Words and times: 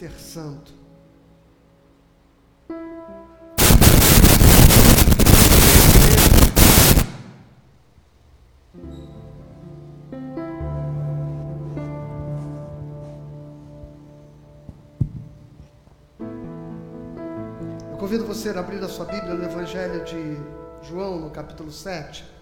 ser 0.00 0.12
santo. 0.12 0.72
Eu 17.90 17.98
convido 17.98 18.24
você 18.24 18.48
a 18.48 18.58
abrir 18.58 18.82
a 18.82 18.88
sua 18.88 19.04
Bíblia 19.04 19.34
no 19.34 19.44
Evangelho 19.44 20.02
de 20.06 20.38
João, 20.88 21.20
no 21.20 21.30
capítulo 21.30 21.70
7. 21.70 22.39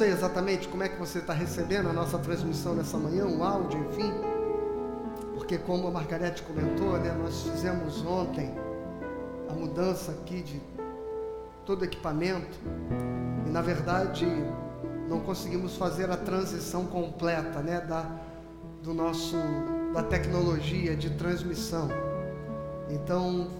Sei 0.00 0.12
exatamente 0.12 0.66
como 0.66 0.82
é 0.82 0.88
que 0.88 0.98
você 0.98 1.18
está 1.18 1.34
recebendo 1.34 1.90
a 1.90 1.92
nossa 1.92 2.18
transmissão 2.18 2.74
nessa 2.74 2.96
manhã, 2.96 3.26
um 3.26 3.44
áudio, 3.44 3.78
enfim. 3.90 4.10
Porque 5.34 5.58
como 5.58 5.88
a 5.88 5.90
Margarete 5.90 6.42
comentou, 6.42 6.98
né, 6.98 7.14
nós 7.22 7.42
fizemos 7.42 8.02
ontem 8.06 8.50
a 9.46 9.52
mudança 9.52 10.12
aqui 10.12 10.40
de 10.40 10.58
todo 11.66 11.82
o 11.82 11.84
equipamento 11.84 12.58
e 13.46 13.50
na 13.50 13.60
verdade 13.60 14.24
não 15.06 15.20
conseguimos 15.20 15.76
fazer 15.76 16.10
a 16.10 16.16
transição 16.16 16.86
completa, 16.86 17.60
né, 17.60 17.82
da 17.82 18.06
do 18.82 18.94
nosso 18.94 19.36
da 19.92 20.02
tecnologia 20.02 20.96
de 20.96 21.10
transmissão. 21.10 21.90
Então 22.88 23.50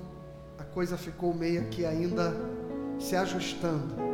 a 0.58 0.64
coisa 0.64 0.96
ficou 0.96 1.34
meio 1.34 1.66
que 1.66 1.84
ainda 1.84 2.34
se 2.98 3.14
ajustando. 3.14 4.09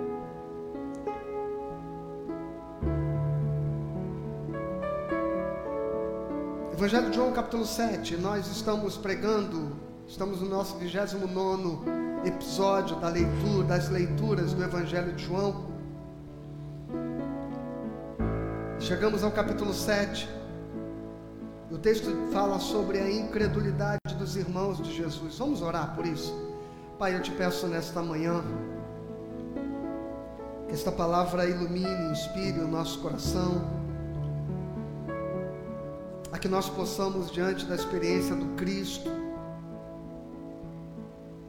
Evangelho 6.87 7.11
de 7.11 7.17
João, 7.17 7.33
capítulo 7.33 7.67
7, 7.67 8.17
nós 8.19 8.47
estamos 8.47 8.97
pregando, 8.97 9.73
estamos 10.07 10.41
no 10.41 10.49
nosso 10.49 10.77
29 10.77 11.81
episódio 12.25 12.95
da 13.01 13.09
leitura, 13.09 13.65
das 13.67 13.89
leituras 13.89 14.53
do 14.53 14.63
Evangelho 14.63 15.13
de 15.13 15.25
João. 15.25 15.67
Chegamos 18.79 19.25
ao 19.25 19.33
capítulo 19.33 19.75
7. 19.75 20.29
O 21.73 21.77
texto 21.77 22.09
fala 22.33 22.61
sobre 22.61 23.01
a 23.01 23.11
incredulidade 23.11 24.15
dos 24.17 24.37
irmãos 24.37 24.81
de 24.81 24.95
Jesus. 24.95 25.39
Vamos 25.39 25.63
orar 25.63 25.93
por 25.97 26.07
isso. 26.07 26.33
Pai, 27.01 27.17
eu 27.17 27.21
te 27.21 27.33
peço 27.33 27.67
nesta 27.67 28.01
manhã 28.01 28.45
que 30.69 30.73
esta 30.75 30.93
palavra 30.93 31.47
ilumine, 31.47 32.13
inspire 32.13 32.61
o 32.61 32.69
nosso 32.69 33.01
coração 33.01 33.86
que 36.47 36.53
nós 36.53 36.69
possamos, 36.69 37.33
diante 37.33 37.67
da 37.67 37.75
experiência 37.75 38.37
do 38.37 38.55
Cristo, 38.55 39.11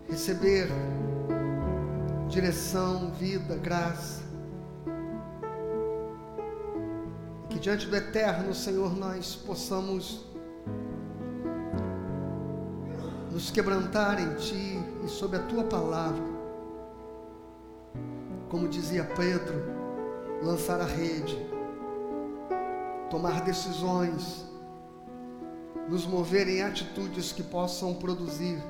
receber 0.09 0.69
direção, 2.27 3.11
vida, 3.11 3.55
graça. 3.57 4.23
Que 7.47 7.59
diante 7.59 7.85
do 7.85 7.95
eterno 7.95 8.55
Senhor 8.55 8.97
nós 8.97 9.35
possamos 9.35 10.25
nos 13.31 13.51
quebrantar 13.51 14.19
em 14.19 14.33
Ti 14.33 14.79
e 15.05 15.07
sob 15.07 15.37
a 15.37 15.43
Tua 15.43 15.63
palavra. 15.65 16.25
Como 18.49 18.67
dizia 18.67 19.03
Pedro, 19.03 19.63
lançar 20.41 20.81
a 20.81 20.85
rede, 20.85 21.37
tomar 23.11 23.41
decisões, 23.41 24.46
nos 25.87 26.05
mover 26.05 26.47
em 26.47 26.61
atitudes 26.61 27.31
que 27.31 27.41
possam 27.41 27.93
produzir 27.95 28.61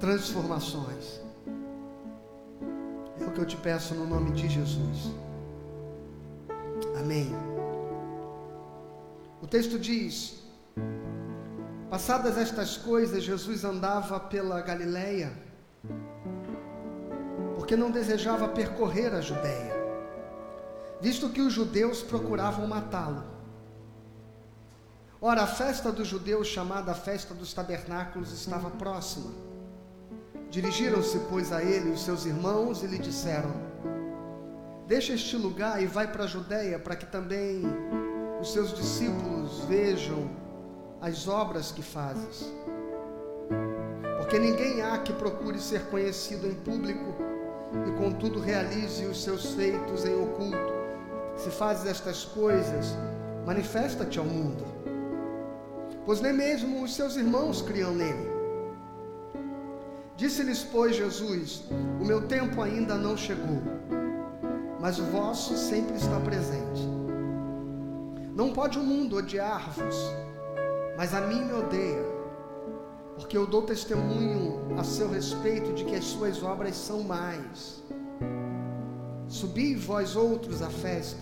transformações. 0.00 1.20
É 3.20 3.24
o 3.24 3.30
que 3.30 3.40
eu 3.40 3.46
te 3.46 3.56
peço 3.56 3.94
no 3.94 4.06
nome 4.06 4.30
de 4.32 4.48
Jesus. 4.48 5.12
Amém. 6.98 7.30
O 9.42 9.46
texto 9.46 9.78
diz: 9.78 10.42
Passadas 11.90 12.38
estas 12.38 12.76
coisas, 12.76 13.22
Jesus 13.22 13.64
andava 13.64 14.18
pela 14.18 14.60
Galileia, 14.60 15.32
porque 17.54 17.76
não 17.76 17.90
desejava 17.90 18.48
percorrer 18.48 19.14
a 19.14 19.20
Judéia, 19.20 19.74
visto 21.00 21.28
que 21.28 21.42
os 21.42 21.52
judeus 21.52 22.02
procuravam 22.02 22.66
matá-lo. 22.66 23.35
Ora, 25.20 25.44
a 25.44 25.46
festa 25.46 25.90
dos 25.90 26.06
judeus, 26.06 26.46
chamada 26.46 26.92
festa 26.94 27.32
dos 27.32 27.54
tabernáculos, 27.54 28.32
estava 28.32 28.68
próxima. 28.68 29.32
Dirigiram-se, 30.50 31.18
pois, 31.30 31.52
a 31.52 31.62
ele 31.62 31.90
os 31.90 32.04
seus 32.04 32.26
irmãos 32.26 32.82
e 32.82 32.86
lhe 32.86 32.98
disseram: 32.98 33.50
Deixa 34.86 35.14
este 35.14 35.36
lugar 35.36 35.82
e 35.82 35.86
vai 35.86 36.06
para 36.06 36.24
a 36.24 36.26
Judéia, 36.26 36.78
para 36.78 36.94
que 36.94 37.06
também 37.06 37.62
os 38.40 38.52
seus 38.52 38.74
discípulos 38.74 39.60
vejam 39.60 40.30
as 41.00 41.26
obras 41.26 41.72
que 41.72 41.82
fazes. 41.82 42.52
Porque 44.18 44.38
ninguém 44.38 44.82
há 44.82 44.98
que 44.98 45.14
procure 45.14 45.58
ser 45.58 45.86
conhecido 45.86 46.46
em 46.46 46.54
público 46.54 47.14
e, 47.88 47.92
contudo, 47.92 48.38
realize 48.38 49.06
os 49.06 49.22
seus 49.22 49.54
feitos 49.54 50.04
em 50.04 50.14
oculto. 50.14 50.76
Se 51.38 51.50
fazes 51.50 51.86
estas 51.86 52.24
coisas, 52.26 52.94
manifesta-te 53.46 54.18
ao 54.18 54.24
mundo 54.24 54.75
pois 56.06 56.20
nem 56.20 56.32
mesmo 56.32 56.84
os 56.84 56.94
seus 56.94 57.16
irmãos 57.16 57.60
criam 57.60 57.92
nele. 57.92 58.30
Disse-lhes, 60.16 60.62
pois, 60.62 60.96
Jesus: 60.96 61.64
O 62.00 62.04
meu 62.04 62.22
tempo 62.28 62.62
ainda 62.62 62.94
não 62.94 63.16
chegou, 63.16 63.60
mas 64.80 65.00
o 65.00 65.04
vosso 65.06 65.56
sempre 65.56 65.96
está 65.96 66.20
presente. 66.20 66.88
Não 68.34 68.52
pode 68.52 68.78
o 68.78 68.82
mundo 68.82 69.16
odiar-vos, 69.16 69.96
mas 70.96 71.12
a 71.12 71.22
mim 71.22 71.44
me 71.44 71.52
odeia, 71.52 72.04
porque 73.16 73.36
eu 73.36 73.46
dou 73.46 73.62
testemunho 73.62 74.78
a 74.78 74.84
seu 74.84 75.10
respeito 75.10 75.72
de 75.72 75.84
que 75.84 75.96
as 75.96 76.04
suas 76.04 76.42
obras 76.42 76.76
são 76.76 77.02
mais. 77.02 77.82
Subi 79.26 79.74
vós 79.74 80.14
outros 80.14 80.62
à 80.62 80.70
festa, 80.70 81.20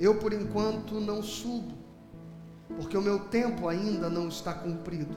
eu 0.00 0.14
por 0.16 0.32
enquanto 0.32 0.94
não 0.94 1.22
subo 1.22 1.75
porque 2.76 2.96
o 2.96 3.02
meu 3.02 3.18
tempo 3.18 3.68
ainda 3.68 4.08
não 4.08 4.28
está 4.28 4.52
cumprido. 4.52 5.16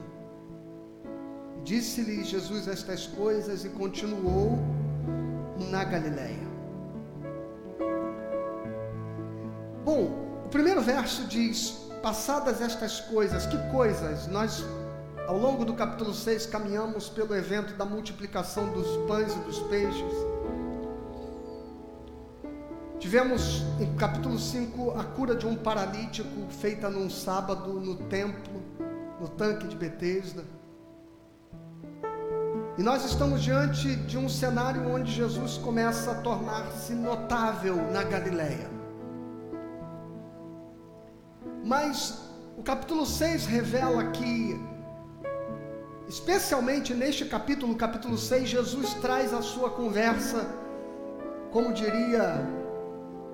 Disse-lhe 1.62 2.24
Jesus 2.24 2.66
estas 2.66 3.06
coisas 3.06 3.64
e 3.64 3.68
continuou 3.68 4.58
na 5.70 5.84
Galileia. 5.84 6.48
Bom, 9.84 10.42
o 10.46 10.48
primeiro 10.48 10.80
verso 10.80 11.26
diz: 11.26 11.90
Passadas 12.02 12.62
estas 12.62 13.00
coisas, 13.00 13.44
que 13.44 13.58
coisas? 13.70 14.26
Nós, 14.26 14.64
ao 15.28 15.36
longo 15.38 15.64
do 15.64 15.74
capítulo 15.74 16.14
6, 16.14 16.46
caminhamos 16.46 17.10
pelo 17.10 17.34
evento 17.34 17.74
da 17.74 17.84
multiplicação 17.84 18.72
dos 18.72 18.88
pães 19.06 19.34
e 19.34 19.38
dos 19.40 19.58
peixes. 19.68 20.29
Tivemos 23.10 23.64
em 23.80 23.92
capítulo 23.96 24.38
5 24.38 24.92
a 24.92 25.02
cura 25.02 25.34
de 25.34 25.44
um 25.44 25.56
paralítico 25.56 26.46
feita 26.48 26.88
num 26.88 27.10
sábado 27.10 27.72
no 27.80 27.96
templo, 27.96 28.62
no 29.20 29.26
tanque 29.26 29.66
de 29.66 29.74
Betesda. 29.74 30.44
E 32.78 32.82
nós 32.84 33.04
estamos 33.04 33.42
diante 33.42 33.96
de 33.96 34.16
um 34.16 34.28
cenário 34.28 34.88
onde 34.88 35.10
Jesus 35.10 35.58
começa 35.58 36.12
a 36.12 36.14
tornar-se 36.20 36.92
notável 36.92 37.74
na 37.90 38.04
Galileia. 38.04 38.70
Mas 41.64 42.30
o 42.56 42.62
capítulo 42.62 43.04
6 43.04 43.44
revela 43.44 44.04
que, 44.12 44.56
especialmente 46.08 46.94
neste 46.94 47.24
capítulo, 47.24 47.74
capítulo 47.74 48.16
6, 48.16 48.48
Jesus 48.48 48.94
traz 49.02 49.34
a 49.34 49.42
sua 49.42 49.68
conversa, 49.68 50.46
como 51.50 51.72
diria 51.72 52.59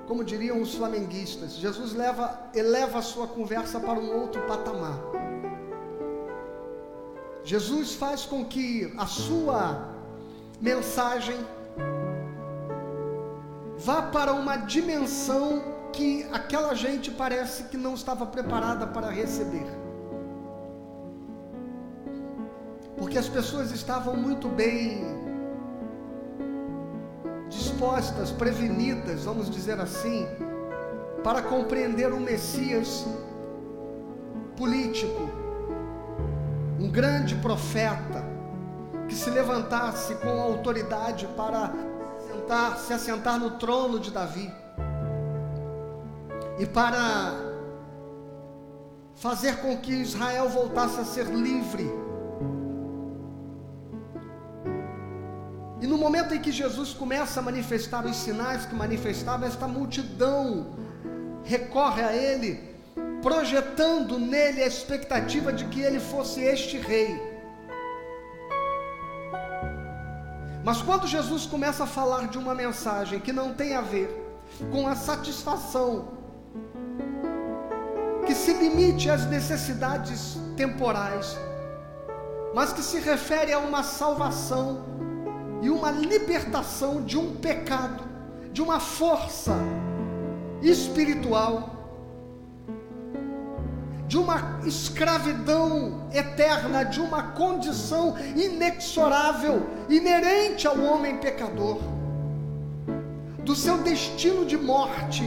como 0.07 0.25
diriam 0.25 0.61
os 0.61 0.75
flamenguistas, 0.75 1.53
Jesus 1.53 1.93
leva, 1.93 2.49
eleva 2.55 2.99
a 2.99 3.03
sua 3.03 3.27
conversa 3.27 3.81
para 3.81 3.99
um 3.99 4.21
outro 4.21 4.41
patamar. 4.47 4.99
Jesus 7.43 7.95
faz 7.95 8.25
com 8.25 8.45
que 8.45 8.93
a 8.97 9.07
sua 9.07 9.89
mensagem 10.61 11.37
vá 13.79 14.03
para 14.03 14.33
uma 14.33 14.57
dimensão 14.57 15.63
que 15.93 16.27
aquela 16.33 16.75
gente 16.75 17.11
parece 17.11 17.65
que 17.65 17.77
não 17.77 17.95
estava 17.95 18.27
preparada 18.27 18.87
para 18.87 19.11
receber. 19.11 19.67
Porque 22.97 23.19
as 23.19 23.29
pessoas 23.29 23.71
estavam 23.71 24.17
muito 24.17 24.49
bem 24.49 25.16
dispostas, 27.57 28.31
prevenidas, 28.31 29.25
vamos 29.25 29.51
dizer 29.51 29.81
assim, 29.81 30.27
para 31.25 31.43
compreender 31.43 32.13
o 32.13 32.21
Messias 32.21 33.07
político, 34.57 35.31
um 36.79 36.91
grande 36.91 37.35
profeta 37.37 38.25
que 39.09 39.15
se 39.15 39.31
levantasse 39.31 40.15
com 40.17 40.29
autoridade 40.41 41.27
para 41.37 41.73
sentar, 42.31 42.79
se 42.79 42.93
assentar 42.93 43.39
no 43.39 43.53
trono 43.53 43.99
de 43.99 44.11
Davi 44.11 44.53
e 46.59 46.67
para 46.67 47.35
fazer 49.15 49.57
com 49.57 49.77
que 49.79 49.93
Israel 49.93 50.49
voltasse 50.49 51.01
a 51.01 51.05
ser 51.05 51.27
livre. 51.27 51.91
No 55.97 56.03
momento 56.03 56.35
em 56.35 56.41
que 56.43 56.53
Jesus 56.53 56.93
começa 56.93 57.41
a 57.41 57.43
manifestar 57.43 58.05
os 58.05 58.17
sinais 58.17 58.67
que 58.67 58.75
manifestava, 58.75 59.47
esta 59.47 59.67
multidão 59.67 60.77
recorre 61.43 62.03
a 62.03 62.13
ele, 62.15 62.51
projetando 63.23 64.19
nele 64.19 64.63
a 64.63 64.67
expectativa 64.67 65.51
de 65.51 65.65
que 65.65 65.81
ele 65.81 65.99
fosse 65.99 66.43
este 66.43 66.77
rei. 66.77 67.19
Mas 70.63 70.83
quando 70.83 71.07
Jesus 71.07 71.47
começa 71.47 71.85
a 71.85 71.87
falar 71.87 72.29
de 72.29 72.37
uma 72.37 72.55
mensagem 72.55 73.19
que 73.19 73.33
não 73.33 73.55
tem 73.55 73.75
a 73.75 73.81
ver 73.81 74.11
com 74.71 74.87
a 74.87 74.95
satisfação, 74.95 76.09
que 78.27 78.35
se 78.35 78.53
limite 78.53 79.09
às 79.09 79.25
necessidades 79.25 80.37
temporais, 80.59 81.39
mas 82.55 82.71
que 82.71 82.83
se 82.83 83.01
refere 83.01 83.55
a 83.55 83.59
uma 83.59 83.83
salvação 83.83 84.96
e 85.63 85.71
uma 85.71 85.91
libertação 85.91 87.03
de 87.03 87.19
um 87.19 87.37
pecado, 87.37 88.05
de 88.53 88.63
uma 88.63 88.81
força 88.81 89.57
espiritual, 90.63 91.77
de 94.07 94.17
uma 94.17 94.61
escravidão 94.65 96.09
eterna, 96.13 96.85
de 96.85 97.01
uma 97.01 97.23
condição 97.33 98.17
inexorável, 98.37 99.67
inerente 99.89 100.67
ao 100.67 100.79
homem 100.79 101.19
pecador, 101.19 101.79
do 103.45 103.55
seu 103.55 103.79
destino 103.79 104.45
de 104.45 104.57
morte. 104.57 105.25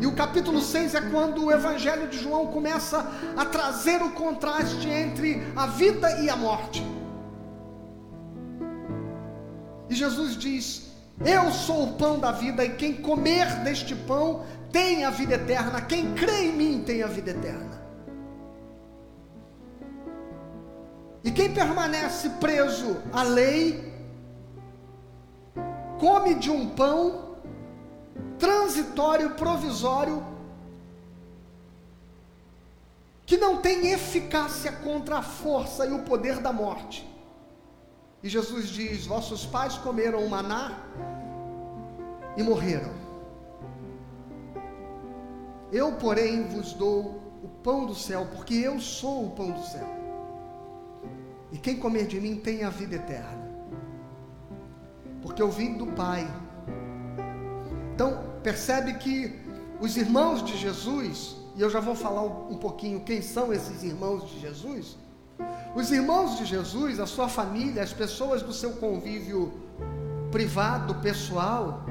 E 0.00 0.06
o 0.06 0.12
capítulo 0.12 0.60
6 0.60 0.94
é 0.94 1.00
quando 1.00 1.44
o 1.44 1.52
Evangelho 1.52 2.08
de 2.08 2.18
João 2.18 2.46
começa 2.48 3.06
a 3.36 3.44
trazer 3.44 4.02
o 4.02 4.10
contraste 4.10 4.88
entre 4.88 5.42
a 5.54 5.66
vida 5.66 6.20
e 6.20 6.28
a 6.28 6.36
morte. 6.36 6.84
E 9.92 9.94
Jesus 9.94 10.38
diz: 10.38 10.90
Eu 11.22 11.52
sou 11.52 11.84
o 11.84 11.92
pão 11.98 12.18
da 12.18 12.32
vida, 12.32 12.64
e 12.64 12.76
quem 12.76 12.94
comer 12.94 13.46
deste 13.56 13.94
pão 13.94 14.42
tem 14.72 15.04
a 15.04 15.10
vida 15.10 15.34
eterna, 15.34 15.82
quem 15.82 16.14
crê 16.14 16.46
em 16.46 16.52
mim 16.54 16.82
tem 16.82 17.02
a 17.02 17.06
vida 17.06 17.30
eterna. 17.30 17.82
E 21.22 21.30
quem 21.30 21.52
permanece 21.52 22.30
preso 22.40 22.96
à 23.12 23.22
lei, 23.22 23.92
come 26.00 26.36
de 26.36 26.50
um 26.50 26.70
pão 26.70 27.36
transitório, 28.38 29.32
provisório, 29.32 30.24
que 33.26 33.36
não 33.36 33.58
tem 33.58 33.92
eficácia 33.92 34.72
contra 34.72 35.18
a 35.18 35.22
força 35.22 35.84
e 35.84 35.92
o 35.92 35.98
poder 35.98 36.38
da 36.38 36.50
morte. 36.50 37.11
E 38.22 38.28
Jesus 38.28 38.68
diz: 38.68 39.06
Vossos 39.06 39.44
pais 39.44 39.76
comeram 39.78 40.26
maná 40.28 40.78
e 42.36 42.42
morreram. 42.42 42.92
Eu, 45.72 45.92
porém, 45.92 46.44
vos 46.44 46.72
dou 46.74 47.20
o 47.42 47.48
pão 47.62 47.86
do 47.86 47.94
céu, 47.94 48.28
porque 48.34 48.54
eu 48.54 48.80
sou 48.80 49.26
o 49.26 49.30
pão 49.30 49.50
do 49.50 49.62
céu. 49.64 49.88
E 51.50 51.58
quem 51.58 51.76
comer 51.76 52.06
de 52.06 52.20
mim 52.20 52.36
tem 52.36 52.62
a 52.62 52.70
vida 52.70 52.96
eterna. 52.96 53.50
Porque 55.20 55.42
eu 55.42 55.50
vim 55.50 55.74
do 55.74 55.86
Pai. 55.88 56.26
Então, 57.94 58.24
percebe 58.42 58.94
que 58.94 59.40
os 59.80 59.96
irmãos 59.96 60.42
de 60.44 60.56
Jesus, 60.56 61.36
e 61.56 61.60
eu 61.60 61.68
já 61.68 61.80
vou 61.80 61.94
falar 61.94 62.22
um 62.22 62.56
pouquinho 62.56 63.00
quem 63.00 63.20
são 63.20 63.52
esses 63.52 63.82
irmãos 63.82 64.28
de 64.30 64.40
Jesus. 64.40 64.96
Os 65.74 65.90
irmãos 65.90 66.36
de 66.36 66.44
Jesus, 66.44 67.00
a 67.00 67.06
sua 67.06 67.28
família, 67.28 67.82
as 67.82 67.92
pessoas 67.92 68.42
do 68.42 68.52
seu 68.52 68.72
convívio 68.72 69.52
privado, 70.30 70.94
pessoal, 70.96 71.84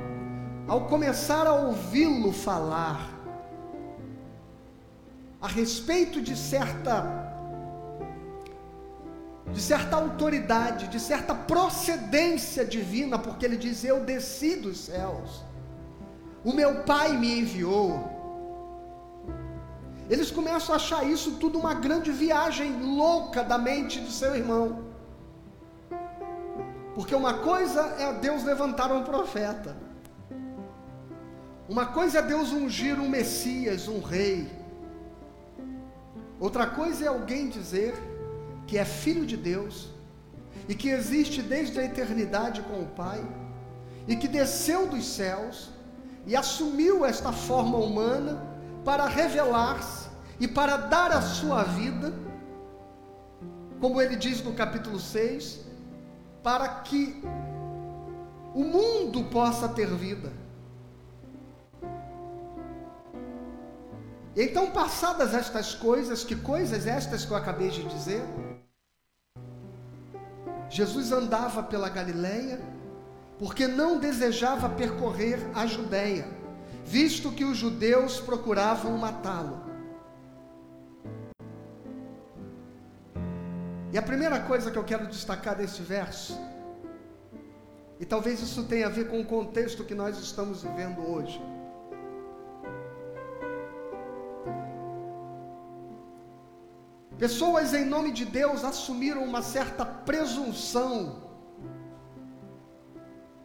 ao 0.68 0.88
começar 0.88 1.48
a 1.48 1.54
ouvi-lo 1.54 2.32
falar 2.32 3.10
a 5.42 5.48
respeito 5.48 6.22
de 6.22 6.36
certa 6.36 7.20
de 9.52 9.62
certa 9.62 9.98
autoridade, 9.98 10.88
de 10.88 11.00
certa 11.00 11.36
procedência 11.36 12.64
divina, 12.64 13.20
porque 13.20 13.46
ele 13.46 13.58
diz: 13.58 13.84
Eu 13.84 14.00
desci 14.02 14.56
dos 14.56 14.78
céus, 14.78 15.44
o 16.44 16.54
meu 16.54 16.84
Pai 16.84 17.18
me 17.18 17.40
enviou. 17.40 18.21
Eles 20.12 20.30
começam 20.30 20.74
a 20.74 20.76
achar 20.76 21.10
isso 21.10 21.38
tudo 21.42 21.58
uma 21.58 21.74
grande 21.74 22.12
viagem 22.12 22.70
louca 22.98 23.42
da 23.46 23.58
mente 23.58 24.02
de 24.02 24.12
seu 24.12 24.36
irmão. 24.36 24.84
Porque 26.94 27.16
uma 27.16 27.36
coisa 27.36 27.80
é 27.98 28.12
Deus 28.12 28.44
levantar 28.44 28.92
um 28.92 29.06
profeta, 29.06 29.74
uma 31.70 31.86
coisa 31.86 32.20
é 32.20 32.22
Deus 32.22 32.52
ungir 32.52 33.00
um 33.00 33.08
Messias, 33.08 33.88
um 33.88 34.02
rei, 34.02 34.52
outra 36.42 36.68
coisa 36.68 37.06
é 37.06 37.08
alguém 37.08 37.48
dizer 37.48 37.94
que 38.68 38.78
é 38.78 38.84
filho 38.84 39.26
de 39.26 39.38
Deus 39.38 39.92
e 40.68 40.76
que 40.76 40.90
existe 40.90 41.42
desde 41.42 41.80
a 41.80 41.86
eternidade 41.86 42.62
com 42.64 42.82
o 42.82 42.88
Pai 42.88 43.26
e 44.10 44.18
que 44.18 44.28
desceu 44.28 44.88
dos 44.88 45.06
céus 45.06 45.70
e 46.28 46.36
assumiu 46.36 47.06
esta 47.06 47.32
forma 47.32 47.78
humana 47.78 48.51
para 48.84 49.06
revelar-se 49.06 50.10
e 50.40 50.48
para 50.48 50.78
dar 50.78 51.12
a 51.12 51.22
sua 51.22 51.64
vida, 51.64 52.14
como 53.80 54.02
ele 54.02 54.16
diz 54.16 54.44
no 54.44 54.54
capítulo 54.54 55.00
6, 55.00 55.66
para 56.44 56.68
que 56.82 57.22
o 58.54 58.64
mundo 58.64 59.24
possa 59.26 59.70
ter 59.70 59.88
vida. 59.88 60.32
Então, 64.36 64.72
passadas 64.72 65.34
estas 65.34 65.76
coisas, 65.76 66.24
que 66.24 66.36
coisas 66.36 66.88
estas 66.88 67.26
que 67.26 67.32
eu 67.32 67.38
acabei 67.38 67.70
de 67.70 67.84
dizer? 67.84 68.24
Jesus 70.70 71.12
andava 71.12 71.62
pela 71.62 71.90
Galileia 71.90 72.62
porque 73.38 73.68
não 73.68 74.00
desejava 74.00 74.70
percorrer 74.70 75.40
a 75.54 75.66
Judéia, 75.66 76.28
visto 76.92 77.32
que 77.32 77.46
os 77.46 77.58
judeus 77.58 78.20
procuravam 78.20 78.98
matá-lo. 78.98 79.58
E 83.94 83.98
a 83.98 84.02
primeira 84.02 84.42
coisa 84.42 84.70
que 84.70 84.78
eu 84.78 84.84
quero 84.84 85.08
destacar 85.08 85.56
deste 85.56 85.82
verso, 85.82 86.38
e 87.98 88.06
talvez 88.06 88.42
isso 88.42 88.64
tenha 88.64 88.88
a 88.88 88.90
ver 88.90 89.08
com 89.08 89.22
o 89.22 89.26
contexto 89.26 89.86
que 89.86 89.96
nós 89.96 90.18
estamos 90.20 90.64
vivendo 90.64 91.02
hoje, 91.02 91.42
Pessoas 97.18 97.72
em 97.76 97.86
nome 97.86 98.12
de 98.12 98.26
Deus 98.26 98.64
assumiram 98.64 99.24
uma 99.24 99.44
certa 99.44 99.86
presunção 99.86 100.96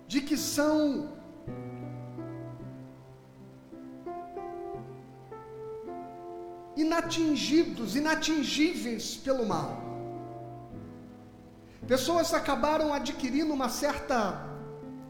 de 0.06 0.22
que 0.22 0.34
são 0.34 1.15
inatingidos, 6.76 7.97
inatingíveis 7.97 9.16
pelo 9.16 9.47
mal. 9.47 9.83
Pessoas 11.87 12.35
acabaram 12.35 12.92
adquirindo 12.92 13.52
uma 13.54 13.68
certa 13.68 14.47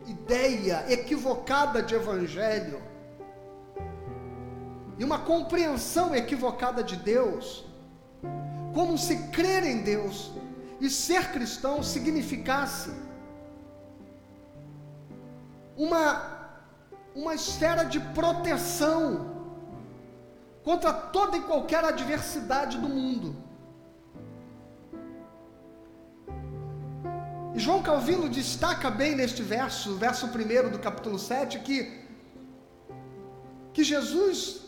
ideia 0.07 0.85
equivocada 0.89 1.83
de 1.83 1.95
evangelho 1.95 2.81
e 4.99 5.05
uma 5.05 5.19
compreensão 5.19 6.15
equivocada 6.15 6.83
de 6.83 6.97
Deus 6.97 7.65
como 8.73 8.97
se 8.97 9.17
crer 9.29 9.65
em 9.65 9.83
Deus 9.83 10.31
e 10.81 10.91
ser 10.91 11.33
cristão 11.33 11.83
significasse 11.83 12.91
uma, 15.77 16.51
uma 17.15 17.35
esfera 17.35 17.85
de 17.85 17.99
proteção 17.99 19.36
contra 20.67 20.93
toda 20.93 21.37
e 21.37 21.43
qualquer 21.43 21.85
adversidade 21.85 22.77
do 22.77 22.89
mundo. 22.89 23.37
E 27.55 27.61
João 27.61 27.81
Calvino 27.85 28.29
destaca 28.29 28.91
bem 28.91 29.15
neste 29.15 29.43
verso, 29.45 29.95
verso 29.95 30.27
1 30.27 30.71
do 30.73 30.81
capítulo 30.81 31.21
7, 31.21 31.61
que, 31.61 31.77
que 33.73 33.85
Jesus 33.85 34.63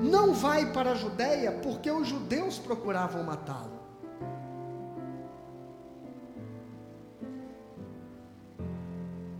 não 0.00 0.32
vai 0.32 0.72
para 0.72 0.92
a 0.92 0.94
Judéia 0.94 1.50
porque 1.50 1.90
os 1.90 2.06
judeus 2.06 2.60
procuravam 2.60 3.24
matá-lo. 3.24 3.80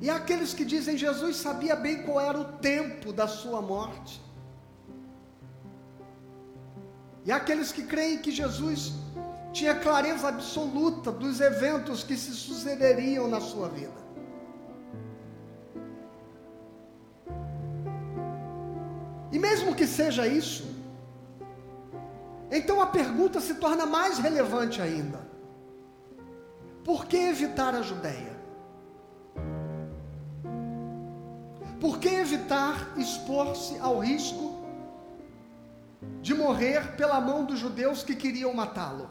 E 0.00 0.10
há 0.10 0.16
aqueles 0.16 0.52
que 0.52 0.64
dizem 0.64 0.98
Jesus 0.98 1.36
sabia 1.36 1.76
bem 1.76 2.02
qual 2.02 2.20
era 2.20 2.40
o 2.40 2.44
tempo 2.70 3.12
da 3.12 3.28
sua 3.28 3.62
morte. 3.62 4.20
E 7.24 7.30
aqueles 7.30 7.70
que 7.70 7.84
creem 7.84 8.18
que 8.18 8.30
Jesus 8.32 8.92
tinha 9.52 9.74
clareza 9.74 10.28
absoluta 10.28 11.12
dos 11.12 11.40
eventos 11.40 12.02
que 12.02 12.16
se 12.16 12.32
sucederiam 12.32 13.28
na 13.28 13.40
sua 13.40 13.68
vida. 13.68 14.02
E 19.30 19.38
mesmo 19.38 19.74
que 19.74 19.86
seja 19.86 20.26
isso, 20.26 20.64
então 22.50 22.82
a 22.82 22.86
pergunta 22.86 23.40
se 23.40 23.54
torna 23.54 23.86
mais 23.86 24.18
relevante 24.18 24.82
ainda: 24.82 25.20
por 26.84 27.06
que 27.06 27.16
evitar 27.16 27.74
a 27.74 27.82
Judéia? 27.82 28.32
Por 31.80 31.98
que 31.98 32.08
evitar 32.08 32.92
expor-se 32.96 33.78
ao 33.78 33.98
risco 33.98 34.51
de 36.20 36.34
morrer 36.34 36.96
pela 36.96 37.20
mão 37.20 37.44
dos 37.44 37.58
judeus 37.58 38.02
que 38.02 38.14
queriam 38.14 38.52
matá-lo? 38.54 39.10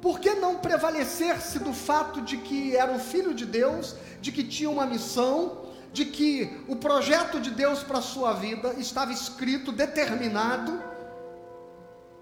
Por 0.00 0.18
que 0.18 0.34
não 0.34 0.56
prevalecer-se 0.56 1.60
do 1.60 1.72
fato 1.72 2.20
de 2.22 2.36
que 2.36 2.76
era 2.76 2.92
o 2.92 2.98
filho 2.98 3.32
de 3.32 3.46
Deus, 3.46 3.94
de 4.20 4.32
que 4.32 4.42
tinha 4.42 4.68
uma 4.68 4.84
missão, 4.84 5.62
de 5.92 6.04
que 6.06 6.60
o 6.66 6.74
projeto 6.74 7.40
de 7.40 7.50
Deus 7.50 7.82
para 7.84 7.98
a 7.98 8.02
sua 8.02 8.32
vida 8.32 8.74
estava 8.78 9.12
escrito, 9.12 9.70
determinado, 9.70 10.82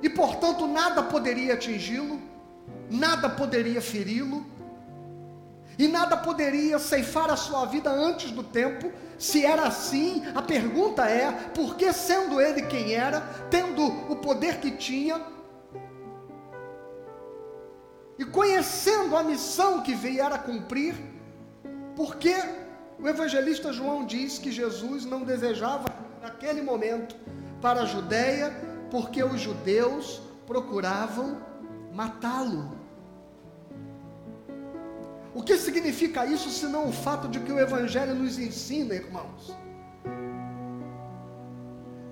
e 0.03 0.09
portanto 0.11 0.67
nada 0.67 1.03
poderia 1.03 1.55
atingi-lo, 1.55 2.21
nada 2.91 3.29
poderia 3.29 3.81
feri-lo, 3.81 4.45
e 5.79 5.89
nada 5.89 6.17
poderia 6.17 6.79
ceifar 6.79 7.31
a 7.31 7.37
sua 7.37 7.65
vida 7.65 7.91
antes 7.91 8.31
do 8.31 8.43
tempo. 8.43 8.93
Se 9.19 9.45
era 9.45 9.63
assim, 9.63 10.23
a 10.35 10.43
pergunta 10.43 11.07
é: 11.07 11.31
por 11.55 11.77
que, 11.77 11.93
sendo 11.93 12.41
ele 12.41 12.63
quem 12.63 12.95
era, 12.95 13.21
tendo 13.51 13.85
o 14.11 14.17
poder 14.17 14.59
que 14.59 14.71
tinha, 14.73 15.21
e 18.19 18.25
conhecendo 18.25 19.17
a 19.17 19.23
missão 19.23 19.83
que 19.83 19.95
viera 19.95 20.35
a 20.35 20.39
cumprir, 20.39 20.95
por 21.97 22.17
que 22.17 22.35
o 22.99 23.09
evangelista 23.09 23.73
João 23.73 24.05
diz 24.05 24.39
que 24.39 24.53
Jesus 24.53 25.07
não 25.07 25.23
desejava, 25.23 25.89
naquele 26.21 26.61
momento, 26.61 27.17
para 27.63 27.83
a 27.83 27.87
Judéia, 27.87 28.51
porque 28.91 29.23
os 29.23 29.41
judeus 29.41 30.21
procuravam 30.47 31.41
matá-lo. 31.93 32.80
O 35.35 35.43
que 35.43 35.57
significa 35.57 36.27
isso 36.27 36.51
senão 36.51 36.89
o 36.89 36.93
fato 36.93 37.29
de 37.29 37.41
que 37.41 37.53
o 37.53 37.59
Evangelho 37.59 38.15
nos 38.15 38.39
ensina, 38.39 38.95
irmãos? 38.95 39.57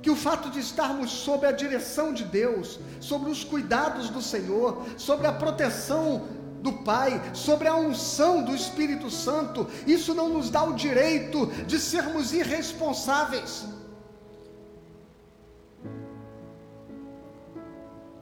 Que 0.01 0.11
o 0.11 0.17
fato 0.17 0.51
de 0.51 0.61
estarmos 0.61 1.11
sob 1.11 1.45
a 1.45 1.51
direção 1.51 2.13
de 2.13 2.25
Deus, 2.25 2.79
sobre 3.01 3.31
os 3.31 3.43
cuidados 3.43 4.09
do 4.09 4.23
Senhor, 4.23 4.85
sobre 4.97 5.27
a 5.27 5.33
proteção 5.33 6.29
do 6.63 6.73
Pai, 6.73 7.21
sobre 7.35 7.67
a 7.67 7.75
unção 7.75 8.45
do 8.45 8.55
Espírito 8.55 9.11
Santo, 9.11 9.67
isso 9.87 10.15
não 10.15 10.29
nos 10.29 10.49
dá 10.51 10.63
o 10.63 10.75
direito 10.75 11.47
de 11.67 11.79
sermos 11.79 12.33
irresponsáveis. 12.33 13.67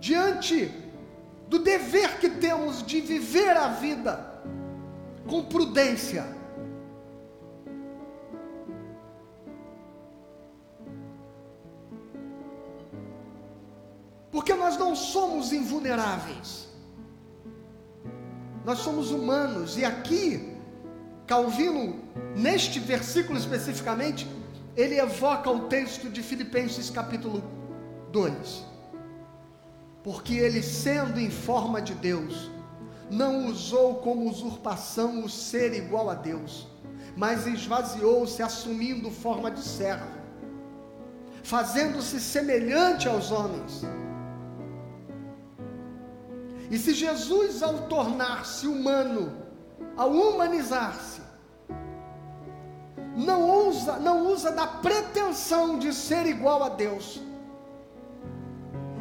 Diante 0.00 0.72
do 1.48 1.58
dever 1.58 2.18
que 2.18 2.28
temos 2.28 2.82
de 2.82 3.00
viver 3.00 3.56
a 3.56 3.68
vida, 3.68 4.25
com 5.26 5.44
prudência. 5.44 6.24
Porque 14.30 14.54
nós 14.54 14.76
não 14.76 14.94
somos 14.94 15.52
invulneráveis. 15.52 16.68
Nós 18.64 18.78
somos 18.80 19.10
humanos. 19.10 19.78
E 19.78 19.84
aqui, 19.84 20.56
Calvino, 21.26 22.00
neste 22.36 22.78
versículo 22.78 23.38
especificamente, 23.38 24.28
ele 24.76 24.98
evoca 24.98 25.50
o 25.50 25.68
texto 25.68 26.10
de 26.10 26.22
Filipenses 26.22 26.90
capítulo 26.90 27.42
2. 28.12 28.64
Porque 30.04 30.34
ele, 30.34 30.62
sendo 30.62 31.18
em 31.18 31.30
forma 31.30 31.80
de 31.80 31.94
Deus, 31.94 32.50
não 33.10 33.46
usou 33.46 33.96
como 33.96 34.28
usurpação 34.28 35.24
o 35.24 35.28
ser 35.28 35.74
igual 35.74 36.10
a 36.10 36.14
Deus, 36.14 36.66
mas 37.16 37.46
esvaziou-se 37.46 38.42
assumindo 38.42 39.10
forma 39.10 39.50
de 39.50 39.60
servo, 39.60 40.18
fazendo-se 41.42 42.20
semelhante 42.20 43.08
aos 43.08 43.30
homens. 43.30 43.82
E 46.70 46.76
se 46.76 46.92
Jesus, 46.92 47.62
ao 47.62 47.82
tornar-se 47.82 48.66
humano, 48.66 49.32
ao 49.96 50.10
humanizar-se, 50.10 51.22
não 53.16 53.68
usa, 53.68 53.98
não 53.98 54.26
usa 54.26 54.50
da 54.50 54.66
pretensão 54.66 55.78
de 55.78 55.94
ser 55.94 56.26
igual 56.26 56.64
a 56.64 56.68
Deus, 56.68 57.22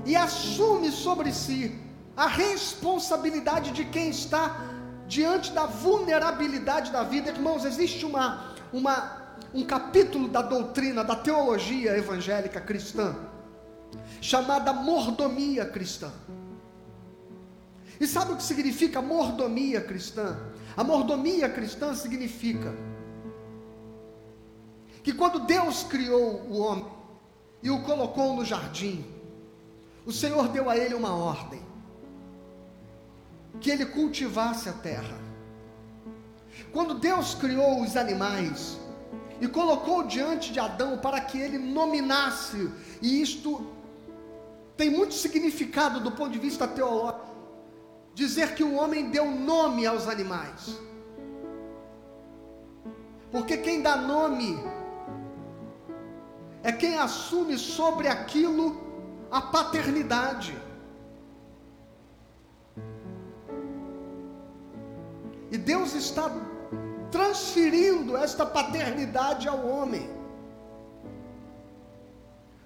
e 0.05 0.15
assume 0.15 0.91
sobre 0.91 1.33
si 1.33 1.84
a 2.15 2.27
responsabilidade 2.27 3.71
de 3.71 3.85
quem 3.85 4.09
está 4.09 4.61
diante 5.07 5.51
da 5.51 5.65
vulnerabilidade 5.65 6.91
da 6.91 7.03
vida. 7.03 7.29
Irmãos, 7.29 7.65
existe 7.65 8.05
uma, 8.05 8.55
uma, 8.71 9.37
um 9.53 9.65
capítulo 9.65 10.27
da 10.27 10.41
doutrina, 10.41 11.03
da 11.03 11.15
teologia 11.15 11.97
evangélica 11.97 12.61
cristã, 12.61 13.15
chamada 14.21 14.71
mordomia 14.71 15.65
cristã. 15.65 16.11
E 17.99 18.07
sabe 18.07 18.33
o 18.33 18.37
que 18.37 18.43
significa 18.43 19.01
mordomia 19.01 19.81
cristã? 19.81 20.37
A 20.75 20.83
mordomia 20.83 21.49
cristã 21.49 21.93
significa 21.93 22.73
que 25.03 25.13
quando 25.13 25.39
Deus 25.39 25.83
criou 25.83 26.41
o 26.49 26.57
homem 26.57 26.85
e 27.61 27.69
o 27.69 27.83
colocou 27.83 28.35
no 28.35 28.43
jardim, 28.43 29.05
o 30.05 30.11
Senhor 30.11 30.47
deu 30.49 30.69
a 30.69 30.77
ele 30.77 30.93
uma 30.93 31.15
ordem 31.15 31.61
que 33.59 33.69
ele 33.71 33.85
cultivasse 33.85 34.69
a 34.69 34.73
terra. 34.73 35.17
Quando 36.71 36.95
Deus 36.95 37.33
criou 37.35 37.81
os 37.81 37.95
animais 37.95 38.77
e 39.39 39.47
colocou 39.47 40.03
diante 40.03 40.51
de 40.51 40.59
Adão 40.59 40.97
para 40.97 41.19
que 41.21 41.39
ele 41.39 41.57
nominasse, 41.57 42.71
e 43.01 43.21
isto 43.21 43.65
tem 44.77 44.89
muito 44.89 45.13
significado 45.13 45.99
do 45.99 46.11
ponto 46.11 46.31
de 46.31 46.39
vista 46.39 46.67
teológico, 46.67 47.25
dizer 48.13 48.55
que 48.55 48.63
o 48.63 48.75
homem 48.75 49.09
deu 49.09 49.29
nome 49.29 49.85
aos 49.85 50.07
animais. 50.07 50.79
Porque 53.31 53.57
quem 53.57 53.81
dá 53.81 53.97
nome 53.97 54.57
é 56.63 56.71
quem 56.71 56.97
assume 56.97 57.57
sobre 57.57 58.07
aquilo 58.07 58.81
a 59.29 59.41
paternidade. 59.41 60.57
E 65.51 65.57
Deus 65.57 65.93
está 65.93 66.31
transferindo 67.11 68.17
esta 68.17 68.45
paternidade 68.45 69.47
ao 69.47 69.65
homem. 69.67 70.09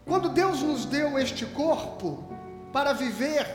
Quando 0.05 0.29
Deus 0.29 0.61
nos 0.63 0.85
deu 0.85 1.19
este 1.19 1.45
corpo 1.45 2.23
para 2.73 2.93
viver, 2.93 3.45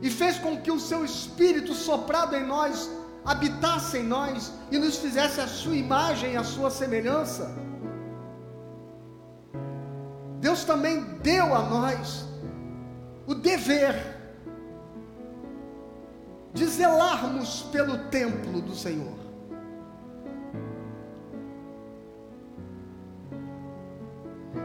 e 0.00 0.10
fez 0.10 0.38
com 0.38 0.60
que 0.60 0.70
o 0.70 0.78
seu 0.78 1.04
espírito 1.04 1.72
soprado 1.72 2.36
em 2.36 2.44
nós 2.44 2.90
habitasse 3.24 3.98
em 3.98 4.04
nós 4.04 4.52
e 4.70 4.78
nos 4.78 4.98
fizesse 4.98 5.40
a 5.40 5.46
sua 5.46 5.76
imagem, 5.76 6.36
a 6.36 6.44
sua 6.44 6.70
semelhança, 6.70 7.50
Deus 10.40 10.62
também 10.64 11.02
deu 11.22 11.54
a 11.54 11.62
nós 11.62 12.26
o 13.26 13.34
dever 13.34 14.23
de 16.54 16.66
zelarmos 16.66 17.64
pelo 17.72 17.98
templo 18.08 18.62
do 18.62 18.74
Senhor. 18.74 19.18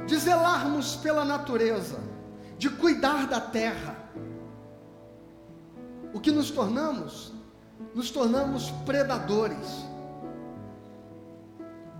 De 0.05 0.15
zelarmos 0.15 0.95
pela 0.97 1.25
natureza, 1.25 1.99
de 2.57 2.69
cuidar 2.69 3.27
da 3.27 3.41
terra. 3.41 3.97
o 6.13 6.19
que 6.19 6.31
nos 6.31 6.51
tornamos? 6.51 7.33
Nos 7.93 8.11
tornamos 8.11 8.71
predadores, 8.85 9.85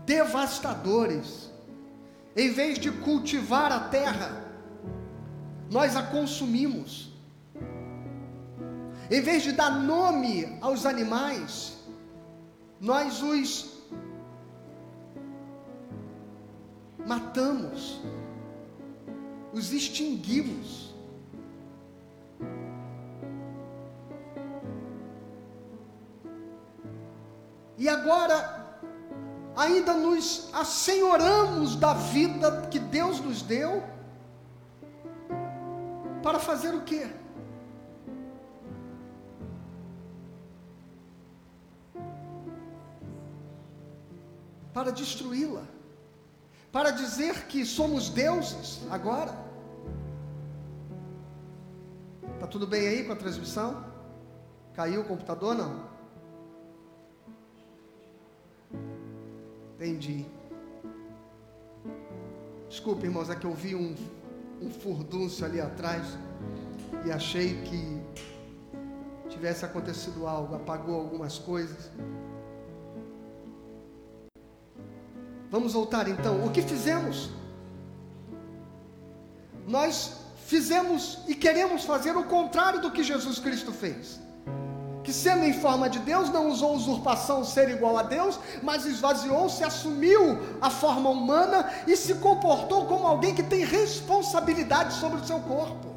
devastadores. 0.05 1.50
Em 2.36 2.51
vez 2.51 2.77
de 2.79 2.91
cultivar 2.91 3.72
a 3.72 3.79
terra, 3.79 4.46
nós 5.72 5.96
a 5.96 6.03
consumimos. 6.03 7.13
Em 9.11 9.21
vez 9.21 9.41
de 9.41 9.53
dar 9.53 9.71
nome 9.71 10.57
aos 10.61 10.85
animais, 10.85 11.77
nós 12.79 13.23
os 13.23 13.79
matamos, 17.05 17.99
os 19.51 19.73
extinguimos. 19.73 20.93
E 27.79 27.89
agora, 27.89 28.77
ainda 29.55 29.93
nos 29.93 30.53
assenhoramos 30.53 31.75
da 31.75 31.93
vida 31.93 32.67
que 32.69 32.77
Deus 32.77 33.19
nos 33.19 33.41
deu, 33.41 33.81
para 36.21 36.37
fazer 36.37 36.75
o 36.75 36.81
quê? 36.81 37.07
Para 44.79 44.93
destruí-la, 44.93 45.63
para 46.71 46.91
dizer 46.91 47.48
que 47.48 47.65
somos 47.65 48.09
deuses 48.09 48.79
agora. 48.89 49.38
Tá 52.39 52.48
tudo 52.48 52.65
bem 52.65 52.88
aí 52.88 53.03
com 53.03 53.12
a 53.12 53.15
transmissão? 53.17 53.83
Caiu 54.74 55.01
o 55.01 55.03
computador 55.03 55.53
não? 55.53 55.89
Entendi. 59.75 60.25
Desculpe, 62.69 63.03
irmãos, 63.03 63.29
é 63.29 63.36
que 63.36 63.45
eu 63.45 63.53
vi 63.53 63.75
um, 63.75 63.93
um 64.62 64.69
furdúncio 64.69 65.45
ali 65.45 65.59
atrás 65.59 66.05
e 67.05 67.12
achei 67.12 67.62
que 67.63 68.01
tivesse 69.27 69.65
acontecido 69.65 70.25
algo, 70.25 70.55
apagou 70.55 70.95
algumas 70.95 71.38
coisas. 71.38 71.91
Vamos 75.49 75.73
voltar 75.73 76.07
então. 76.07 76.45
O 76.45 76.51
que 76.51 76.61
fizemos? 76.61 77.29
Nós 79.67 80.13
fizemos 80.45 81.19
e 81.27 81.35
queremos 81.35 81.83
fazer 81.83 82.15
o 82.15 82.23
contrário 82.23 82.81
do 82.81 82.91
que 82.91 83.03
Jesus 83.03 83.39
Cristo 83.39 83.71
fez 83.71 84.19
que 85.09 85.13
sendo 85.13 85.43
em 85.43 85.53
forma 85.53 85.89
de 85.89 85.97
Deus, 85.97 86.29
não 86.29 86.49
usou 86.49 86.75
usurpação 86.75 87.43
ser 87.43 87.67
igual 87.69 87.97
a 87.97 88.03
Deus, 88.03 88.39
mas 88.61 88.85
esvaziou-se, 88.85 89.63
assumiu 89.63 90.37
a 90.61 90.69
forma 90.69 91.09
humana 91.09 91.67
e 91.87 91.97
se 91.97 92.13
comportou 92.13 92.85
como 92.85 93.07
alguém 93.07 93.33
que 93.33 93.41
tem 93.41 93.65
responsabilidade 93.65 94.93
sobre 94.93 95.19
o 95.19 95.25
seu 95.25 95.39
corpo. 95.39 95.95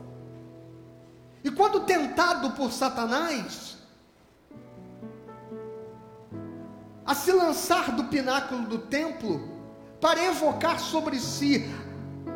E 1.44 1.50
quando 1.50 1.80
tentado 1.80 2.52
por 2.52 2.72
Satanás 2.72 3.76
a 7.04 7.14
se 7.14 7.32
lançar 7.32 7.92
do 7.92 8.04
pináculo 8.04 8.62
do 8.62 8.78
templo 8.78 9.48
para 10.00 10.24
evocar 10.24 10.80
sobre 10.80 11.18
si 11.18 11.68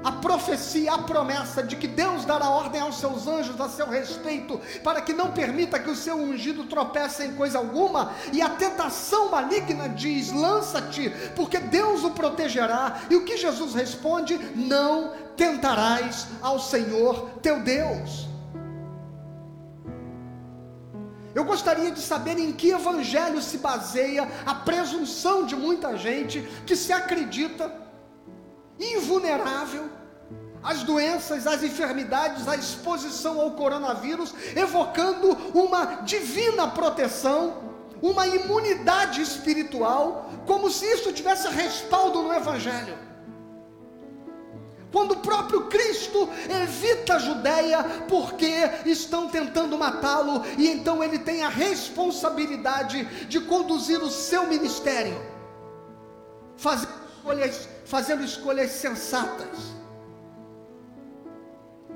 a 0.05 0.13
profecia, 0.13 0.93
a 0.93 0.99
promessa 0.99 1.65
de 1.65 1.75
que 1.75 1.89
Deus 1.89 2.25
dará 2.25 2.49
ordem 2.49 2.81
aos 2.81 2.99
seus 2.99 3.27
anjos 3.27 3.61
a 3.61 3.69
seu 3.69 3.89
respeito, 3.89 4.61
para 4.85 5.01
que 5.01 5.13
não 5.13 5.33
permita 5.33 5.81
que 5.81 5.91
o 5.91 5.97
seu 5.97 6.17
ungido 6.17 6.65
tropece 6.65 7.25
em 7.25 7.35
coisa 7.35 7.59
alguma, 7.59 8.13
e 8.33 8.41
a 8.41 8.49
tentação 8.49 9.31
maligna 9.31 9.89
diz: 9.89 10.31
lança-te, 10.31 11.11
porque 11.35 11.59
Deus 11.59 12.05
o 12.05 12.11
protegerá. 12.11 13.01
E 13.11 13.17
o 13.17 13.25
que 13.25 13.37
Jesus 13.37 13.75
responde? 13.75 14.39
Não 14.55 15.13
tentarás 15.37 16.29
ao 16.41 16.61
Senhor 16.61 17.31
teu 17.43 17.61
Deus. 17.61 18.29
Eu 21.37 21.45
gostaria 21.45 21.91
de 21.91 22.01
saber 22.01 22.39
em 22.39 22.51
que 22.51 22.71
evangelho 22.71 23.43
se 23.43 23.59
baseia 23.59 24.27
a 24.47 24.55
presunção 24.55 25.45
de 25.45 25.55
muita 25.55 25.95
gente 25.95 26.41
que 26.65 26.75
se 26.75 26.95
acredita 26.95 27.71
invulnerável 28.81 29.85
às 30.63 30.83
doenças, 30.83 31.47
às 31.47 31.63
enfermidades, 31.63 32.49
à 32.49 32.57
exposição 32.57 33.39
ao 33.39 33.51
coronavírus, 33.51 34.33
evocando 34.57 35.29
uma 35.53 35.97
divina 35.97 36.69
proteção, 36.69 37.59
uma 38.01 38.27
imunidade 38.27 39.21
espiritual, 39.21 40.31
como 40.47 40.71
se 40.71 40.87
isso 40.87 41.13
tivesse 41.13 41.49
respaldo 41.49 42.23
no 42.23 42.33
Evangelho. 42.33 43.06
Quando 44.97 45.13
o 45.13 45.21
próprio 45.21 45.67
Cristo 45.67 46.27
evita 46.49 47.17
a 47.17 47.19
Judéia 47.19 47.85
porque 48.09 48.51
estão 48.87 49.29
tentando 49.29 49.77
matá-lo, 49.77 50.43
e 50.57 50.69
então 50.69 51.05
ele 51.05 51.19
tem 51.19 51.43
a 51.43 51.51
responsabilidade 51.51 53.05
de 53.27 53.39
conduzir 53.41 54.03
o 54.03 54.09
seu 54.09 54.47
ministério, 54.47 55.21
fazendo 56.57 56.95
escolhas, 57.15 57.69
fazendo 57.85 58.25
escolhas 58.25 58.71
sensatas 58.71 59.77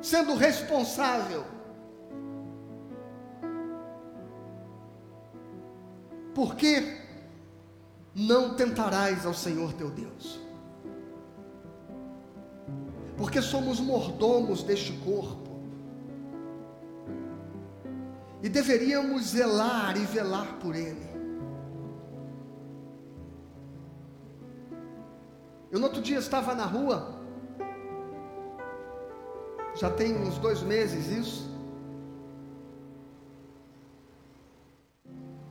sendo 0.03 0.35
responsável. 0.35 1.47
Porque 6.35 6.99
não 8.15 8.55
tentarás 8.57 9.25
ao 9.25 9.33
Senhor 9.33 9.73
teu 9.73 9.89
Deus. 9.89 10.50
Porque 13.21 13.43
somos 13.43 13.79
mordomos 13.79 14.63
deste 14.63 14.95
corpo. 15.05 15.51
E 18.43 18.49
deveríamos 18.49 19.27
zelar 19.27 19.97
e 19.97 20.07
velar 20.07 20.55
por 20.55 20.75
ele. 20.75 21.11
Eu 25.71 25.79
no 25.79 25.87
outro 25.87 26.01
dia 26.01 26.19
estava 26.19 26.55
na 26.55 26.65
rua 26.65 27.21
já 29.75 29.91
tem 29.91 30.17
uns 30.17 30.39
dois 30.39 30.63
meses 30.63 31.07
isso. 31.07 31.50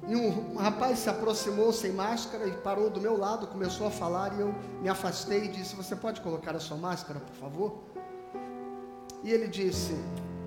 E 0.08 0.16
um 0.16 0.56
rapaz 0.56 1.00
se 1.00 1.10
aproximou 1.10 1.72
sem 1.72 1.92
máscara 1.92 2.48
e 2.48 2.52
parou 2.58 2.90
do 2.90 3.02
meu 3.02 3.18
lado, 3.18 3.48
começou 3.48 3.88
a 3.88 3.92
falar 3.92 4.34
e 4.36 4.42
eu 4.42 4.56
me 4.82 4.90
afastei 4.90 5.46
e 5.46 5.48
disse: 5.50 5.76
Você 5.76 5.96
pode 5.96 6.22
colocar 6.22 6.56
a 6.56 6.60
sua 6.60 6.78
máscara, 6.78 7.20
por 7.20 7.36
favor? 7.36 7.84
E 9.24 9.32
ele 9.32 9.48
disse: 9.48 9.94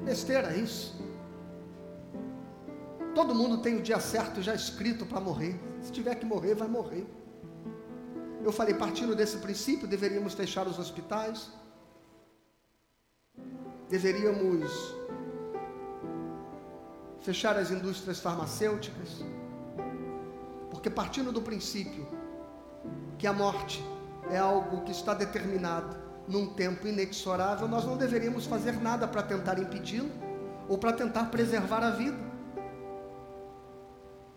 Besteira 0.04 0.56
isso. 0.56 1.00
Todo 3.14 3.34
mundo 3.34 3.58
tem 3.58 3.76
o 3.76 3.82
dia 3.82 4.00
certo 4.00 4.40
já 4.40 4.54
escrito 4.54 5.04
para 5.04 5.20
morrer. 5.20 5.60
Se 5.82 5.92
tiver 5.92 6.14
que 6.14 6.24
morrer, 6.24 6.54
vai 6.54 6.68
morrer. 6.68 7.06
Eu 8.42 8.50
falei: 8.50 8.74
partindo 8.74 9.14
desse 9.14 9.36
princípio, 9.36 9.86
deveríamos 9.86 10.34
fechar 10.34 10.66
os 10.66 10.78
hospitais, 10.78 11.50
deveríamos 13.88 14.72
fechar 17.20 17.56
as 17.56 17.70
indústrias 17.70 18.18
farmacêuticas, 18.18 19.24
porque 20.82 20.90
partindo 20.90 21.30
do 21.30 21.40
princípio 21.40 22.08
que 23.16 23.24
a 23.24 23.32
morte 23.32 23.80
é 24.28 24.36
algo 24.36 24.82
que 24.82 24.90
está 24.90 25.14
determinado 25.14 25.96
num 26.26 26.54
tempo 26.54 26.88
inexorável, 26.88 27.68
nós 27.68 27.84
não 27.84 27.96
deveríamos 27.96 28.46
fazer 28.46 28.72
nada 28.72 29.06
para 29.06 29.22
tentar 29.22 29.60
impedi-lo 29.60 30.10
ou 30.68 30.76
para 30.76 30.92
tentar 30.92 31.26
preservar 31.26 31.84
a 31.84 31.90
vida. 31.90 32.18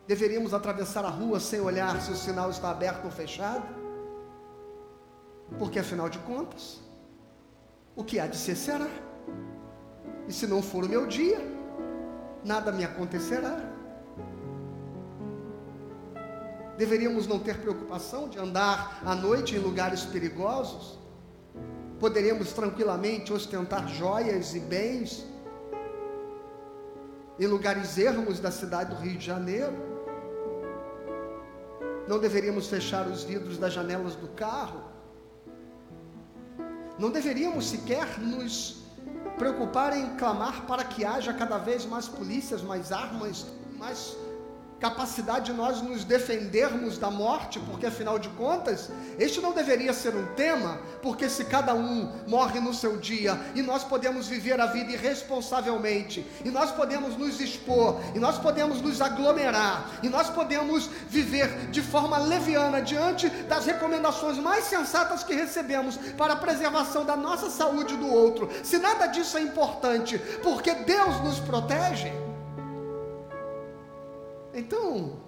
Deveríamos 0.05 0.53
atravessar 0.53 1.03
a 1.03 1.09
rua 1.09 1.39
sem 1.39 1.59
olhar 1.59 1.99
se 1.99 2.11
o 2.11 2.15
sinal 2.15 2.51
está 2.51 2.69
aberto 2.69 3.05
ou 3.05 3.11
fechado, 3.11 3.65
porque 5.57 5.79
afinal 5.79 6.09
de 6.09 6.19
contas, 6.19 6.79
o 7.95 8.03
que 8.03 8.19
há 8.19 8.27
de 8.27 8.37
ser 8.37 8.55
será. 8.55 8.87
E 10.27 10.31
se 10.31 10.45
não 10.45 10.61
for 10.61 10.85
o 10.85 10.87
meu 10.87 11.07
dia, 11.07 11.39
nada 12.43 12.71
me 12.71 12.83
acontecerá. 12.83 13.74
Deveríamos 16.77 17.25
não 17.25 17.39
ter 17.39 17.57
preocupação 17.57 18.27
de 18.27 18.37
andar 18.37 19.01
à 19.05 19.15
noite 19.15 19.55
em 19.55 19.59
lugares 19.59 20.03
perigosos. 20.03 20.99
Poderíamos 21.99 22.51
tranquilamente 22.51 23.31
ostentar 23.31 23.87
joias 23.87 24.53
e 24.53 24.59
bens 24.59 25.25
em 27.39 27.47
lugares 27.47 27.97
ermos 27.97 28.39
da 28.39 28.51
cidade 28.51 28.93
do 28.93 29.01
Rio 29.01 29.17
de 29.17 29.25
Janeiro. 29.25 29.73
Não 32.07 32.19
deveríamos 32.19 32.67
fechar 32.67 33.07
os 33.07 33.23
vidros 33.23 33.57
das 33.57 33.73
janelas 33.73 34.15
do 34.15 34.27
carro. 34.29 34.83
Não 36.99 37.09
deveríamos 37.09 37.69
sequer 37.69 38.19
nos 38.19 38.83
preocupar 39.37 39.97
em 39.97 40.15
clamar 40.17 40.65
para 40.65 40.83
que 40.83 41.03
haja 41.03 41.33
cada 41.33 41.57
vez 41.57 41.85
mais 41.85 42.07
polícias, 42.07 42.61
mais 42.61 42.91
armas, 42.91 43.45
mais 43.77 44.15
capacidade 44.79 45.45
de 45.45 45.53
nós 45.53 45.81
nos 45.81 46.03
defendermos 46.03 46.97
da 46.97 47.09
morte, 47.09 47.59
porque 47.59 47.85
afinal 47.85 48.19
de 48.19 48.29
contas, 48.29 48.89
este 49.17 49.39
não 49.39 49.51
deveria 49.51 49.93
ser 49.93 50.15
um 50.15 50.25
tema, 50.35 50.79
porque 51.01 51.29
se 51.29 51.45
cada 51.45 51.73
um 51.73 52.11
morre 52.27 52.59
no 52.59 52.73
seu 52.73 52.97
dia 52.97 53.39
e 53.55 53.61
nós 53.61 53.83
podemos 53.83 54.27
viver 54.27 54.59
a 54.59 54.65
vida 54.65 54.91
irresponsavelmente, 54.91 56.25
e 56.43 56.49
nós 56.49 56.71
podemos 56.71 57.17
nos 57.17 57.39
expor, 57.39 57.99
e 58.13 58.19
nós 58.19 58.37
podemos 58.37 58.81
nos 58.81 59.01
aglomerar, 59.01 59.89
e 60.03 60.09
nós 60.09 60.29
podemos 60.29 60.89
viver 61.09 61.69
de 61.71 61.81
forma 61.81 62.17
leviana 62.17 62.81
diante 62.81 63.29
das 63.29 63.65
recomendações 63.65 64.37
mais 64.37 64.65
sensatas 64.65 65.23
que 65.23 65.33
recebemos 65.33 65.97
para 66.17 66.33
a 66.33 66.37
preservação 66.37 67.05
da 67.05 67.15
nossa 67.15 67.49
saúde 67.49 67.93
e 67.93 67.97
do 67.97 68.07
outro. 68.07 68.49
Se 68.63 68.77
nada 68.77 69.07
disso 69.07 69.37
é 69.37 69.41
importante, 69.41 70.17
porque 70.43 70.73
Deus 70.73 71.21
nos 71.23 71.39
protege, 71.39 72.24
então, 74.55 75.19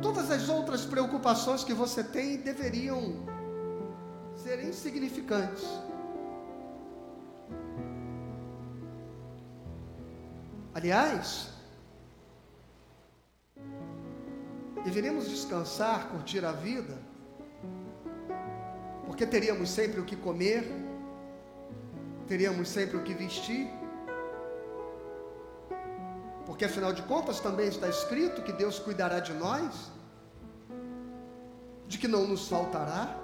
todas 0.00 0.30
as 0.30 0.48
outras 0.48 0.84
preocupações 0.84 1.64
que 1.64 1.74
você 1.74 2.04
tem 2.04 2.36
deveriam 2.36 3.16
ser 4.36 4.62
insignificantes. 4.62 5.64
Aliás, 10.72 11.50
deveríamos 14.84 15.28
descansar, 15.28 16.10
curtir 16.10 16.44
a 16.44 16.52
vida, 16.52 16.96
porque 19.04 19.26
teríamos 19.26 19.68
sempre 19.70 19.98
o 19.98 20.04
que 20.04 20.14
comer, 20.14 20.64
teríamos 22.28 22.68
sempre 22.68 22.96
o 22.98 23.02
que 23.02 23.14
vestir, 23.14 23.68
porque 26.46 26.64
afinal 26.64 26.92
de 26.92 27.02
contas 27.02 27.40
também 27.40 27.66
está 27.66 27.88
escrito 27.88 28.42
que 28.42 28.52
Deus 28.52 28.78
cuidará 28.78 29.18
de 29.18 29.32
nós, 29.34 29.90
de 31.88 31.98
que 31.98 32.06
não 32.06 32.26
nos 32.26 32.48
faltará. 32.48 33.16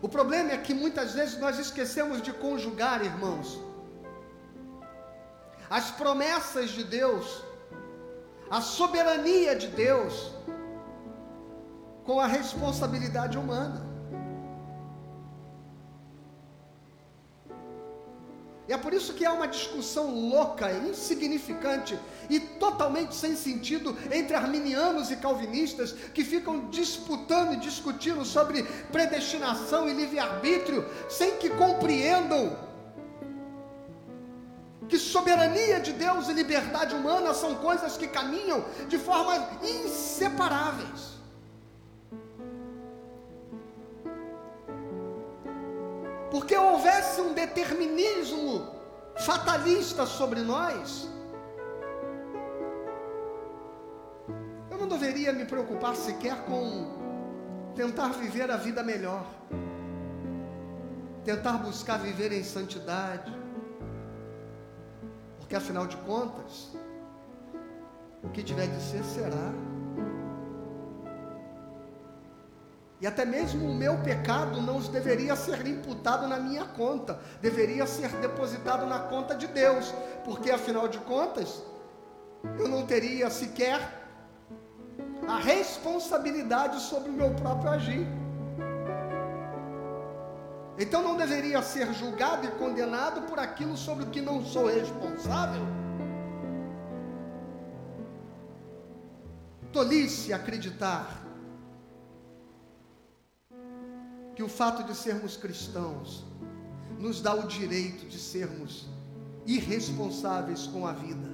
O 0.00 0.08
problema 0.08 0.52
é 0.52 0.58
que 0.58 0.72
muitas 0.72 1.14
vezes 1.14 1.38
nós 1.38 1.58
esquecemos 1.58 2.22
de 2.22 2.32
conjugar, 2.32 3.04
irmãos, 3.04 3.60
as 5.68 5.90
promessas 5.90 6.70
de 6.70 6.84
Deus, 6.84 7.42
a 8.48 8.60
soberania 8.60 9.56
de 9.56 9.66
Deus, 9.66 10.32
com 12.04 12.20
a 12.20 12.26
responsabilidade 12.26 13.36
humana. 13.36 13.87
E 18.68 18.72
é 18.72 18.76
por 18.76 18.92
isso 18.92 19.14
que 19.14 19.24
há 19.24 19.32
uma 19.32 19.48
discussão 19.48 20.14
louca, 20.14 20.70
insignificante 20.70 21.98
e 22.28 22.38
totalmente 22.38 23.14
sem 23.14 23.34
sentido 23.34 23.96
entre 24.12 24.36
arminianos 24.36 25.10
e 25.10 25.16
calvinistas 25.16 25.92
que 26.12 26.22
ficam 26.22 26.68
disputando 26.68 27.54
e 27.54 27.56
discutindo 27.56 28.26
sobre 28.26 28.62
predestinação 28.92 29.88
e 29.88 29.94
livre-arbítrio, 29.94 30.86
sem 31.08 31.38
que 31.38 31.48
compreendam 31.48 32.58
que 34.86 34.98
soberania 34.98 35.80
de 35.80 35.94
Deus 35.94 36.28
e 36.28 36.34
liberdade 36.34 36.94
humana 36.94 37.32
são 37.32 37.54
coisas 37.54 37.96
que 37.96 38.06
caminham 38.06 38.62
de 38.86 38.98
formas 38.98 39.42
inseparáveis. 39.62 41.17
Porque 46.30 46.56
houvesse 46.56 47.20
um 47.20 47.32
determinismo 47.32 48.74
fatalista 49.16 50.06
sobre 50.06 50.40
nós, 50.40 51.08
eu 54.70 54.78
não 54.78 54.88
deveria 54.88 55.32
me 55.32 55.44
preocupar 55.44 55.96
sequer 55.96 56.44
com 56.44 56.98
tentar 57.74 58.08
viver 58.08 58.50
a 58.50 58.56
vida 58.56 58.82
melhor, 58.82 59.24
tentar 61.24 61.58
buscar 61.58 61.98
viver 61.98 62.32
em 62.32 62.42
santidade, 62.42 63.32
porque 65.38 65.56
afinal 65.56 65.86
de 65.86 65.96
contas, 65.98 66.76
o 68.22 68.28
que 68.28 68.42
tiver 68.42 68.66
de 68.66 68.82
ser, 68.82 69.02
será. 69.04 69.67
E 73.00 73.06
até 73.06 73.24
mesmo 73.24 73.68
o 73.70 73.74
meu 73.74 73.96
pecado 73.98 74.60
não 74.60 74.80
deveria 74.80 75.36
ser 75.36 75.64
imputado 75.66 76.26
na 76.26 76.38
minha 76.38 76.64
conta, 76.64 77.20
deveria 77.40 77.86
ser 77.86 78.08
depositado 78.16 78.86
na 78.86 78.98
conta 78.98 79.36
de 79.36 79.46
Deus, 79.46 79.94
porque 80.24 80.50
afinal 80.50 80.88
de 80.88 80.98
contas, 80.98 81.62
eu 82.58 82.66
não 82.66 82.86
teria 82.86 83.30
sequer 83.30 83.80
a 85.28 85.38
responsabilidade 85.38 86.80
sobre 86.80 87.10
o 87.10 87.12
meu 87.12 87.30
próprio 87.34 87.70
agir. 87.70 88.06
Então 90.76 91.02
não 91.02 91.16
deveria 91.16 91.62
ser 91.62 91.92
julgado 91.92 92.46
e 92.46 92.50
condenado 92.52 93.22
por 93.22 93.38
aquilo 93.38 93.76
sobre 93.76 94.04
o 94.04 94.10
que 94.10 94.20
não 94.20 94.44
sou 94.44 94.66
responsável. 94.66 95.62
Tolice 99.72 100.32
acreditar 100.32 101.27
que 104.38 104.42
o 104.44 104.48
fato 104.48 104.84
de 104.84 104.94
sermos 104.94 105.36
cristãos 105.36 106.24
nos 106.96 107.20
dá 107.20 107.34
o 107.34 107.48
direito 107.48 108.06
de 108.06 108.16
sermos 108.16 108.86
irresponsáveis 109.44 110.68
com 110.68 110.86
a 110.86 110.92
vida. 110.92 111.28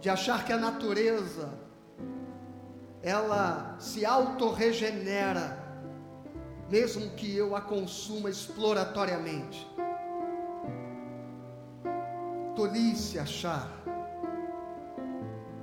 De 0.00 0.08
achar 0.08 0.46
que 0.46 0.52
a 0.54 0.56
natureza 0.56 1.52
ela 3.02 3.76
se 3.78 4.06
autorregenera 4.06 5.62
mesmo 6.70 7.10
que 7.16 7.36
eu 7.36 7.54
a 7.54 7.60
consuma 7.60 8.30
exploratoriamente. 8.30 9.70
Tolice 12.54 13.18
achar 13.18 13.75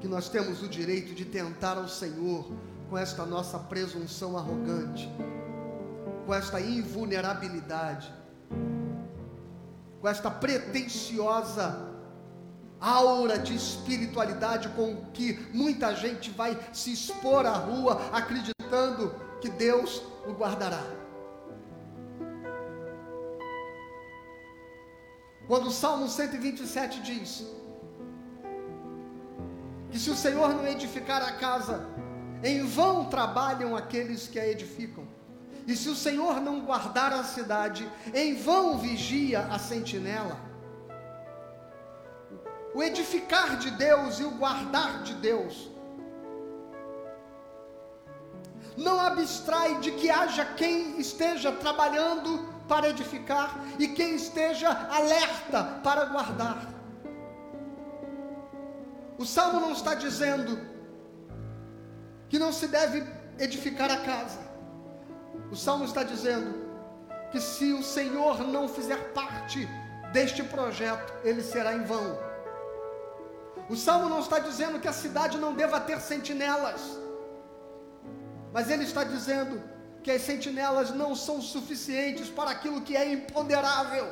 que 0.03 0.07
nós 0.09 0.27
temos 0.27 0.61
o 0.61 0.67
direito 0.67 1.15
de 1.15 1.23
tentar 1.23 1.77
ao 1.77 1.87
Senhor 1.87 2.51
com 2.89 2.97
esta 2.97 3.25
nossa 3.25 3.57
presunção 3.57 4.37
arrogante, 4.37 5.09
com 6.25 6.33
esta 6.33 6.59
invulnerabilidade, 6.59 8.13
com 10.01 10.07
esta 10.09 10.29
pretensiosa 10.29 11.89
aura 12.81 13.39
de 13.39 13.55
espiritualidade 13.55 14.67
com 14.75 15.05
que 15.13 15.39
muita 15.53 15.95
gente 15.95 16.31
vai 16.31 16.59
se 16.73 16.91
expor 16.91 17.45
à 17.45 17.53
rua 17.53 18.01
acreditando 18.11 19.15
que 19.39 19.47
Deus 19.47 20.01
o 20.27 20.33
guardará. 20.33 20.83
Quando 25.47 25.67
o 25.67 25.71
Salmo 25.71 26.09
127 26.09 27.01
diz: 27.01 27.62
que 29.93 29.99
se 29.99 30.09
o 30.09 30.15
Senhor 30.15 30.55
não 30.55 30.65
edificar 30.65 31.21
a 31.21 31.33
casa, 31.33 31.85
em 32.43 32.65
vão 32.65 33.05
trabalham 33.05 33.75
aqueles 33.75 34.27
que 34.27 34.39
a 34.39 34.47
edificam. 34.47 35.07
E 35.67 35.75
se 35.75 35.87
o 35.87 35.95
Senhor 35.95 36.41
não 36.41 36.61
guardar 36.61 37.13
a 37.13 37.23
cidade, 37.23 37.87
em 38.11 38.33
vão 38.33 38.79
vigia 38.79 39.41
a 39.51 39.59
sentinela. 39.59 40.35
O 42.73 42.81
edificar 42.81 43.55
de 43.57 43.69
Deus 43.69 44.19
e 44.19 44.23
o 44.23 44.31
guardar 44.31 45.03
de 45.03 45.13
Deus 45.13 45.69
não 48.75 48.99
abstrai 48.99 49.79
de 49.79 49.91
que 49.91 50.09
haja 50.09 50.43
quem 50.43 50.99
esteja 50.99 51.51
trabalhando 51.51 52.49
para 52.67 52.89
edificar 52.89 53.63
e 53.77 53.89
quem 53.89 54.15
esteja 54.15 54.87
alerta 54.89 55.63
para 55.83 56.05
guardar. 56.05 56.72
O 59.17 59.25
salmo 59.25 59.59
não 59.59 59.71
está 59.71 59.93
dizendo 59.93 60.59
que 62.29 62.39
não 62.39 62.51
se 62.51 62.67
deve 62.67 63.05
edificar 63.37 63.91
a 63.91 63.97
casa. 63.97 64.39
O 65.51 65.55
salmo 65.55 65.85
está 65.85 66.03
dizendo 66.03 66.63
que 67.31 67.39
se 67.39 67.73
o 67.73 67.83
Senhor 67.83 68.39
não 68.47 68.67
fizer 68.67 69.13
parte 69.13 69.67
deste 70.11 70.43
projeto, 70.43 71.13
ele 71.23 71.41
será 71.41 71.73
em 71.73 71.83
vão. 71.83 72.17
O 73.69 73.75
salmo 73.75 74.09
não 74.09 74.19
está 74.19 74.39
dizendo 74.39 74.79
que 74.79 74.87
a 74.87 74.93
cidade 74.93 75.37
não 75.37 75.53
deva 75.53 75.79
ter 75.79 75.99
sentinelas, 75.99 76.81
mas 78.51 78.69
ele 78.69 78.83
está 78.83 79.03
dizendo 79.03 79.61
que 80.03 80.11
as 80.11 80.21
sentinelas 80.21 80.91
não 80.91 81.15
são 81.15 81.41
suficientes 81.41 82.29
para 82.29 82.51
aquilo 82.51 82.81
que 82.81 82.95
é 82.95 83.11
imponderável. 83.11 84.07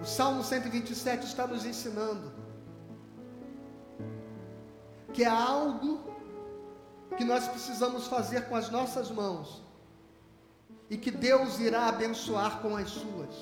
O 0.00 0.04
Salmo 0.04 0.42
127 0.42 1.26
está 1.26 1.46
nos 1.46 1.64
ensinando 1.64 2.32
que 5.12 5.24
é 5.24 5.28
algo 5.28 6.00
que 7.16 7.24
nós 7.24 7.46
precisamos 7.48 8.06
fazer 8.06 8.48
com 8.48 8.56
as 8.56 8.70
nossas 8.70 9.10
mãos 9.10 9.62
e 10.88 10.96
que 10.96 11.10
Deus 11.10 11.58
irá 11.58 11.88
abençoar 11.88 12.60
com 12.60 12.76
as 12.76 12.88
suas. 12.90 13.34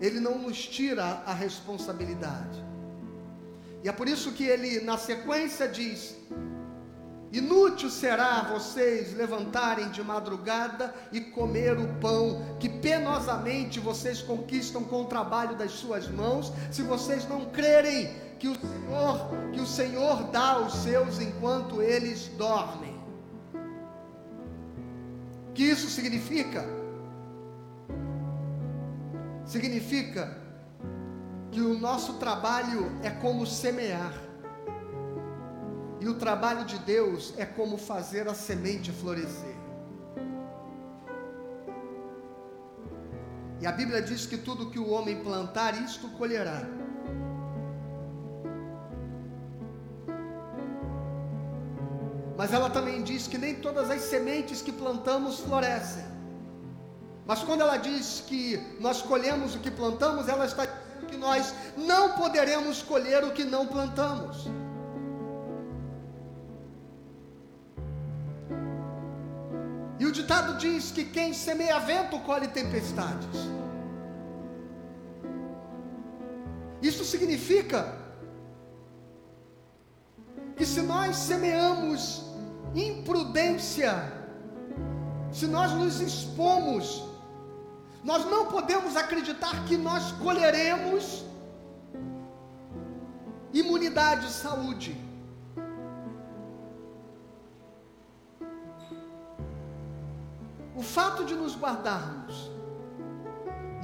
Ele 0.00 0.20
não 0.20 0.38
nos 0.38 0.66
tira 0.66 1.04
a 1.24 1.32
responsabilidade. 1.32 2.58
E 3.82 3.88
é 3.88 3.92
por 3.92 4.08
isso 4.08 4.32
que 4.32 4.44
ele, 4.44 4.80
na 4.80 4.98
sequência, 4.98 5.68
diz: 5.68 6.16
Inútil 7.32 7.88
será 7.88 8.42
vocês 8.42 9.14
levantarem 9.14 9.88
de 9.88 10.02
madrugada 10.02 10.94
e 11.10 11.18
comer 11.18 11.78
o 11.78 11.88
pão 11.94 12.58
que 12.60 12.68
penosamente 12.68 13.80
vocês 13.80 14.20
conquistam 14.20 14.84
com 14.84 15.00
o 15.00 15.06
trabalho 15.06 15.56
das 15.56 15.72
suas 15.72 16.06
mãos, 16.08 16.52
se 16.70 16.82
vocês 16.82 17.26
não 17.26 17.46
crerem 17.46 18.14
que 18.38 18.48
o 18.48 18.54
Senhor, 18.54 19.30
que 19.50 19.60
o 19.62 19.66
Senhor 19.66 20.24
dá 20.24 20.50
aos 20.56 20.74
seus 20.74 21.22
enquanto 21.22 21.80
eles 21.80 22.28
dormem. 22.36 23.00
O 25.48 25.52
que 25.54 25.62
isso 25.62 25.88
significa? 25.88 26.66
Significa 29.46 30.36
que 31.50 31.62
o 31.62 31.78
nosso 31.78 32.14
trabalho 32.14 32.92
é 33.02 33.08
como 33.08 33.46
semear. 33.46 34.31
E 36.02 36.08
o 36.08 36.14
trabalho 36.14 36.64
de 36.64 36.78
Deus 36.80 37.32
é 37.38 37.46
como 37.46 37.78
fazer 37.78 38.26
a 38.26 38.34
semente 38.34 38.90
florescer. 38.90 39.54
E 43.60 43.66
a 43.66 43.70
Bíblia 43.70 44.02
diz 44.02 44.26
que 44.26 44.36
tudo 44.36 44.68
que 44.68 44.80
o 44.80 44.88
homem 44.90 45.22
plantar, 45.22 45.80
isto 45.80 46.08
colherá. 46.18 46.60
Mas 52.36 52.52
ela 52.52 52.68
também 52.68 53.04
diz 53.04 53.28
que 53.28 53.38
nem 53.38 53.54
todas 53.54 53.88
as 53.88 54.00
sementes 54.00 54.60
que 54.60 54.72
plantamos 54.72 55.38
florescem. 55.38 56.04
Mas 57.24 57.44
quando 57.44 57.60
ela 57.60 57.76
diz 57.76 58.24
que 58.26 58.60
nós 58.80 59.00
colhemos 59.02 59.54
o 59.54 59.60
que 59.60 59.70
plantamos, 59.70 60.28
ela 60.28 60.46
está 60.46 60.64
dizendo 60.66 61.06
que 61.06 61.16
nós 61.16 61.54
não 61.76 62.14
poderemos 62.14 62.82
colher 62.82 63.22
o 63.22 63.30
que 63.30 63.44
não 63.44 63.68
plantamos. 63.68 64.48
E 69.98 70.06
o 70.06 70.12
ditado 70.12 70.56
diz 70.58 70.90
que 70.90 71.04
quem 71.04 71.32
semeia 71.32 71.78
vento 71.78 72.18
colhe 72.20 72.48
tempestades. 72.48 73.28
Isso 76.80 77.04
significa 77.04 77.96
que 80.56 80.66
se 80.66 80.82
nós 80.82 81.16
semeamos 81.16 82.24
imprudência, 82.74 83.92
se 85.30 85.46
nós 85.46 85.72
nos 85.72 86.00
expomos, 86.00 87.04
nós 88.02 88.24
não 88.24 88.46
podemos 88.46 88.96
acreditar 88.96 89.64
que 89.66 89.76
nós 89.76 90.10
colheremos 90.12 91.24
imunidade, 93.52 94.28
saúde. 94.30 95.11
Fato 101.22 101.26
de 101.26 101.34
nos 101.34 101.56
guardarmos 101.56 102.50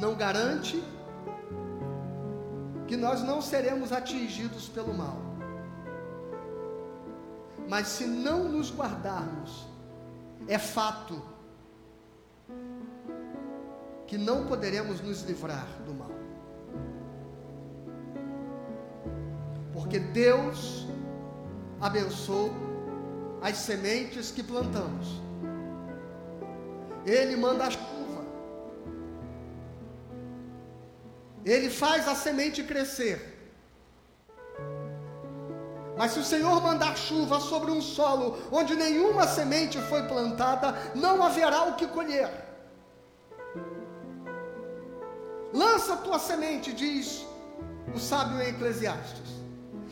não 0.01 0.15
garante 0.15 0.83
que 2.87 2.97
nós 2.97 3.23
não 3.23 3.41
seremos 3.41 3.93
atingidos 3.93 4.69
pelo 4.69 4.95
mal. 4.95 5.17
Mas 7.69 7.89
se 7.89 8.07
não 8.07 8.45
nos 8.45 8.75
guardarmos, 8.75 9.67
é 10.47 10.59
fato 10.59 11.21
que 14.07 14.17
não 14.17 14.47
poderemos 14.47 15.01
nos 15.01 15.23
livrar 15.23 15.67
do 15.85 15.95
mal. 15.95 16.11
Porque 19.73 19.99
Deus 19.99 20.87
abençoou 21.81 22.51
as 23.43 23.57
sementes 23.57 24.31
que 24.31 24.43
plantamos. 24.43 25.28
Ele 27.09 27.37
manda 27.37 27.65
a 27.65 27.71
chuva. 27.71 28.23
Ele 31.45 31.71
faz 31.71 32.07
a 32.07 32.15
semente 32.15 32.63
crescer. 32.63 33.17
Mas 35.97 36.13
se 36.13 36.19
o 36.21 36.25
Senhor 36.25 36.63
mandar 36.63 36.97
chuva 36.97 37.41
sobre 37.41 37.71
um 37.71 37.81
solo 37.81 38.39
onde 38.53 38.77
nenhuma 38.77 39.27
semente 39.27 39.79
foi 39.91 40.03
plantada, 40.03 40.75
não 40.95 41.23
haverá 41.23 41.65
o 41.65 41.75
que 41.75 41.89
colher. 41.89 42.31
Lança 45.53 45.97
tua 45.97 46.19
semente, 46.19 46.73
diz 46.73 47.27
o 47.95 47.99
sábio 47.99 48.41
em 48.43 48.51
Eclesiastes, 48.51 49.31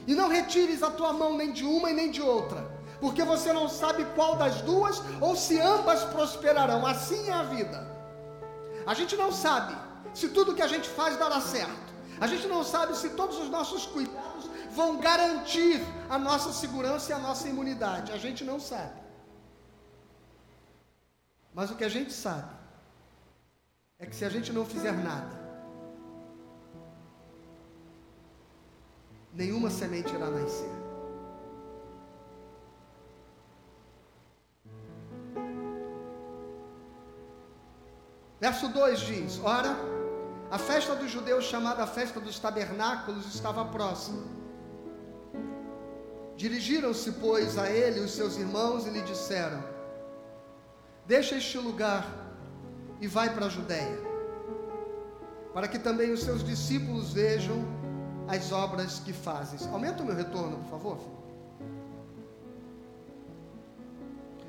e 0.06 0.14
não 0.14 0.28
retires 0.28 0.82
a 0.82 0.90
tua 0.90 1.12
mão 1.14 1.34
nem 1.36 1.50
de 1.50 1.64
uma 1.64 1.90
e 1.90 1.94
nem 1.94 2.10
de 2.10 2.20
outra 2.20 2.65
porque 3.00 3.22
você 3.22 3.52
não 3.52 3.68
sabe 3.68 4.04
qual 4.14 4.36
das 4.36 4.60
duas 4.62 5.02
ou 5.20 5.36
se 5.36 5.60
ambas 5.60 6.04
prosperarão. 6.04 6.86
Assim 6.86 7.28
é 7.28 7.32
a 7.32 7.42
vida. 7.42 7.78
A 8.86 8.94
gente 8.94 9.16
não 9.16 9.30
sabe 9.32 9.76
se 10.14 10.28
tudo 10.28 10.54
que 10.54 10.62
a 10.62 10.68
gente 10.68 10.88
faz 10.88 11.16
dará 11.16 11.40
certo. 11.40 11.86
A 12.20 12.26
gente 12.26 12.46
não 12.46 12.64
sabe 12.64 12.96
se 12.96 13.10
todos 13.10 13.38
os 13.38 13.50
nossos 13.50 13.86
cuidados 13.86 14.48
vão 14.70 14.98
garantir 14.98 15.80
a 16.08 16.18
nossa 16.18 16.52
segurança 16.52 17.10
e 17.10 17.14
a 17.14 17.18
nossa 17.18 17.48
imunidade. 17.48 18.12
A 18.12 18.18
gente 18.18 18.44
não 18.44 18.58
sabe. 18.58 19.00
Mas 21.52 21.70
o 21.70 21.76
que 21.76 21.84
a 21.84 21.88
gente 21.88 22.12
sabe 22.12 22.54
é 23.98 24.06
que 24.06 24.14
se 24.14 24.24
a 24.24 24.28
gente 24.28 24.52
não 24.52 24.64
fizer 24.64 24.92
nada, 24.92 25.34
nenhuma 29.32 29.70
semente 29.70 30.14
irá 30.14 30.30
nascer. 30.30 30.75
Verso 38.40 38.68
2 38.68 39.00
diz: 39.00 39.40
Ora, 39.42 39.76
a 40.50 40.58
festa 40.58 40.94
dos 40.94 41.10
judeus, 41.10 41.44
chamada 41.44 41.82
a 41.82 41.86
festa 41.86 42.20
dos 42.20 42.38
tabernáculos, 42.38 43.26
estava 43.34 43.64
próxima. 43.64 44.22
Dirigiram-se, 46.36 47.12
pois, 47.12 47.56
a 47.56 47.70
ele 47.70 48.00
os 48.00 48.12
seus 48.12 48.36
irmãos 48.36 48.86
e 48.86 48.90
lhe 48.90 49.00
disseram: 49.02 49.62
Deixa 51.06 51.36
este 51.36 51.58
lugar 51.58 52.06
e 53.00 53.06
vai 53.06 53.32
para 53.32 53.46
a 53.46 53.48
Judéia, 53.48 53.98
para 55.54 55.66
que 55.66 55.78
também 55.78 56.12
os 56.12 56.22
seus 56.22 56.44
discípulos 56.44 57.12
vejam 57.12 57.64
as 58.28 58.52
obras 58.52 58.98
que 58.98 59.12
fazes. 59.12 59.66
Aumenta 59.68 60.02
o 60.02 60.06
meu 60.06 60.14
retorno, 60.14 60.58
por 60.58 60.70
favor. 60.70 60.98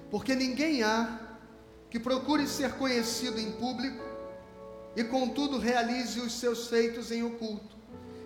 Porque 0.09 0.35
ninguém 0.35 0.83
há 0.83 1.26
que 1.89 1.99
procure 1.99 2.47
ser 2.47 2.73
conhecido 2.73 3.39
em 3.39 3.51
público 3.51 4.03
e, 4.95 5.03
contudo, 5.03 5.57
realize 5.57 6.19
os 6.19 6.33
seus 6.33 6.67
feitos 6.67 7.11
em 7.11 7.23
oculto. 7.23 7.77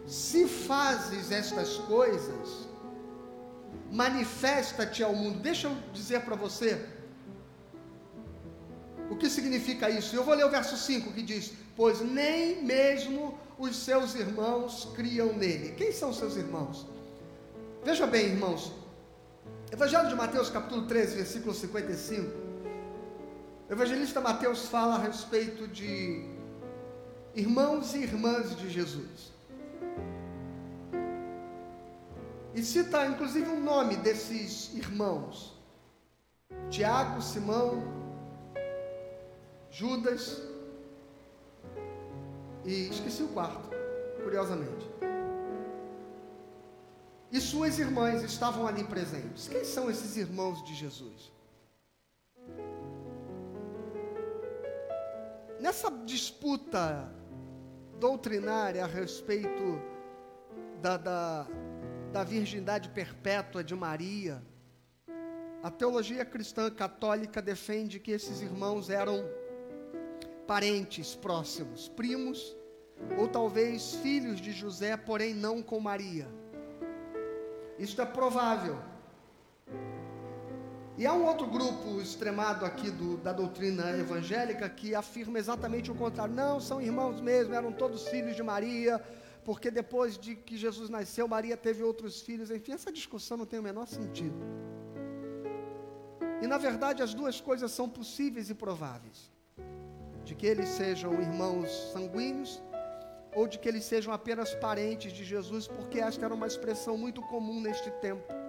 Se 0.07 0.47
fazes 0.47 1.31
estas 1.31 1.77
coisas, 1.77 2.67
manifesta-te 3.91 5.03
ao 5.03 5.13
mundo. 5.13 5.39
Deixa 5.39 5.67
eu 5.67 5.77
dizer 5.93 6.21
para 6.21 6.35
você 6.35 6.83
o 9.09 9.15
que 9.15 9.29
significa 9.29 9.89
isso. 9.89 10.15
Eu 10.15 10.23
vou 10.23 10.33
ler 10.33 10.45
o 10.45 10.49
verso 10.49 10.75
5 10.75 11.13
que 11.13 11.21
diz: 11.21 11.53
Pois 11.75 12.01
nem 12.01 12.63
mesmo 12.63 13.37
os 13.59 13.75
seus 13.75 14.15
irmãos 14.15 14.89
criam 14.95 15.33
nele. 15.33 15.73
Quem 15.77 15.91
são 15.91 16.11
seus 16.11 16.35
irmãos? 16.35 16.87
Veja 17.83 18.07
bem, 18.07 18.27
irmãos. 18.27 18.71
Evangelho 19.71 20.09
de 20.09 20.15
Mateus, 20.15 20.49
capítulo 20.49 20.85
13, 20.87 21.15
versículo 21.15 21.53
55. 21.53 22.50
O 23.71 23.73
evangelista 23.73 24.19
Mateus 24.19 24.65
fala 24.65 24.95
a 24.95 24.97
respeito 24.97 25.65
de 25.65 26.25
irmãos 27.33 27.95
e 27.95 27.99
irmãs 27.99 28.53
de 28.53 28.69
Jesus. 28.69 29.31
E 32.53 32.61
cita 32.61 33.05
inclusive 33.05 33.49
o 33.49 33.57
nome 33.57 33.95
desses 33.95 34.73
irmãos: 34.73 35.57
Tiago, 36.69 37.21
Simão, 37.21 37.81
Judas 39.69 40.41
e 42.65 42.89
esqueci 42.89 43.23
o 43.23 43.29
quarto, 43.29 43.69
curiosamente. 44.21 44.85
E 47.31 47.39
suas 47.39 47.79
irmãs 47.79 48.21
estavam 48.21 48.67
ali 48.67 48.83
presentes. 48.83 49.47
Quem 49.47 49.63
são 49.63 49.89
esses 49.89 50.17
irmãos 50.17 50.61
de 50.65 50.75
Jesus? 50.75 51.31
Nessa 55.61 55.91
disputa 55.91 57.13
doutrinária 57.99 58.83
a 58.83 58.87
respeito 58.87 59.79
da, 60.81 60.97
da, 60.97 61.47
da 62.11 62.23
virgindade 62.23 62.89
perpétua 62.89 63.63
de 63.63 63.75
Maria. 63.75 64.41
A 65.61 65.69
teologia 65.69 66.25
cristã 66.25 66.71
católica 66.71 67.39
defende 67.39 67.99
que 67.99 68.09
esses 68.09 68.41
irmãos 68.41 68.89
eram 68.89 69.23
parentes 70.47 71.15
próximos, 71.15 71.87
primos, 71.89 72.57
ou 73.19 73.27
talvez 73.27 73.93
filhos 73.95 74.41
de 74.41 74.51
José, 74.51 74.97
porém 74.97 75.35
não 75.35 75.61
com 75.61 75.79
Maria. 75.79 76.27
Isto 77.77 78.01
é 78.01 78.05
provável. 78.05 78.79
E 81.01 81.05
há 81.07 81.13
um 81.13 81.25
outro 81.25 81.47
grupo 81.47 81.99
extremado 81.99 82.63
aqui 82.63 82.91
do, 82.91 83.17
da 83.17 83.33
doutrina 83.33 83.89
evangélica 83.97 84.69
que 84.69 84.93
afirma 84.93 85.39
exatamente 85.39 85.89
o 85.89 85.95
contrário. 85.95 86.31
Não, 86.31 86.59
são 86.59 86.79
irmãos 86.79 87.19
mesmo, 87.19 87.55
eram 87.55 87.71
todos 87.71 88.07
filhos 88.07 88.35
de 88.35 88.43
Maria, 88.43 89.01
porque 89.43 89.71
depois 89.71 90.15
de 90.15 90.35
que 90.35 90.55
Jesus 90.55 90.91
nasceu, 90.91 91.27
Maria 91.27 91.57
teve 91.57 91.81
outros 91.81 92.21
filhos. 92.21 92.51
Enfim, 92.51 92.73
essa 92.73 92.91
discussão 92.91 93.35
não 93.35 93.47
tem 93.47 93.59
o 93.59 93.63
menor 93.63 93.87
sentido. 93.87 94.37
E 96.39 96.45
na 96.45 96.59
verdade, 96.59 97.01
as 97.01 97.15
duas 97.15 97.41
coisas 97.41 97.71
são 97.71 97.89
possíveis 97.89 98.51
e 98.51 98.53
prováveis: 98.53 99.31
de 100.23 100.35
que 100.35 100.45
eles 100.45 100.69
sejam 100.69 101.19
irmãos 101.19 101.71
sanguíneos 101.93 102.61
ou 103.33 103.47
de 103.47 103.57
que 103.57 103.67
eles 103.67 103.85
sejam 103.85 104.13
apenas 104.13 104.53
parentes 104.53 105.11
de 105.11 105.23
Jesus, 105.23 105.67
porque 105.67 105.99
esta 105.99 106.25
era 106.25 106.35
uma 106.35 106.45
expressão 106.45 106.95
muito 106.95 107.23
comum 107.23 107.59
neste 107.59 107.89
tempo 107.89 108.40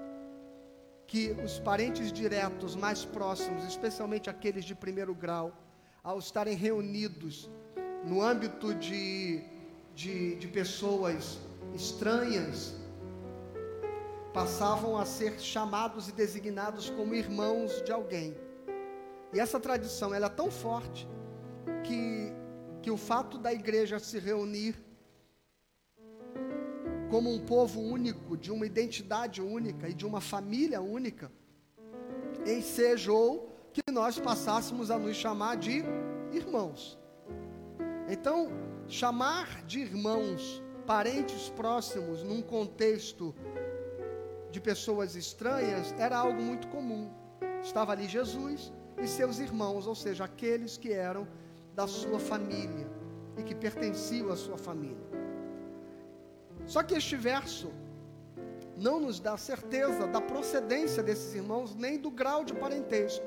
que 1.13 1.37
os 1.45 1.59
parentes 1.59 2.11
diretos 2.11 2.75
mais 2.75 3.05
próximos, 3.05 3.65
especialmente 3.65 4.31
aqueles 4.31 4.65
de 4.65 4.75
primeiro 4.75 5.15
grau, 5.15 5.53
ao 6.03 6.19
estarem 6.19 6.57
reunidos 6.57 7.51
no 8.03 8.23
âmbito 8.23 8.75
de, 8.75 9.43
de, 9.95 10.37
de 10.37 10.49
pessoas 10.49 11.39
estranhas, 11.75 12.75
passavam 14.33 14.97
a 14.97 15.05
ser 15.05 15.39
chamados 15.39 16.09
e 16.09 16.13
designados 16.13 16.89
como 16.89 17.15
irmãos 17.15 17.83
de 17.83 17.93
alguém. 17.93 18.35
E 19.35 19.39
essa 19.39 19.61
tradição 19.61 20.15
ela 20.15 20.29
é 20.29 20.31
tão 20.31 20.51
forte 20.51 21.07
que, 21.85 22.33
que 22.81 22.91
o 22.91 22.97
fato 22.97 23.37
da 23.37 23.53
igreja 23.53 23.99
se 23.99 24.19
reunir 24.19 24.83
como 27.13 27.31
um 27.31 27.39
povo 27.39 27.79
único, 27.79 28.39
de 28.39 28.51
uma 28.51 28.65
identidade 28.65 29.43
única 29.43 29.87
e 29.87 29.93
de 29.93 30.07
uma 30.07 30.19
família 30.19 30.81
única, 30.81 31.31
ensejou 32.47 33.53
que 33.71 33.83
nós 33.93 34.19
passássemos 34.19 34.91
a 34.91 34.99
nos 34.99 35.15
chamar 35.15 35.59
de 35.59 35.85
irmãos. 36.33 36.99
Então, 38.09 38.49
chamar 38.89 39.63
de 39.67 39.81
irmãos 39.81 40.63
parentes 40.87 41.51
próximos 41.51 42.23
num 42.23 42.41
contexto 42.41 43.35
de 44.51 44.59
pessoas 44.59 45.15
estranhas 45.15 45.95
era 45.99 46.17
algo 46.17 46.41
muito 46.41 46.67
comum. 46.69 47.11
Estava 47.63 47.93
ali 47.93 48.09
Jesus 48.09 48.73
e 49.03 49.07
seus 49.07 49.39
irmãos, 49.39 49.87
ou 49.87 49.95
seja, 49.95 50.25
aqueles 50.25 50.79
que 50.79 50.91
eram 50.95 51.29
da 51.75 51.87
sua 51.87 52.19
família 52.19 52.91
e 53.37 53.43
que 53.43 53.55
pertenciam 53.55 54.31
à 54.31 54.37
sua 54.37 54.57
família. 54.57 55.12
Só 56.67 56.83
que 56.83 56.95
este 56.95 57.17
verso 57.17 57.71
não 58.77 58.99
nos 58.99 59.21
dá 59.21 59.37
certeza 59.37 60.07
da 60.07 60.21
procedência 60.21 61.03
desses 61.03 61.35
irmãos, 61.35 61.75
nem 61.75 61.99
do 61.99 62.11
grau 62.11 62.45
de 62.45 62.55
parentesco. 62.55 63.25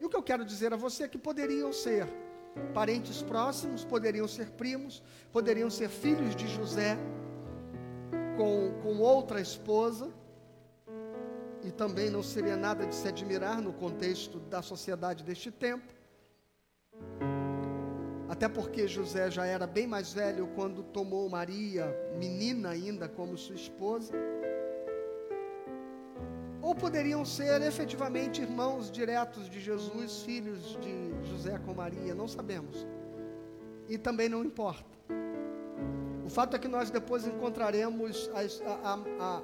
E 0.00 0.04
o 0.04 0.08
que 0.08 0.16
eu 0.16 0.22
quero 0.22 0.44
dizer 0.44 0.72
a 0.72 0.76
você 0.76 1.04
é 1.04 1.08
que 1.08 1.18
poderiam 1.18 1.72
ser 1.72 2.06
parentes 2.74 3.22
próximos, 3.22 3.84
poderiam 3.84 4.26
ser 4.28 4.50
primos, 4.50 5.02
poderiam 5.32 5.70
ser 5.70 5.88
filhos 5.88 6.34
de 6.34 6.46
José 6.48 6.98
com, 8.36 8.72
com 8.82 8.98
outra 8.98 9.40
esposa, 9.40 10.10
e 11.64 11.70
também 11.70 12.10
não 12.10 12.22
seria 12.22 12.56
nada 12.56 12.84
de 12.84 12.94
se 12.94 13.06
admirar 13.06 13.60
no 13.60 13.72
contexto 13.72 14.40
da 14.40 14.60
sociedade 14.60 15.22
deste 15.22 15.50
tempo. 15.50 15.94
Até 18.32 18.48
porque 18.48 18.88
José 18.88 19.30
já 19.30 19.44
era 19.44 19.66
bem 19.66 19.86
mais 19.86 20.14
velho 20.14 20.48
quando 20.54 20.82
tomou 20.82 21.28
Maria, 21.28 21.94
menina 22.18 22.70
ainda, 22.70 23.06
como 23.06 23.36
sua 23.36 23.54
esposa. 23.54 24.14
Ou 26.62 26.74
poderiam 26.74 27.26
ser 27.26 27.60
efetivamente 27.60 28.40
irmãos 28.40 28.90
diretos 28.90 29.50
de 29.50 29.60
Jesus, 29.60 30.22
filhos 30.22 30.78
de 30.80 31.28
José 31.28 31.58
com 31.58 31.74
Maria, 31.74 32.14
não 32.14 32.26
sabemos. 32.26 32.86
E 33.86 33.98
também 33.98 34.30
não 34.30 34.42
importa. 34.42 34.96
O 36.24 36.30
fato 36.30 36.56
é 36.56 36.58
que 36.58 36.68
nós 36.68 36.88
depois 36.88 37.26
encontraremos 37.26 38.30
a, 38.32 38.92
a, 38.92 38.94
a, 39.20 39.42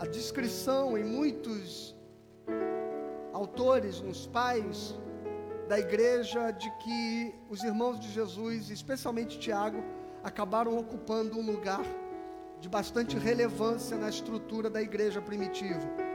a 0.00 0.06
descrição 0.06 0.96
em 0.96 1.04
muitos 1.04 1.94
autores, 3.34 4.00
nos 4.00 4.26
pais, 4.26 4.98
da 5.68 5.78
igreja 5.78 6.50
de 6.50 6.70
que 6.78 7.34
os 7.48 7.62
irmãos 7.62 7.98
de 7.98 8.10
Jesus, 8.10 8.70
especialmente 8.70 9.38
Tiago, 9.38 9.82
acabaram 10.22 10.76
ocupando 10.78 11.38
um 11.38 11.44
lugar 11.44 11.84
de 12.60 12.68
bastante 12.68 13.18
relevância 13.18 13.96
na 13.96 14.08
estrutura 14.08 14.70
da 14.70 14.80
igreja 14.80 15.20
primitiva. 15.20 16.12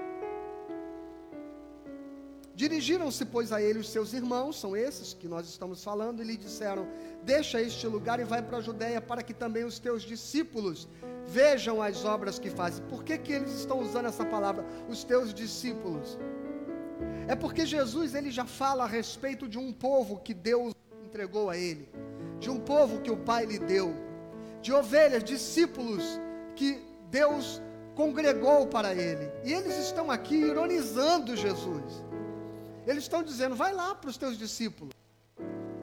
Dirigiram-se, 2.55 3.23
pois, 3.23 3.51
a 3.51 3.62
ele 3.62 3.77
os 3.77 3.89
seus 3.89 4.13
irmãos, 4.13 4.60
são 4.60 4.75
esses 4.75 5.13
que 5.13 5.27
nós 5.27 5.47
estamos 5.47 5.83
falando, 5.83 6.23
e 6.23 6.25
lhe 6.25 6.36
disseram: 6.36 6.88
Deixa 7.23 7.62
este 7.62 7.86
lugar 7.86 8.19
e 8.19 8.23
vai 8.23 8.41
para 8.41 8.57
a 8.57 8.62
Judéia, 8.62 8.99
para 8.99 9.21
que 9.21 9.31
também 9.31 9.63
os 9.63 9.77
teus 9.77 10.01
discípulos 10.01 10.88
vejam 11.27 11.83
as 11.83 12.03
obras 12.03 12.39
que 12.39 12.49
fazem. 12.49 12.83
Por 12.86 13.03
que, 13.03 13.15
que 13.19 13.33
eles 13.33 13.51
estão 13.51 13.79
usando 13.79 14.07
essa 14.07 14.25
palavra, 14.25 14.65
os 14.89 15.03
teus 15.03 15.36
discípulos? 15.36 16.17
É 17.27 17.35
porque 17.35 17.65
Jesus 17.65 18.15
ele 18.15 18.31
já 18.31 18.45
fala 18.45 18.85
a 18.85 18.87
respeito 18.87 19.47
de 19.47 19.57
um 19.57 19.73
povo 19.73 20.19
que 20.19 20.33
Deus 20.33 20.73
entregou 21.05 21.49
a 21.49 21.57
ele, 21.57 21.89
de 22.39 22.49
um 22.49 22.59
povo 22.59 23.01
que 23.01 23.11
o 23.11 23.17
Pai 23.17 23.45
lhe 23.45 23.59
deu, 23.59 23.93
de 24.61 24.71
ovelhas, 24.71 25.23
discípulos 25.23 26.03
que 26.55 26.81
Deus 27.11 27.61
congregou 27.95 28.67
para 28.67 28.93
ele. 28.93 29.29
E 29.43 29.51
eles 29.51 29.75
estão 29.77 30.09
aqui 30.09 30.35
ironizando 30.35 31.35
Jesus. 31.35 32.03
Eles 32.85 33.03
estão 33.03 33.21
dizendo: 33.21 33.55
vai 33.55 33.73
lá 33.73 33.93
para 33.93 34.09
os 34.09 34.17
teus 34.17 34.37
discípulos. 34.37 34.93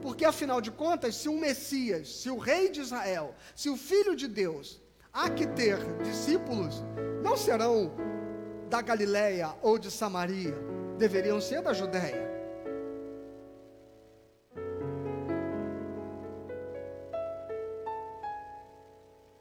Porque 0.01 0.25
afinal 0.25 0.61
de 0.61 0.71
contas, 0.71 1.15
se 1.15 1.29
um 1.29 1.39
Messias, 1.39 2.21
se 2.21 2.29
o 2.29 2.37
rei 2.37 2.69
de 2.69 2.79
Israel, 2.79 3.35
se 3.55 3.69
o 3.69 3.77
filho 3.77 4.15
de 4.15 4.27
Deus, 4.27 4.81
há 5.13 5.29
que 5.29 5.45
ter 5.47 5.77
discípulos, 6.03 6.83
não 7.23 7.35
serão 7.35 7.91
da 8.69 8.81
Galileia 8.81 9.53
ou 9.61 9.77
de 9.77 9.89
Samaria, 9.89 10.55
deveriam 10.97 11.39
ser 11.41 11.61
da 11.61 11.73
Judéia. 11.73 12.33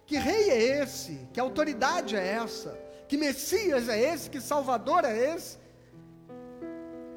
Que 0.07 0.17
rei 0.17 0.51
é 0.51 0.83
esse? 0.83 1.29
Que 1.33 1.41
autoridade 1.41 2.15
é 2.15 2.27
essa? 2.27 2.79
Que 3.09 3.17
Messias 3.17 3.89
é 3.89 3.99
esse? 4.15 4.29
Que 4.29 4.41
Salvador 4.41 5.05
é 5.05 5.35
esse? 5.35 5.59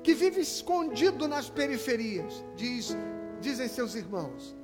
Que 0.01 0.13
vive 0.13 0.41
escondido 0.41 1.27
nas 1.27 1.49
periferias, 1.49 2.43
diz, 2.55 2.95
dizem 3.41 3.67
seus 3.67 3.93
irmãos. 3.93 4.55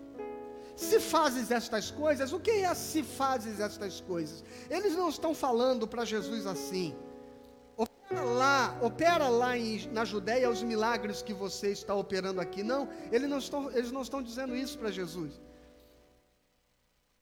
Se 0.76 1.00
fazes 1.00 1.52
estas 1.52 1.92
coisas, 1.92 2.32
o 2.34 2.40
que 2.40 2.52
é 2.52 2.74
se 2.74 3.04
fazes 3.04 3.60
estas 3.60 4.02
coisas? 4.02 4.44
Eles 4.70 4.96
não 4.96 5.10
estão 5.10 5.36
falando 5.36 5.88
para 5.88 6.06
Jesus 6.06 6.48
assim 6.48 6.96
lá, 8.12 8.78
opera 8.82 9.28
lá 9.30 9.58
em, 9.58 9.88
na 9.90 10.06
Judéia 10.06 10.50
os 10.50 10.62
milagres 10.62 11.22
que 11.22 11.34
você 11.34 11.72
está 11.72 11.96
operando 11.96 12.42
aqui. 12.42 12.64
Não, 12.64 12.90
eles 13.12 13.30
não 13.30 13.38
estão, 13.38 13.72
eles 13.72 13.92
não 13.92 14.02
estão 14.02 14.22
dizendo 14.22 14.56
isso 14.56 14.78
para 14.78 14.92
Jesus. 14.92 15.42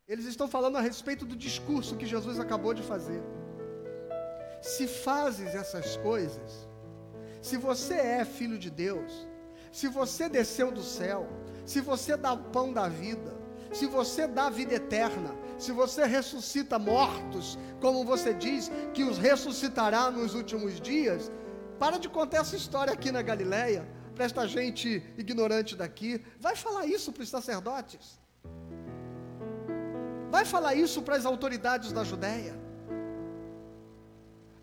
Eles 0.08 0.26
estão 0.26 0.48
falando 0.48 0.78
a 0.78 0.82
respeito 0.82 1.26
do 1.26 1.36
discurso 1.36 1.96
que 1.96 2.06
Jesus 2.06 2.40
acabou 2.40 2.74
de 2.74 2.84
fazer. 2.84 3.22
Se 4.62 4.88
fazes 4.88 5.56
essas 5.56 5.98
coisas, 5.98 6.68
se 7.42 7.58
você 7.58 7.96
é 7.96 8.26
filho 8.26 8.58
de 8.58 8.70
Deus, 8.70 9.28
se 9.72 9.88
você 9.88 10.28
desceu 10.28 10.72
do 10.72 10.84
céu, 10.84 11.28
se 11.66 11.80
você 11.80 12.18
dá 12.18 12.34
o 12.34 12.44
pão 12.52 12.74
da 12.74 12.90
vida, 12.90 13.34
se 13.72 13.86
você 13.86 14.28
dá 14.28 14.50
vida 14.50 14.74
eterna, 14.74 15.34
se 15.62 15.72
você 15.72 16.06
ressuscita 16.06 16.80
mortos, 16.80 17.58
como 17.80 18.04
você 18.04 18.34
diz 18.34 18.72
que 18.96 19.04
os 19.04 19.18
ressuscitará 19.18 20.10
nos 20.10 20.34
últimos 20.34 20.82
dias, 20.82 21.32
para 21.78 21.98
de 22.00 22.10
contar 22.10 22.38
essa 22.38 22.56
história 22.56 22.92
aqui 22.92 23.12
na 23.12 23.22
Galileia, 23.22 23.88
para 24.16 24.26
esta 24.26 24.48
gente 24.48 25.04
ignorante 25.18 25.76
daqui, 25.76 26.20
vai 26.40 26.56
falar 26.56 26.86
isso 26.88 27.12
para 27.14 27.24
os 27.24 27.30
sacerdotes, 27.30 28.20
vai 30.32 30.46
falar 30.46 30.74
isso 30.74 31.02
para 31.04 31.16
as 31.16 31.26
autoridades 31.26 31.92
da 31.92 32.04
Judéia, 32.04 32.56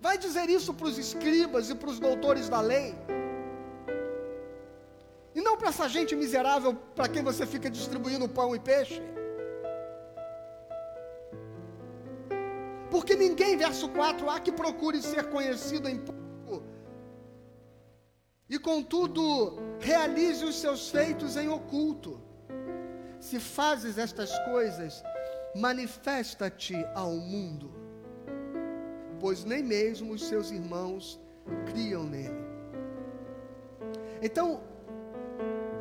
vai 0.01 0.19
dizer 0.19 0.49
isso 0.51 0.75
para 0.75 0.89
os 0.89 0.99
escribas 0.99 1.71
e 1.71 1.77
para 1.77 1.91
os 1.91 2.01
doutores 2.01 2.49
da 2.49 2.61
lei, 2.61 2.93
e 5.33 5.41
não 5.41 5.57
para 5.57 5.69
essa 5.69 5.89
gente 5.89 6.17
miserável 6.17 6.75
para 6.97 7.07
quem 7.07 7.23
você 7.23 7.47
fica 7.47 7.71
distribuindo 7.71 8.29
pão 8.29 8.57
e 8.57 8.59
peixe. 8.59 9.01
Porque 12.99 13.15
ninguém, 13.15 13.57
verso 13.57 13.89
4, 13.91 14.29
há 14.29 14.41
que 14.41 14.51
procure 14.51 15.01
ser 15.01 15.31
conhecido 15.31 15.89
em 15.89 15.99
pouco, 15.99 16.65
e 18.51 18.59
contudo 18.59 19.23
realize 19.79 20.45
os 20.45 20.57
seus 20.59 20.91
feitos 20.91 21.37
em 21.37 21.49
oculto. 21.49 22.21
Se 23.21 23.39
fazes 23.39 23.99
estas 23.99 24.37
coisas, 24.47 25.05
manifesta-te 25.55 26.75
ao 26.93 27.13
mundo, 27.13 27.71
pois 29.21 29.45
nem 29.45 29.63
mesmo 29.63 30.15
os 30.15 30.25
seus 30.25 30.51
irmãos 30.51 31.21
criam 31.71 32.03
nele. 32.03 32.45
Então, 34.21 34.61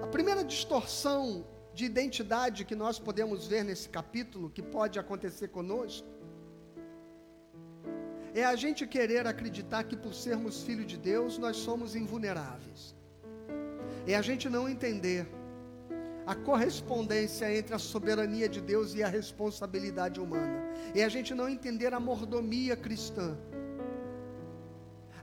a 0.03 0.07
primeira 0.07 0.43
distorção 0.43 1.47
de 1.74 1.86
identidade 1.86 2.63
que 2.63 2.76
nós 2.76 2.99
podemos 2.99 3.47
ver 3.47 3.63
nesse 3.63 3.89
capítulo, 3.89 4.51
que 4.51 4.61
pode 4.61 4.99
acontecer 4.99 5.47
conosco, 5.47 6.16
é 8.34 8.43
a 8.43 8.55
gente 8.55 8.86
querer 8.86 9.25
acreditar 9.25 9.84
que 9.84 9.95
por 9.95 10.13
sermos 10.13 10.61
filhos 10.63 10.88
de 10.88 10.97
Deus 10.97 11.38
nós 11.38 11.57
somos 11.57 11.95
invulneráveis. 11.95 12.95
É 14.05 14.15
a 14.15 14.21
gente 14.21 14.49
não 14.49 14.69
entender 14.69 15.28
a 16.25 16.36
correspondência 16.36 17.53
entre 17.57 17.73
a 17.73 17.80
soberania 17.80 18.49
de 18.49 18.59
Deus 18.59 18.93
e 18.93 19.01
a 19.01 19.07
responsabilidade 19.07 20.19
humana. 20.19 20.61
É 20.93 21.03
a 21.03 21.09
gente 21.09 21.34
não 21.34 21.47
entender 21.47 21.93
a 21.93 21.99
mordomia 21.99 22.75
cristã. 22.75 23.38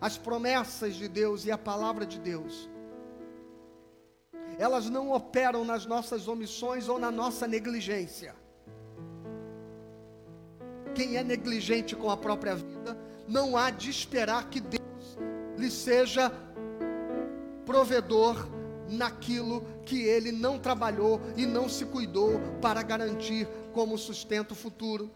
As 0.01 0.17
promessas 0.17 0.95
de 0.95 1.07
Deus 1.07 1.45
e 1.45 1.51
a 1.51 1.59
palavra 1.59 2.07
de 2.07 2.19
Deus. 2.19 2.71
Elas 4.59 4.89
não 4.89 5.13
operam 5.13 5.65
nas 5.65 5.85
nossas 5.85 6.27
omissões 6.27 6.89
ou 6.89 6.99
na 6.99 7.11
nossa 7.11 7.47
negligência. 7.47 8.35
Quem 10.95 11.17
é 11.17 11.25
negligente 11.25 11.97
com 11.97 12.11
a 12.11 12.17
própria 12.17 12.55
vida, 12.55 12.97
não 13.27 13.57
há 13.57 13.71
de 13.71 13.91
esperar 13.91 14.49
que 14.49 14.61
Deus 14.61 15.19
lhe 15.57 15.71
seja 15.71 16.31
provedor 17.65 18.47
naquilo 18.89 19.63
que 19.85 20.03
ele 20.03 20.31
não 20.31 20.59
trabalhou 20.59 21.21
e 21.37 21.47
não 21.47 21.69
se 21.69 21.85
cuidou 21.87 22.41
para 22.61 22.83
garantir 22.83 23.49
como 23.73 23.99
sustento 23.99 24.55
futuro, 24.55 25.11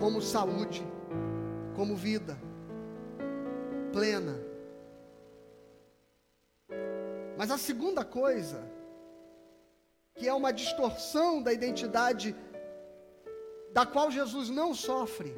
como 0.00 0.22
saúde, 0.22 0.86
como 1.74 1.96
vida 1.96 2.38
plena. 3.92 4.36
Mas 7.38 7.50
a 7.50 7.56
segunda 7.56 8.04
coisa, 8.04 8.60
que 10.16 10.28
é 10.28 10.34
uma 10.34 10.52
distorção 10.52 11.40
da 11.40 11.52
identidade 11.52 12.34
da 13.74 13.84
qual 13.84 14.08
Jesus 14.08 14.48
não 14.48 14.72
sofre, 14.72 15.36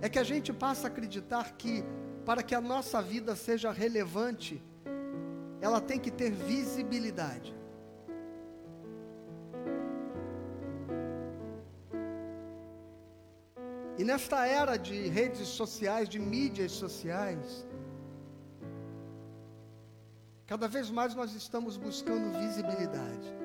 é 0.00 0.08
que 0.08 0.18
a 0.18 0.24
gente 0.24 0.52
passa 0.54 0.86
a 0.86 0.90
acreditar 0.90 1.52
que 1.56 1.84
para 2.24 2.42
que 2.42 2.54
a 2.54 2.60
nossa 2.62 3.02
vida 3.02 3.36
seja 3.36 3.70
relevante, 3.70 4.62
ela 5.60 5.82
tem 5.82 6.00
que 6.00 6.10
ter 6.10 6.30
visibilidade. 6.30 7.54
E 13.98 14.02
nesta 14.02 14.46
era 14.46 14.76
de 14.78 15.08
redes 15.08 15.46
sociais, 15.48 16.08
de 16.08 16.18
mídias 16.18 16.72
sociais, 16.72 17.68
cada 20.46 20.66
vez 20.66 20.90
mais 20.90 21.14
nós 21.14 21.34
estamos 21.34 21.76
buscando 21.76 22.38
visibilidade. 22.40 23.43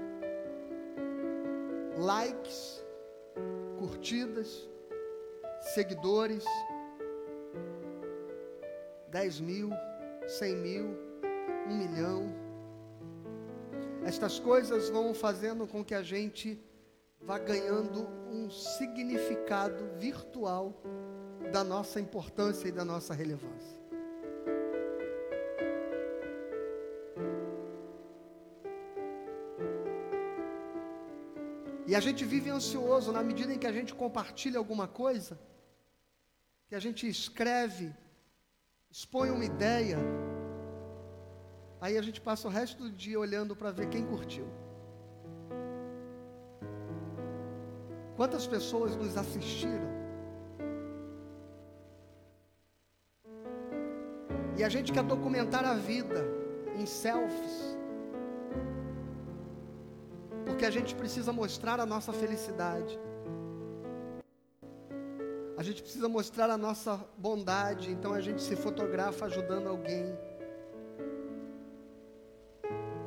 Likes, 2.00 2.82
curtidas, 3.78 4.70
seguidores, 5.74 6.46
10 9.12 9.40
mil, 9.42 9.70
100 10.26 10.56
mil, 10.56 10.98
1 11.68 11.76
milhão. 11.76 12.34
Estas 14.06 14.40
coisas 14.40 14.90
vão 14.90 15.14
fazendo 15.14 15.68
com 15.68 15.84
que 15.84 15.94
a 15.94 16.02
gente 16.02 16.58
vá 17.20 17.38
ganhando 17.38 18.08
um 18.32 18.50
significado 18.50 19.90
virtual 19.98 20.74
da 21.52 21.66
nossa 21.66 22.00
importância 22.00 22.70
e 22.70 22.72
da 22.72 22.86
nossa 22.86 23.14
relevância. 23.14 23.79
E 31.90 31.96
a 31.96 32.00
gente 32.00 32.24
vive 32.24 32.52
ansioso 32.52 33.12
na 33.12 33.24
medida 33.24 33.52
em 33.52 33.58
que 33.58 33.66
a 33.66 33.72
gente 33.72 33.96
compartilha 33.96 34.60
alguma 34.60 34.88
coisa, 34.88 35.40
que 36.68 36.76
a 36.76 36.80
gente 36.80 37.10
escreve, 37.10 37.92
expõe 38.92 39.32
uma 39.32 39.44
ideia, 39.44 39.98
aí 41.82 41.98
a 41.98 42.04
gente 42.04 42.22
passa 42.22 42.48
o 42.48 42.52
resto 42.52 42.84
do 42.84 42.92
dia 42.92 43.20
olhando 43.20 43.56
para 43.56 43.72
ver 43.72 43.90
quem 43.90 44.06
curtiu. 44.06 44.46
Quantas 48.16 48.46
pessoas 48.46 48.96
nos 48.96 49.18
assistiram? 49.18 49.90
E 54.56 54.64
a 54.64 54.70
gente 54.70 54.94
quer 54.94 55.06
documentar 55.16 55.66
a 55.66 55.74
vida 55.74 56.24
em 56.78 56.86
selfies. 56.86 57.79
Porque 60.60 60.68
a 60.68 60.78
gente 60.78 60.94
precisa 60.94 61.32
mostrar 61.32 61.80
a 61.80 61.86
nossa 61.86 62.12
felicidade. 62.12 63.00
A 65.56 65.64
gente 65.64 65.82
precisa 65.82 66.10
mostrar 66.10 66.50
a 66.50 66.58
nossa 66.58 67.00
bondade, 67.18 67.90
então 67.90 68.14
a 68.14 68.20
gente 68.20 68.42
se 68.42 68.58
fotografa 68.58 69.28
ajudando 69.28 69.68
alguém. 69.68 70.04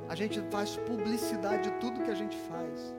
A 0.08 0.14
gente 0.14 0.40
faz 0.50 0.78
publicidade 0.78 1.70
de 1.70 1.78
tudo 1.78 2.02
que 2.02 2.10
a 2.10 2.14
gente 2.14 2.38
faz. 2.48 2.94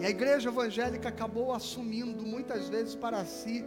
E 0.00 0.04
a 0.04 0.10
igreja 0.10 0.50
evangélica 0.50 1.08
acabou 1.08 1.50
assumindo 1.54 2.26
muitas 2.26 2.68
vezes 2.68 2.94
para 2.94 3.24
si 3.24 3.64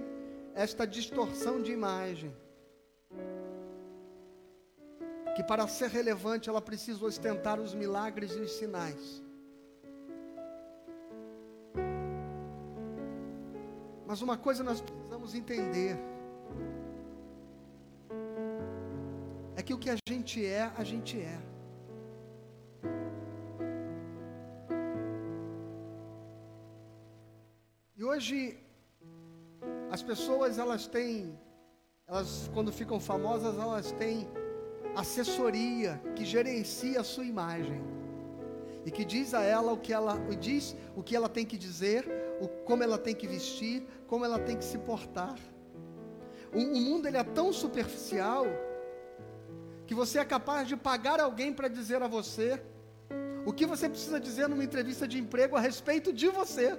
esta 0.53 0.85
distorção 0.85 1.63
de 1.63 1.71
imagem. 1.71 2.31
Que 5.37 5.43
para 5.43 5.67
ser 5.67 5.89
relevante 5.91 6.49
ela 6.49 6.59
precisa 6.59 7.05
ostentar 7.05 7.59
os 7.59 7.75
milagres 7.75 8.31
e 8.31 8.39
os 8.39 8.53
sinais. 8.53 9.23
Mas 14.07 14.19
uma 14.23 14.35
coisa 14.35 14.63
nós 14.63 14.81
precisamos 14.81 15.35
entender: 15.35 15.95
é 19.55 19.61
que 19.61 19.75
o 19.75 19.77
que 19.77 19.91
a 19.91 19.97
gente 20.09 20.43
é, 20.43 20.71
a 20.75 20.83
gente 20.83 21.21
é. 21.21 21.39
E 27.95 28.03
hoje 28.03 28.59
as 29.91 30.01
pessoas 30.01 30.57
elas 30.57 30.87
têm, 30.87 31.39
elas 32.07 32.49
quando 32.55 32.71
ficam 32.71 32.99
famosas 32.99 33.55
elas 33.59 33.91
têm 33.91 34.27
assessoria 35.01 36.01
que 36.15 36.25
gerencia 36.25 37.01
a 37.01 37.03
sua 37.03 37.23
imagem 37.23 37.81
e 38.83 38.89
que 38.89 39.05
diz 39.05 39.33
a 39.33 39.43
ela 39.43 39.71
o 39.71 39.77
que 39.77 39.93
ela 39.93 40.15
diz 40.39 40.75
o 40.95 41.03
que 41.03 41.15
ela 41.15 41.29
tem 41.29 41.45
que 41.45 41.57
dizer, 41.57 42.07
o, 42.41 42.47
como 42.47 42.81
ela 42.81 42.97
tem 42.97 43.13
que 43.13 43.27
vestir, 43.27 43.85
como 44.07 44.25
ela 44.25 44.39
tem 44.39 44.57
que 44.57 44.65
se 44.65 44.77
portar. 44.79 45.37
O, 46.53 46.59
o 46.59 46.81
mundo 46.81 47.07
ele 47.07 47.17
é 47.17 47.23
tão 47.23 47.53
superficial 47.53 48.45
que 49.85 49.93
você 49.93 50.19
é 50.19 50.25
capaz 50.25 50.67
de 50.67 50.75
pagar 50.75 51.19
alguém 51.19 51.53
para 51.53 51.67
dizer 51.67 52.01
a 52.01 52.07
você 52.07 52.61
o 53.45 53.53
que 53.53 53.65
você 53.65 53.87
precisa 53.87 54.19
dizer 54.19 54.49
numa 54.49 54.63
entrevista 54.63 55.07
de 55.07 55.19
emprego 55.19 55.55
a 55.55 55.59
respeito 55.59 56.11
de 56.11 56.27
você. 56.27 56.77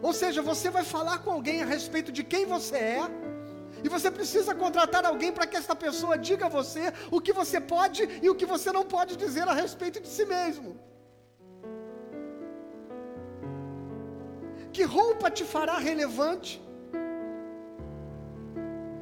Ou 0.00 0.12
seja, 0.12 0.40
você 0.40 0.70
vai 0.70 0.84
falar 0.84 1.18
com 1.18 1.30
alguém 1.30 1.60
a 1.62 1.66
respeito 1.66 2.12
de 2.12 2.22
quem 2.22 2.46
você 2.46 2.76
é, 2.76 3.27
e 3.84 3.88
você 3.88 4.10
precisa 4.10 4.54
contratar 4.54 5.04
alguém 5.06 5.32
para 5.32 5.46
que 5.46 5.56
essa 5.56 5.74
pessoa 5.74 6.18
diga 6.18 6.46
a 6.46 6.54
você 6.58 6.92
o 7.10 7.20
que 7.20 7.32
você 7.32 7.60
pode 7.60 8.02
e 8.22 8.28
o 8.30 8.34
que 8.34 8.46
você 8.46 8.72
não 8.72 8.84
pode 8.84 9.16
dizer 9.16 9.46
a 9.48 9.54
respeito 9.54 10.00
de 10.00 10.08
si 10.08 10.24
mesmo. 10.24 10.70
Que 14.72 14.84
roupa 14.84 15.30
te 15.30 15.44
fará 15.44 15.76
relevante? 15.78 16.52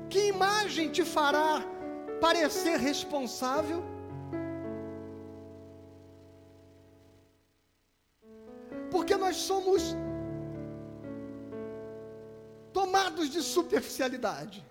Que 0.09 0.21
imagem 0.29 0.91
te 0.91 1.05
fará 1.05 1.63
parecer 2.21 2.79
responsável? 2.79 3.83
Porque 8.91 9.17
nós 9.17 9.37
somos 9.37 9.83
tomados 12.73 13.29
de 13.31 13.43
superficialidade. 13.43 14.66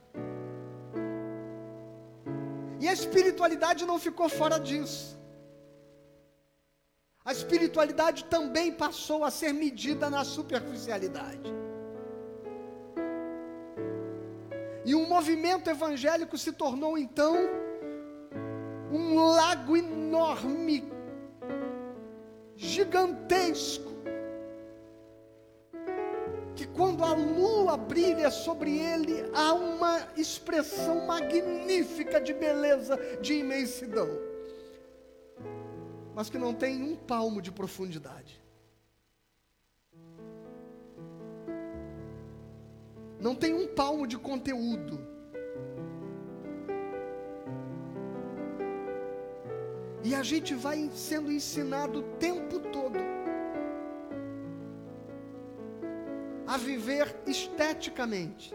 E 2.86 2.88
a 2.88 2.94
espiritualidade 2.94 3.84
não 3.84 3.98
ficou 3.98 4.28
fora 4.30 4.58
disso. 4.60 5.20
A 7.30 7.32
espiritualidade 7.38 8.26
também 8.26 8.68
passou 8.72 9.24
a 9.24 9.32
ser 9.32 9.52
medida 9.52 10.08
na 10.08 10.24
superficialidade. 10.24 11.52
E 14.86 14.94
um 14.94 15.08
movimento 15.14 15.68
evangélico 15.68 16.38
se 16.38 16.52
tornou 16.52 16.96
então 16.96 17.36
um 18.92 19.16
lago 19.40 19.76
enorme, 19.76 20.78
gigantesco, 22.56 23.95
que 26.56 26.66
quando 26.66 27.04
a 27.04 27.14
lua 27.14 27.76
brilha 27.76 28.32
sobre 28.32 28.80
ele, 28.80 29.30
há 29.34 29.54
uma 29.54 30.08
expressão 30.16 31.06
magnífica 31.06 32.20
de 32.22 32.34
beleza, 32.34 32.98
de 33.22 33.34
imensidão, 33.36 34.08
mas 36.16 36.30
que 36.30 36.38
não 36.38 36.54
tem 36.54 36.82
um 36.82 36.96
palmo 36.96 37.42
de 37.42 37.52
profundidade. 37.52 38.42
Não 43.20 43.36
tem 43.36 43.54
um 43.54 43.68
palmo 43.68 44.08
de 44.08 44.18
conteúdo. 44.18 45.00
E 50.04 50.14
a 50.14 50.22
gente 50.22 50.54
vai 50.54 50.90
sendo 50.94 51.32
ensinado 51.32 52.00
o 52.00 52.04
tempo 52.18 52.60
todo 52.60 53.15
a 56.48 56.58
viver 56.58 57.16
esteticamente. 57.26 58.54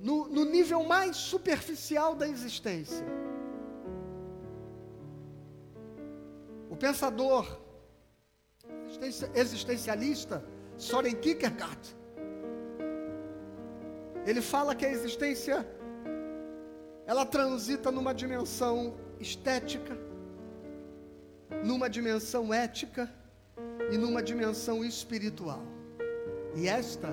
No, 0.00 0.28
no 0.28 0.44
nível 0.44 0.84
mais 0.84 1.16
superficial 1.16 2.14
da 2.14 2.28
existência. 2.28 3.04
O 6.70 6.76
pensador 6.76 7.60
existencialista 9.34 10.44
Soren 10.76 11.14
Kierkegaard, 11.16 11.96
ele 14.24 14.40
fala 14.40 14.74
que 14.74 14.86
a 14.86 14.90
existência 14.90 15.66
ela 17.06 17.24
transita 17.24 17.90
numa 17.90 18.12
dimensão 18.14 18.94
estética, 19.18 19.96
numa 21.64 21.88
dimensão 21.88 22.52
ética 22.52 23.10
e 23.90 23.96
numa 23.96 24.22
dimensão 24.22 24.84
espiritual. 24.84 25.62
E 26.54 26.68
esta 26.68 27.08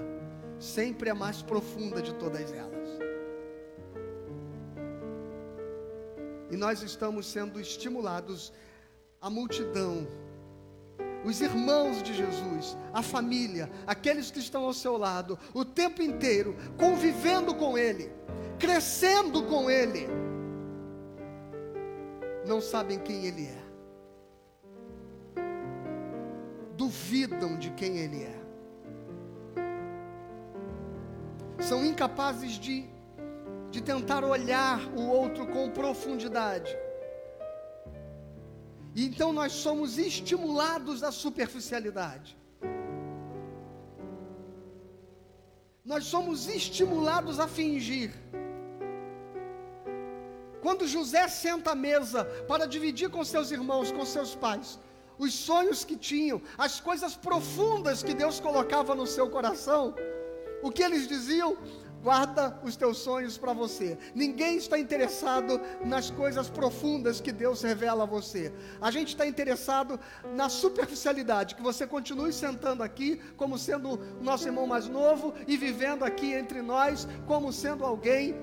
sempre 0.60 1.10
é 1.10 1.12
a 1.12 1.16
mais 1.16 1.42
profunda 1.42 2.02
de 2.02 2.14
todas 2.16 2.52
elas. 2.52 2.76
E 6.52 6.58
nós 6.58 6.82
estamos 6.82 7.26
sendo 7.28 7.60
estimulados, 7.60 8.54
a 9.20 9.30
multidão, 9.30 10.08
os 11.24 11.42
irmãos 11.42 12.04
de 12.04 12.14
Jesus, 12.14 12.78
a 12.94 13.02
família, 13.02 13.70
aqueles 13.88 14.30
que 14.30 14.40
estão 14.40 14.64
ao 14.64 14.74
seu 14.74 14.96
lado, 14.96 15.40
o 15.54 15.66
tempo 15.66 16.02
inteiro, 16.02 16.56
convivendo 16.78 17.56
com 17.56 17.78
Ele, 17.78 18.12
crescendo 18.60 19.44
com 19.44 19.70
Ele, 19.70 20.08
não 22.46 22.62
sabem 22.62 23.00
quem 23.00 23.26
Ele 23.26 23.48
é 23.48 23.65
duvidam 26.96 27.58
de 27.58 27.70
quem 27.72 27.98
Ele 27.98 28.24
é. 28.24 28.36
São 31.62 31.86
incapazes 31.86 32.54
de, 32.54 32.86
de 33.70 33.82
tentar 33.82 34.24
olhar 34.24 34.80
o 34.96 35.08
outro 35.08 35.46
com 35.48 35.70
profundidade. 35.70 36.76
E 38.96 39.06
então 39.06 39.34
nós 39.34 39.52
somos 39.52 39.98
estimulados 39.98 41.04
à 41.04 41.12
superficialidade. 41.12 42.38
Nós 45.84 46.06
somos 46.06 46.48
estimulados 46.48 47.40
a 47.40 47.48
fingir. 47.48 48.12
Quando 50.62 50.88
José 50.88 51.28
senta 51.28 51.72
à 51.72 51.76
mesa 51.76 52.26
para 52.48 52.66
dividir 52.66 53.10
com 53.10 53.24
seus 53.24 53.52
irmãos, 53.52 53.92
com 53.92 54.04
seus 54.06 54.34
pais, 54.34 54.80
os 55.18 55.34
sonhos 55.34 55.84
que 55.84 55.96
tinham, 55.96 56.42
as 56.58 56.80
coisas 56.80 57.16
profundas 57.16 58.04
que 58.04 58.14
Deus 58.14 58.40
colocava 58.40 58.94
no 58.96 59.08
seu 59.08 59.30
coração, 59.30 59.94
o 60.62 60.72
que 60.72 60.84
eles 60.84 61.08
diziam? 61.08 61.58
Guarda 62.02 62.60
os 62.64 62.76
teus 62.76 63.00
sonhos 63.00 63.36
para 63.36 63.52
você. 63.52 63.98
Ninguém 64.14 64.58
está 64.58 64.78
interessado 64.78 65.60
nas 65.84 66.12
coisas 66.12 66.48
profundas 66.48 67.20
que 67.20 67.32
Deus 67.32 67.64
revela 67.64 68.04
a 68.04 68.06
você. 68.06 68.54
A 68.80 68.92
gente 68.92 69.08
está 69.08 69.26
interessado 69.26 70.00
na 70.36 70.48
superficialidade, 70.48 71.56
que 71.56 71.64
você 71.64 71.88
continue 71.88 72.32
sentando 72.32 72.84
aqui 72.84 73.20
como 73.36 73.58
sendo 73.58 73.96
o 74.20 74.24
nosso 74.24 74.48
irmão 74.48 74.68
mais 74.68 74.88
novo 74.88 75.34
e 75.48 75.58
vivendo 75.58 76.04
aqui 76.04 76.32
entre 76.32 76.62
nós 76.62 77.08
como 77.26 77.52
sendo 77.52 77.84
alguém 77.84 78.36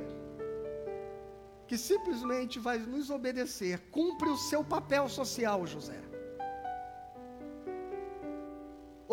que 1.68 1.78
simplesmente 1.78 2.58
vai 2.58 2.78
nos 2.78 3.10
obedecer. 3.10 3.78
Cumpre 3.92 4.28
o 4.28 4.36
seu 4.36 4.64
papel 4.64 5.08
social, 5.08 5.64
José. 5.66 6.11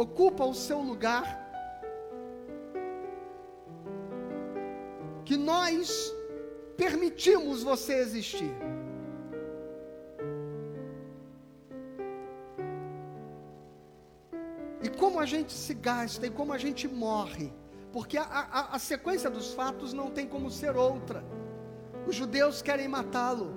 Ocupa 0.02 0.46
o 0.46 0.54
seu 0.54 0.80
lugar. 0.80 1.26
Que 5.26 5.36
nós 5.36 6.14
permitimos 6.78 7.62
você 7.62 7.96
existir. 7.96 8.56
E 14.82 14.88
como 14.88 15.20
a 15.20 15.26
gente 15.26 15.52
se 15.52 15.74
gasta 15.74 16.26
e 16.26 16.30
como 16.30 16.54
a 16.54 16.58
gente 16.58 16.88
morre, 16.88 17.52
porque 17.92 18.18
a, 18.18 18.24
a, 18.24 18.76
a 18.76 18.80
sequência 18.80 19.30
dos 19.30 19.54
fatos 19.54 19.92
não 19.94 20.10
tem 20.10 20.26
como 20.28 20.50
ser 20.50 20.76
outra. 20.78 21.24
Os 22.08 22.16
judeus 22.16 22.62
querem 22.62 22.88
matá-lo 22.88 23.54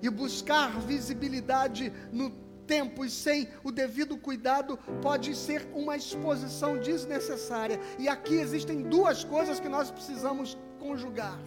e 0.00 0.08
buscar 0.08 0.80
visibilidade 0.80 1.92
no 2.10 2.30
tempo 2.66 3.04
e 3.04 3.10
sem 3.10 3.48
o 3.62 3.70
devido 3.70 4.16
cuidado, 4.16 4.78
pode 5.00 5.34
ser 5.34 5.68
uma 5.74 5.96
exposição 5.96 6.78
desnecessária. 6.78 7.78
E 7.98 8.08
aqui 8.08 8.34
existem 8.34 8.82
duas 8.82 9.24
coisas 9.24 9.60
que 9.60 9.68
nós 9.68 9.90
precisamos 9.90 10.56
conjugar. 10.78 11.38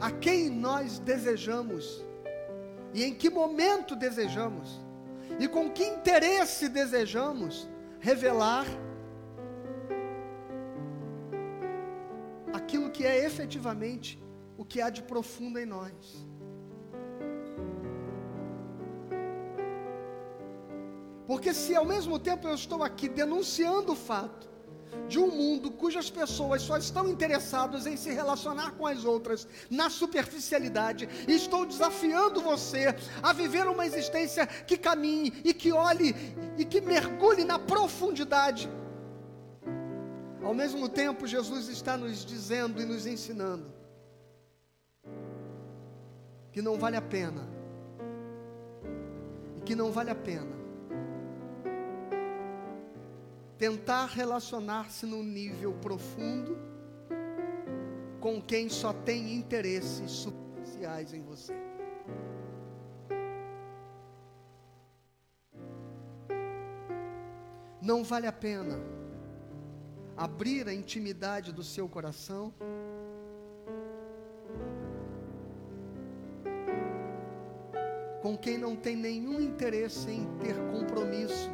A 0.00 0.10
quem 0.10 0.50
nós 0.50 0.98
desejamos, 0.98 2.04
e 2.92 3.02
em 3.04 3.14
que 3.14 3.30
momento 3.30 3.96
desejamos, 3.96 4.80
e 5.38 5.48
com 5.48 5.70
que 5.70 5.84
interesse 5.84 6.68
desejamos 6.68 7.68
revelar 7.98 8.66
aquilo 12.52 12.90
que 12.90 13.04
é 13.04 13.24
efetivamente 13.24 14.22
o 14.56 14.64
que 14.64 14.80
há 14.80 14.90
de 14.90 15.02
profundo 15.02 15.58
em 15.58 15.66
nós. 15.66 16.26
Porque 21.26 21.54
se 21.54 21.74
ao 21.74 21.84
mesmo 21.84 22.18
tempo 22.18 22.46
eu 22.46 22.54
estou 22.54 22.82
aqui 22.82 23.08
denunciando 23.08 23.92
o 23.92 23.96
fato 23.96 24.52
de 25.08 25.18
um 25.18 25.26
mundo 25.26 25.70
cujas 25.70 26.08
pessoas 26.08 26.62
só 26.62 26.76
estão 26.76 27.08
interessadas 27.08 27.86
em 27.86 27.96
se 27.96 28.10
relacionar 28.12 28.72
com 28.72 28.86
as 28.86 29.04
outras 29.04 29.46
na 29.68 29.90
superficialidade, 29.90 31.08
e 31.26 31.32
estou 31.32 31.66
desafiando 31.66 32.40
você 32.40 32.94
a 33.22 33.32
viver 33.32 33.66
uma 33.66 33.86
existência 33.86 34.46
que 34.46 34.76
caminhe 34.76 35.32
e 35.44 35.52
que 35.52 35.72
olhe 35.72 36.14
e 36.56 36.64
que 36.64 36.80
mergulhe 36.80 37.44
na 37.44 37.58
profundidade. 37.58 38.70
Ao 40.42 40.54
mesmo 40.54 40.88
tempo, 40.88 41.26
Jesus 41.26 41.68
está 41.68 41.96
nos 41.96 42.24
dizendo 42.24 42.80
e 42.80 42.84
nos 42.84 43.06
ensinando 43.06 43.83
que 46.54 46.62
não 46.62 46.78
vale 46.78 46.96
a 46.96 47.02
pena. 47.02 47.42
E 49.56 49.60
que 49.60 49.74
não 49.74 49.90
vale 49.90 50.10
a 50.10 50.14
pena 50.14 50.54
tentar 53.58 54.06
relacionar-se 54.06 55.06
num 55.06 55.22
nível 55.22 55.72
profundo 55.74 56.58
com 58.20 58.40
quem 58.40 58.68
só 58.68 58.92
tem 58.92 59.34
interesses 59.34 60.10
superficiais 60.10 61.12
em 61.12 61.22
você. 61.22 61.54
Não 67.80 68.04
vale 68.04 68.26
a 68.26 68.32
pena 68.32 68.78
abrir 70.16 70.68
a 70.68 70.74
intimidade 70.74 71.52
do 71.52 71.64
seu 71.64 71.88
coração 71.88 72.52
com 78.24 78.38
quem 78.38 78.56
não 78.56 78.74
tem 78.74 78.96
nenhum 78.96 79.38
interesse 79.38 80.10
em 80.10 80.24
ter 80.38 80.54
compromisso. 80.72 81.50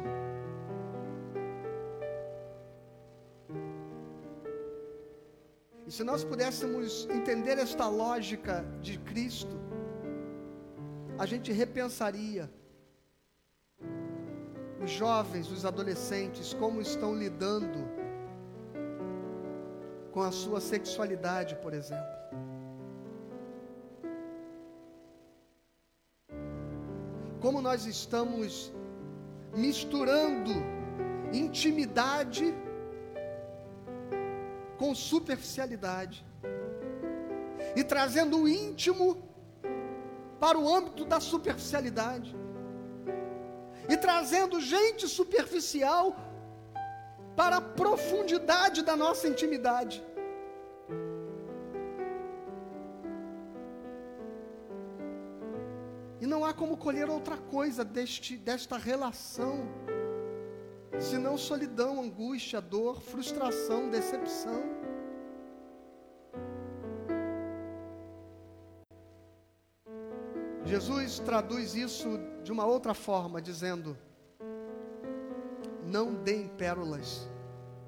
E 5.85 5.91
se 5.91 6.01
nós 6.01 6.23
pudéssemos 6.23 7.09
entender 7.09 7.57
esta 7.57 7.89
lógica 7.89 8.63
de 8.79 8.97
Cristo, 8.99 9.59
a 11.19 11.25
gente 11.25 11.51
repensaria 11.51 12.49
os 14.81 14.91
jovens, 14.91 15.51
os 15.51 15.65
adolescentes, 15.65 16.53
como 16.53 16.79
estão 16.79 17.13
lidando 17.13 17.79
com 20.13 20.21
a 20.21 20.31
sua 20.31 20.61
sexualidade, 20.61 21.53
por 21.57 21.73
exemplo. 21.73 22.21
Como 27.41 27.61
nós 27.61 27.85
estamos 27.85 28.71
misturando 29.53 30.51
intimidade 31.33 32.53
com 34.77 34.93
superficialidade 34.93 36.25
e 37.75 37.83
trazendo 37.83 38.41
o 38.41 38.47
íntimo 38.47 39.17
para 40.39 40.57
o 40.57 40.73
âmbito 40.73 41.03
da 41.03 41.19
superficialidade 41.19 42.35
e 43.89 43.97
trazendo 43.97 44.61
gente 44.61 45.07
superficial 45.07 46.15
para 47.35 47.57
a 47.57 47.61
profundidade 47.61 48.83
da 48.83 48.95
nossa 48.95 49.27
intimidade. 49.27 50.03
Não 56.31 56.45
há 56.45 56.53
como 56.53 56.77
colher 56.77 57.09
outra 57.09 57.35
coisa 57.35 57.83
deste, 57.83 58.37
desta 58.37 58.77
relação, 58.77 59.67
senão 60.97 61.37
solidão, 61.37 62.01
angústia, 62.01 62.61
dor, 62.61 63.01
frustração, 63.01 63.89
decepção. 63.89 64.63
Jesus 70.63 71.19
traduz 71.19 71.75
isso 71.75 72.17
de 72.45 72.51
uma 72.53 72.65
outra 72.65 72.93
forma, 72.93 73.41
dizendo: 73.41 73.97
Não 75.85 76.13
deem 76.13 76.47
pérolas 76.47 77.29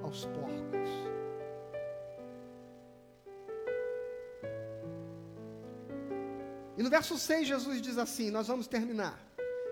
aos 0.01 0.25
porcos. 0.25 1.12
E 6.77 6.81
no 6.81 6.89
verso 6.89 7.17
6, 7.17 7.47
Jesus 7.47 7.81
diz 7.81 7.97
assim: 7.97 8.31
Nós 8.31 8.47
vamos 8.47 8.67
terminar. 8.67 9.19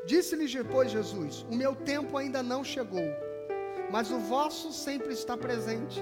Disse-lhes 0.06 0.54
depois 0.54 0.91
Jesus: 0.91 1.45
O 1.49 1.56
meu 1.56 1.76
tempo 1.76 2.18
ainda 2.18 2.43
não 2.43 2.64
chegou, 2.64 3.06
mas 3.91 4.12
o 4.12 4.20
vosso 4.20 4.72
sempre 4.72 5.14
está 5.14 5.36
presente. 5.36 5.99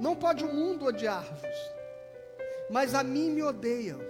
Não 0.00 0.16
pode 0.16 0.44
o 0.44 0.52
mundo 0.52 0.86
odiar-vos, 0.86 1.56
mas 2.70 2.94
a 2.94 3.02
mim 3.02 3.30
me 3.30 3.42
odeiam, 3.42 4.00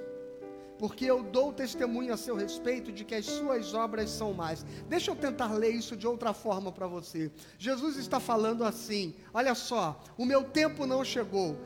porque 0.78 1.04
eu 1.04 1.22
dou 1.22 1.52
testemunho 1.52 2.14
a 2.14 2.16
seu 2.16 2.36
respeito 2.36 2.92
de 2.92 3.04
que 3.04 3.14
as 3.14 3.26
suas 3.26 3.74
obras 3.74 4.10
são 4.10 4.32
mais. 4.32 4.64
Deixa 4.88 5.10
eu 5.10 5.16
tentar 5.16 5.52
ler 5.52 5.70
isso 5.70 5.96
de 5.96 6.06
outra 6.06 6.32
forma 6.32 6.70
para 6.70 6.86
você. 6.86 7.32
Jesus 7.58 7.96
está 7.96 8.20
falando 8.20 8.64
assim: 8.64 9.14
Olha 9.32 9.56
só, 9.56 10.00
o 10.16 10.24
meu 10.24 10.44
tempo 10.44 10.86
não 10.86 11.04
chegou, 11.04 11.56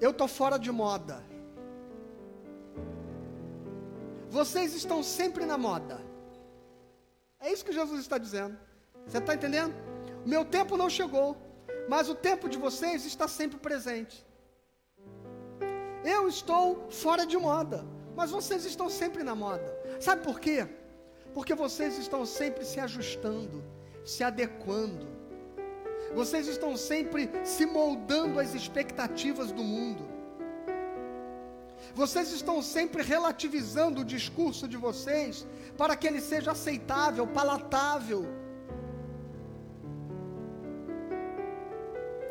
eu 0.00 0.10
estou 0.10 0.26
fora 0.26 0.58
de 0.58 0.72
moda 0.72 1.33
vocês 4.34 4.74
estão 4.74 5.00
sempre 5.00 5.46
na 5.46 5.56
moda. 5.56 5.96
É 7.38 7.52
isso 7.52 7.64
que 7.64 7.72
Jesus 7.72 8.00
está 8.00 8.18
dizendo. 8.18 8.56
Você 9.06 9.18
está 9.18 9.32
entendendo? 9.32 9.74
O 10.24 10.28
meu 10.28 10.44
tempo 10.44 10.76
não 10.76 10.90
chegou, 10.90 11.36
mas 11.88 12.08
o 12.08 12.16
tempo 12.16 12.48
de 12.48 12.58
vocês 12.58 13.04
está 13.04 13.28
sempre 13.28 13.58
presente. 13.58 14.26
Eu 16.04 16.26
estou 16.26 16.90
fora 16.90 17.24
de 17.24 17.36
moda, 17.36 17.86
mas 18.16 18.32
vocês 18.32 18.64
estão 18.64 18.88
sempre 18.90 19.22
na 19.22 19.36
moda. 19.36 19.70
Sabe 20.00 20.24
por 20.24 20.40
quê? 20.40 20.66
Porque 21.32 21.54
vocês 21.54 21.96
estão 21.96 22.26
sempre 22.26 22.64
se 22.64 22.80
ajustando, 22.80 23.62
se 24.04 24.24
adequando. 24.24 25.06
Vocês 26.12 26.48
estão 26.48 26.76
sempre 26.76 27.30
se 27.44 27.66
moldando 27.66 28.40
às 28.40 28.52
expectativas 28.52 29.52
do 29.52 29.62
mundo. 29.62 30.13
Vocês 31.94 32.32
estão 32.32 32.62
sempre 32.62 33.02
relativizando 33.02 34.00
o 34.00 34.04
discurso 34.04 34.66
de 34.66 34.76
vocês 34.76 35.46
para 35.76 35.96
que 35.96 36.06
ele 36.06 36.20
seja 36.20 36.52
aceitável, 36.52 37.26
palatável, 37.26 38.26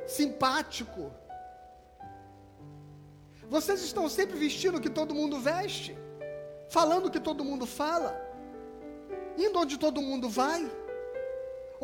simpático. 0.08 1.12
Vocês 3.50 3.82
estão 3.84 4.10
sempre 4.10 4.38
vestindo 4.38 4.78
o 4.78 4.82
que 4.82 4.90
todo 4.90 5.14
mundo 5.14 5.40
veste, 5.40 5.98
falando 6.70 7.08
o 7.08 7.12
que 7.12 7.20
todo 7.20 7.44
mundo 7.44 7.66
fala, 7.66 8.20
indo 9.38 9.60
onde 9.60 9.78
todo 9.78 10.02
mundo 10.02 10.30
vai 10.30 10.83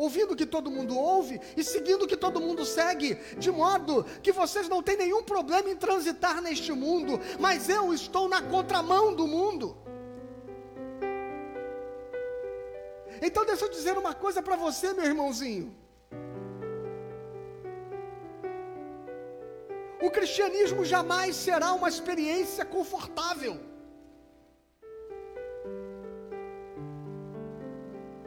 ouvindo 0.00 0.32
o 0.32 0.36
que 0.36 0.46
todo 0.46 0.70
mundo 0.70 0.96
ouve 0.96 1.38
e 1.54 1.62
seguindo 1.62 2.04
o 2.04 2.08
que 2.08 2.16
todo 2.16 2.40
mundo 2.40 2.64
segue, 2.64 3.16
de 3.36 3.50
modo 3.50 4.04
que 4.22 4.32
vocês 4.32 4.66
não 4.66 4.82
têm 4.82 4.96
nenhum 4.96 5.22
problema 5.22 5.68
em 5.68 5.76
transitar 5.76 6.40
neste 6.40 6.72
mundo, 6.72 7.20
mas 7.38 7.68
eu 7.68 7.92
estou 7.92 8.26
na 8.26 8.40
contramão 8.40 9.14
do 9.14 9.26
mundo. 9.26 9.76
Então 13.20 13.44
deixa 13.44 13.66
eu 13.66 13.68
dizer 13.68 13.98
uma 13.98 14.14
coisa 14.14 14.40
para 14.42 14.56
você, 14.56 14.94
meu 14.94 15.04
irmãozinho. 15.04 15.76
O 20.00 20.10
cristianismo 20.10 20.82
jamais 20.82 21.36
será 21.36 21.74
uma 21.74 21.90
experiência 21.90 22.64
confortável. 22.64 23.60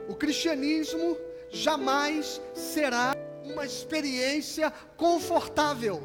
O 0.08 0.14
cristianismo 0.14 1.16
jamais 1.54 2.40
será 2.52 3.14
uma 3.44 3.64
experiência 3.64 4.72
confortável. 4.96 6.02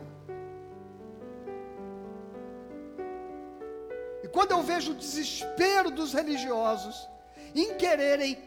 E 4.23 4.27
quando 4.27 4.51
eu 4.51 4.61
vejo 4.61 4.91
o 4.91 4.95
desespero 4.95 5.89
dos 5.89 6.13
religiosos 6.13 7.09
em 7.55 7.73
quererem 7.75 8.37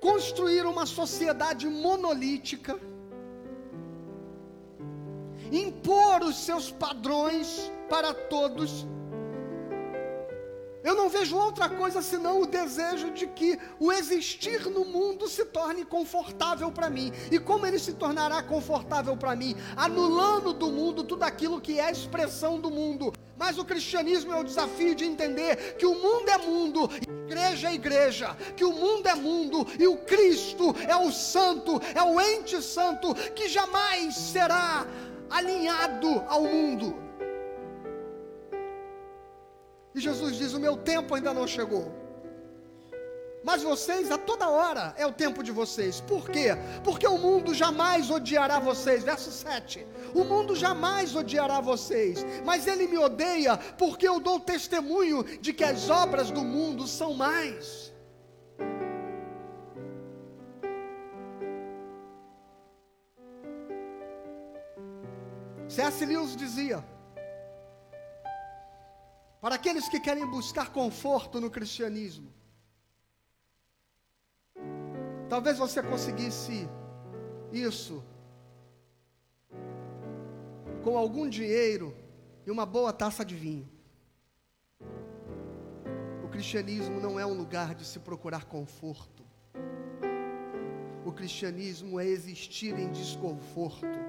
construir 0.00 0.64
uma 0.66 0.86
sociedade 0.86 1.66
monolítica, 1.66 2.78
impor 5.50 6.22
os 6.22 6.36
seus 6.36 6.70
padrões 6.70 7.72
para 7.88 8.14
todos, 8.14 8.86
eu 10.86 10.94
não 10.94 11.08
vejo 11.08 11.36
outra 11.36 11.68
coisa 11.68 12.00
senão 12.00 12.40
o 12.40 12.46
desejo 12.46 13.10
de 13.10 13.26
que 13.26 13.58
o 13.80 13.90
existir 13.90 14.70
no 14.70 14.84
mundo 14.84 15.26
se 15.26 15.44
torne 15.44 15.84
confortável 15.84 16.70
para 16.70 16.88
mim. 16.88 17.12
E 17.28 17.40
como 17.40 17.66
ele 17.66 17.76
se 17.76 17.94
tornará 17.94 18.40
confortável 18.40 19.16
para 19.16 19.34
mim? 19.34 19.56
Anulando 19.76 20.52
do 20.52 20.70
mundo 20.70 21.02
tudo 21.02 21.24
aquilo 21.24 21.60
que 21.60 21.80
é 21.80 21.86
a 21.86 21.90
expressão 21.90 22.60
do 22.60 22.70
mundo. 22.70 23.12
Mas 23.36 23.58
o 23.58 23.64
cristianismo 23.64 24.32
é 24.32 24.40
o 24.40 24.44
desafio 24.44 24.94
de 24.94 25.04
entender 25.04 25.74
que 25.76 25.84
o 25.84 25.94
mundo 25.94 26.28
é 26.28 26.38
mundo, 26.38 26.88
igreja 27.26 27.68
é 27.68 27.74
igreja, 27.74 28.36
que 28.56 28.64
o 28.64 28.72
mundo 28.72 29.08
é 29.08 29.14
mundo 29.16 29.66
e 29.80 29.88
o 29.88 29.96
Cristo 29.96 30.72
é 30.86 30.96
o 30.96 31.10
santo, 31.10 31.80
é 31.96 32.02
o 32.02 32.20
ente 32.20 32.62
santo 32.62 33.12
que 33.34 33.48
jamais 33.48 34.14
será 34.14 34.86
alinhado 35.28 36.24
ao 36.28 36.44
mundo. 36.44 37.05
E 39.96 40.00
Jesus 40.00 40.36
diz: 40.36 40.52
O 40.52 40.60
meu 40.60 40.76
tempo 40.76 41.14
ainda 41.14 41.32
não 41.32 41.46
chegou. 41.46 41.90
Mas 43.42 43.62
vocês, 43.62 44.10
a 44.10 44.18
toda 44.18 44.48
hora, 44.48 44.92
é 44.98 45.06
o 45.06 45.12
tempo 45.12 45.42
de 45.42 45.52
vocês. 45.52 46.00
Por 46.00 46.28
quê? 46.28 46.48
Porque 46.84 47.06
o 47.06 47.16
mundo 47.16 47.54
jamais 47.54 48.10
odiará 48.10 48.58
vocês. 48.58 49.04
Verso 49.04 49.30
7. 49.30 49.86
O 50.14 50.24
mundo 50.24 50.54
jamais 50.54 51.14
odiará 51.16 51.60
vocês. 51.60 52.26
Mas 52.44 52.66
ele 52.66 52.86
me 52.86 52.98
odeia 52.98 53.56
porque 53.56 54.06
eu 54.06 54.20
dou 54.20 54.38
testemunho 54.38 55.22
de 55.40 55.52
que 55.52 55.64
as 55.64 55.88
obras 55.88 56.30
do 56.30 56.42
mundo 56.42 56.86
são 56.86 57.14
mais. 57.14 57.90
C.S. 65.68 66.04
Lewis 66.04 66.36
dizia: 66.36 66.84
para 69.46 69.54
aqueles 69.54 69.88
que 69.88 70.00
querem 70.00 70.26
buscar 70.26 70.72
conforto 70.72 71.40
no 71.40 71.48
cristianismo. 71.48 72.34
Talvez 75.28 75.56
você 75.56 75.80
conseguisse 75.80 76.68
isso 77.52 78.02
com 80.82 80.98
algum 80.98 81.28
dinheiro 81.28 81.96
e 82.44 82.50
uma 82.50 82.66
boa 82.66 82.92
taça 82.92 83.24
de 83.24 83.36
vinho. 83.36 83.70
O 86.24 86.28
cristianismo 86.28 87.00
não 87.00 87.16
é 87.16 87.24
um 87.24 87.34
lugar 87.34 87.72
de 87.72 87.84
se 87.84 88.00
procurar 88.00 88.46
conforto. 88.46 89.22
O 91.04 91.12
cristianismo 91.12 92.00
é 92.00 92.04
existir 92.04 92.76
em 92.76 92.90
desconforto. 92.90 94.05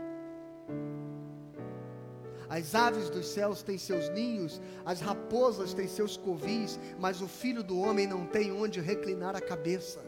As 2.50 2.74
aves 2.74 3.10
dos 3.10 3.28
céus 3.28 3.62
têm 3.62 3.78
seus 3.78 4.10
ninhos, 4.10 4.62
as 4.86 5.02
raposas 5.02 5.74
têm 5.74 5.88
seus 5.88 6.16
covis, 6.16 6.80
mas 7.00 7.22
o 7.22 7.28
filho 7.28 7.62
do 7.62 7.78
homem 7.80 8.08
não 8.08 8.26
tem 8.26 8.52
onde 8.52 8.80
reclinar 8.80 9.36
a 9.36 9.41
cabeça. 9.41 10.00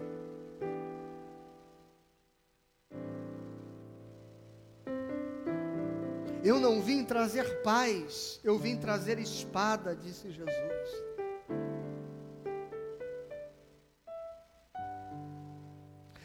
Eu 6.42 6.58
não 6.60 6.82
vim 6.82 7.04
trazer 7.04 7.62
paz, 7.62 8.40
eu 8.44 8.58
vim 8.58 8.78
trazer 8.78 9.20
espada, 9.20 9.94
disse 9.94 10.32
Jesus. 10.32 11.10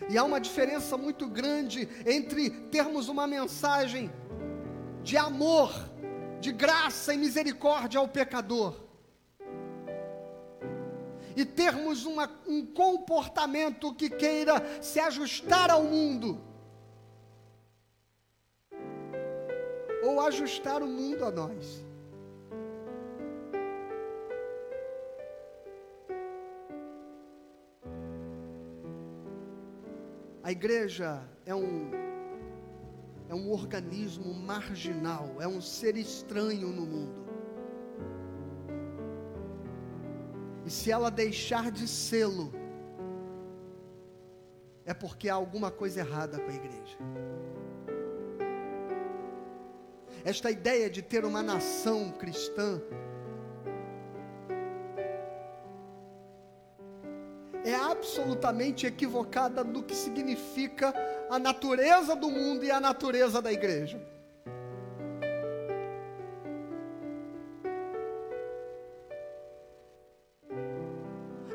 E 0.09 0.17
há 0.17 0.23
uma 0.23 0.41
diferença 0.41 0.97
muito 0.97 1.27
grande 1.27 1.89
entre 2.07 2.51
termos 2.51 3.09
uma 3.09 3.27
mensagem 3.27 4.13
de 5.03 5.17
amor, 5.17 5.73
de 6.45 6.53
graça 6.53 7.15
e 7.15 7.17
misericórdia 7.17 7.99
ao 7.99 8.07
pecador, 8.07 8.79
e 11.35 11.43
termos 11.43 12.05
uma, 12.05 12.31
um 12.47 12.67
comportamento 12.67 13.95
que 13.95 14.11
queira 14.11 14.63
se 14.83 15.01
ajustar 15.01 15.71
ao 15.71 15.85
mundo, 15.85 16.39
ou 20.03 20.21
ajustar 20.21 20.83
o 20.83 20.87
mundo 20.87 21.25
a 21.25 21.31
nós. 21.31 21.83
A 30.43 30.53
igreja 30.53 31.27
é 31.47 31.55
um 31.55 31.91
é 33.29 33.35
um 33.35 33.51
organismo 33.51 34.33
marginal, 34.35 35.37
é 35.41 35.49
um 35.49 35.61
ser 35.61 35.97
estranho 35.97 36.69
no 36.69 36.87
mundo. 36.87 37.25
E 40.65 40.71
se 40.71 40.91
ela 40.91 41.11
deixar 41.11 41.71
de 41.71 41.87
sê-lo, 41.87 42.53
é 44.85 44.93
porque 44.93 45.29
há 45.29 45.35
alguma 45.35 45.71
coisa 45.71 46.01
errada 46.01 46.39
com 46.39 46.51
a 46.51 46.55
igreja. 46.55 46.99
Esta 50.25 50.51
ideia 50.51 50.89
de 50.89 51.03
ter 51.03 51.25
uma 51.25 51.43
nação 51.43 52.11
cristã 52.13 52.81
é 57.63 57.75
absolutamente 57.75 58.87
equivocada 58.87 59.65
do 59.65 59.83
que 59.83 59.95
significa 59.95 60.95
a 61.31 61.39
natureza 61.39 62.15
do 62.15 62.31
mundo 62.31 62.65
e 62.65 62.71
a 62.71 62.81
natureza 62.81 63.41
da 63.41 63.53
igreja. 63.53 64.01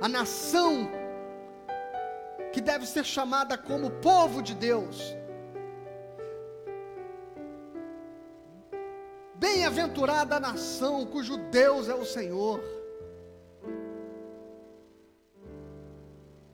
A 0.01 0.07
nação 0.07 0.89
que 2.51 2.61
deve 2.61 2.85
ser 2.85 3.05
chamada 3.05 3.57
como 3.57 3.91
povo 3.91 4.41
de 4.41 4.55
Deus. 4.55 5.15
Bem-aventurada 9.35 10.35
a 10.35 10.39
nação 10.39 11.05
cujo 11.05 11.37
Deus 11.49 11.87
é 11.87 11.93
o 11.93 12.05
Senhor. 12.05 12.61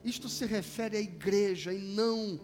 Isto 0.04 0.28
se 0.28 0.44
refere 0.44 0.96
à 0.96 1.00
igreja 1.00 1.72
e 1.72 1.78
não 1.78 2.38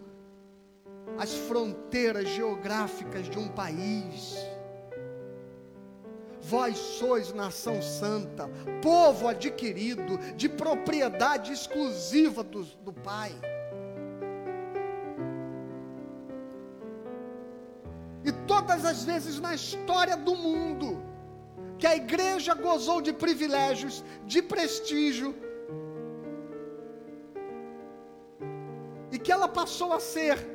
às 1.19 1.35
fronteiras 1.35 2.29
geográficas 2.29 3.29
de 3.29 3.39
um 3.39 3.49
país. 3.49 4.37
Vós 6.41 6.77
sois 6.77 7.33
nação 7.33 7.81
santa, 7.81 8.49
povo 8.83 9.29
adquirido, 9.29 10.19
de 10.37 10.49
propriedade 10.49 11.53
exclusiva 11.53 12.43
do, 12.43 12.65
do 12.65 12.93
Pai. 12.93 13.33
E 18.25 18.33
todas 18.47 18.85
as 18.85 19.05
vezes 19.05 19.41
na 19.41 19.55
história 19.55 20.17
do 20.17 20.35
mundo, 20.35 21.03
que 21.79 21.87
a 21.87 21.97
igreja 21.97 22.55
gozou 22.55 23.01
de 23.01 23.13
privilégios, 23.13 24.05
de 24.27 24.43
prestígio, 24.43 25.35
que 29.23 29.31
ela 29.31 29.49
passou 29.49 29.93
a 29.93 30.01
ser 30.01 30.52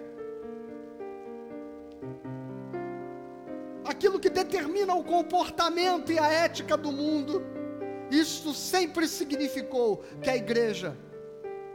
aquilo 3.87 4.19
que 4.19 4.29
determina 4.29 4.93
o 4.93 5.03
comportamento 5.03 6.11
e 6.11 6.19
a 6.19 6.27
ética 6.27 6.75
do 6.75 6.91
mundo. 6.91 7.43
Isso 8.11 8.53
sempre 8.53 9.07
significou 9.07 10.03
que 10.21 10.29
a 10.29 10.35
igreja, 10.35 10.97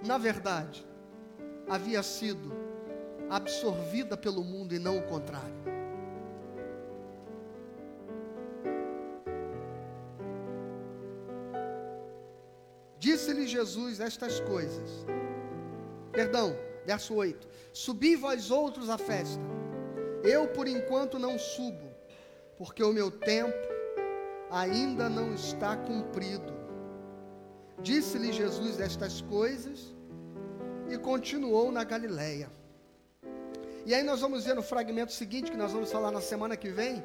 na 0.05 0.19
verdade, 0.19 0.87
havia 1.69 2.03
sido 2.03 2.53
absorvida 3.29 4.17
pelo 4.17 4.43
mundo 4.45 4.75
e 4.75 4.79
não 4.79 4.99
o 4.99 5.03
contrário. 5.03 5.63
Disse-lhe 12.99 13.47
Jesus 13.47 14.01
estas 14.01 14.39
coisas. 14.41 15.05
Perdão, 16.13 16.57
Verso 16.85 17.15
8: 17.15 17.49
Subi 17.73 18.17
vós 18.17 18.51
outros 18.51 18.91
à 18.91 18.99
festa, 18.99 19.43
eu 20.25 20.49
por 20.49 20.67
enquanto 20.67 21.19
não 21.19 21.39
subo, 21.39 21.92
porque 22.63 22.85
o 22.85 22.93
meu 22.93 23.11
tempo 23.11 23.59
ainda 24.49 25.09
não 25.09 25.35
está 25.35 25.77
cumprido. 25.77 26.53
Disse-lhe 27.81 28.33
Jesus 28.33 28.79
estas 28.79 29.21
coisas 29.21 29.93
e 30.89 30.97
continuou 30.97 31.73
na 31.73 31.83
Galileia. 31.83 32.49
E 33.85 33.93
aí 33.93 34.05
nós 34.05 34.21
vamos 34.21 34.45
ver 34.45 34.55
no 34.55 34.63
fragmento 34.63 35.13
seguinte, 35.13 35.51
que 35.51 35.57
nós 35.57 35.73
vamos 35.73 35.91
falar 35.91 36.13
na 36.13 36.21
semana 36.21 36.57
que 36.57 36.69
vem, 36.69 37.03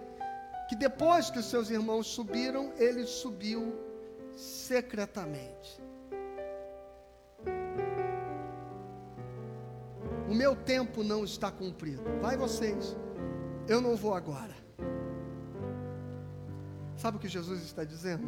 que 0.70 0.76
depois 0.76 1.32
que 1.32 1.40
os 1.40 1.50
seus 1.50 1.72
irmãos 1.72 2.06
subiram, 2.06 2.72
ele 2.78 3.08
subiu 3.08 3.74
secretamente. 4.36 5.82
O 10.30 10.36
meu 10.36 10.56
tempo 10.56 11.04
não 11.04 11.24
está 11.24 11.50
cumprido. 11.50 12.04
Vai 12.22 12.38
vocês. 12.38 12.96
Eu 13.68 13.82
não 13.82 13.96
vou 13.96 14.14
agora. 14.14 14.67
Sabe 16.98 17.18
o 17.18 17.20
que 17.20 17.28
Jesus 17.28 17.62
está 17.62 17.84
dizendo? 17.84 18.26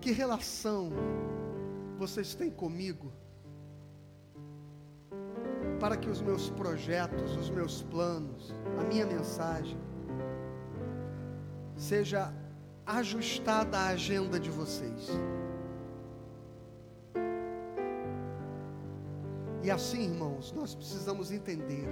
Que 0.00 0.10
relação 0.10 0.90
vocês 1.98 2.34
têm 2.34 2.50
comigo? 2.50 3.12
Para 5.78 5.98
que 5.98 6.08
os 6.08 6.22
meus 6.22 6.48
projetos, 6.48 7.36
os 7.36 7.50
meus 7.50 7.82
planos, 7.82 8.54
a 8.80 8.84
minha 8.84 9.04
mensagem 9.04 9.78
seja 11.76 12.32
ajustada 12.86 13.76
à 13.76 13.88
agenda 13.88 14.40
de 14.40 14.48
vocês. 14.50 15.10
E 19.62 19.70
assim, 19.70 20.04
irmãos, 20.04 20.52
nós 20.52 20.74
precisamos 20.74 21.30
entender 21.30 21.86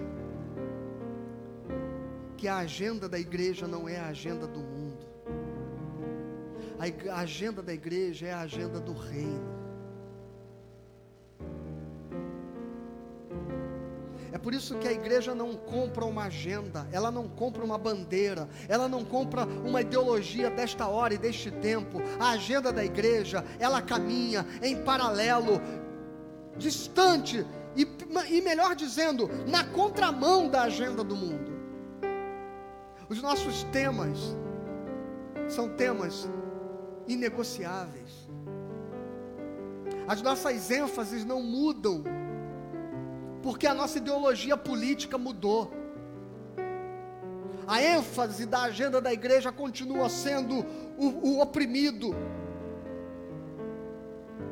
que 2.40 2.48
a 2.48 2.56
agenda 2.56 3.06
da 3.06 3.18
igreja 3.18 3.68
não 3.68 3.86
é 3.86 3.98
a 3.98 4.06
agenda 4.06 4.46
do 4.46 4.60
mundo. 4.60 5.06
A 7.12 7.20
agenda 7.20 7.62
da 7.62 7.74
igreja 7.74 8.28
é 8.28 8.32
a 8.32 8.40
agenda 8.40 8.80
do 8.80 8.94
reino. 8.94 9.60
É 14.32 14.38
por 14.38 14.54
isso 14.54 14.74
que 14.78 14.88
a 14.88 14.92
igreja 14.92 15.34
não 15.34 15.54
compra 15.54 16.06
uma 16.06 16.24
agenda, 16.24 16.88
ela 16.90 17.10
não 17.10 17.28
compra 17.28 17.62
uma 17.62 17.76
bandeira, 17.76 18.48
ela 18.68 18.88
não 18.88 19.04
compra 19.04 19.44
uma 19.44 19.82
ideologia 19.82 20.48
desta 20.48 20.88
hora 20.88 21.12
e 21.12 21.18
deste 21.18 21.50
tempo. 21.50 22.00
A 22.18 22.30
agenda 22.30 22.72
da 22.72 22.82
igreja, 22.82 23.44
ela 23.58 23.82
caminha 23.82 24.46
em 24.62 24.82
paralelo, 24.82 25.60
distante 26.56 27.44
e, 27.76 27.86
e 28.30 28.40
melhor 28.40 28.74
dizendo, 28.74 29.28
na 29.46 29.62
contramão 29.62 30.48
da 30.48 30.62
agenda 30.62 31.04
do 31.04 31.14
mundo. 31.14 31.39
Os 33.20 33.22
nossos 33.22 33.64
temas 33.64 34.18
são 35.46 35.68
temas 35.68 36.26
inegociáveis. 37.06 38.30
As 40.08 40.22
nossas 40.22 40.70
ênfases 40.70 41.22
não 41.22 41.42
mudam, 41.42 42.02
porque 43.42 43.66
a 43.66 43.74
nossa 43.74 43.98
ideologia 43.98 44.56
política 44.56 45.18
mudou. 45.18 45.70
A 47.66 47.82
ênfase 47.82 48.46
da 48.46 48.62
agenda 48.62 49.02
da 49.02 49.12
igreja 49.12 49.52
continua 49.52 50.08
sendo 50.08 50.64
o, 50.96 51.08
o 51.28 51.40
oprimido, 51.42 52.16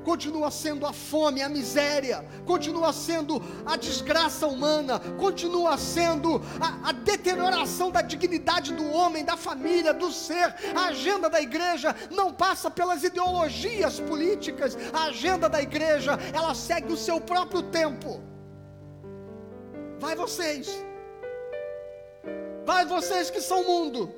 continua 0.04 0.50
sendo 0.50 0.86
a 0.86 0.92
fome, 0.92 1.42
a 1.42 1.48
miséria, 1.48 2.24
continua 2.46 2.92
sendo 2.92 3.42
a 3.66 3.76
desgraça 3.76 4.46
humana, 4.46 4.98
continua 5.18 5.76
sendo 5.76 6.40
a, 6.60 6.90
a, 6.90 6.92
deterioração 6.92 7.90
da 7.90 8.02
dignidade 8.02 8.72
do 8.72 8.90
homem, 8.90 9.24
da 9.24 9.36
família, 9.36 9.92
do 9.94 10.10
ser. 10.10 10.54
A 10.74 10.86
agenda 10.86 11.28
da 11.28 11.40
igreja 11.40 11.94
não 12.10 12.32
passa 12.32 12.70
pelas 12.70 13.02
ideologias 13.02 14.00
políticas, 14.00 14.76
a 14.92 15.04
agenda 15.04 15.48
da 15.48 15.60
igreja, 15.60 16.18
ela 16.32 16.54
segue 16.54 16.92
o 16.92 16.96
seu 16.96 17.20
próprio 17.20 17.62
tempo. 17.62 18.20
Vai 19.98 20.14
vocês, 20.14 20.84
vai 22.64 22.84
vocês 22.84 23.30
que 23.30 23.40
são 23.40 23.64
mundo, 23.64 24.14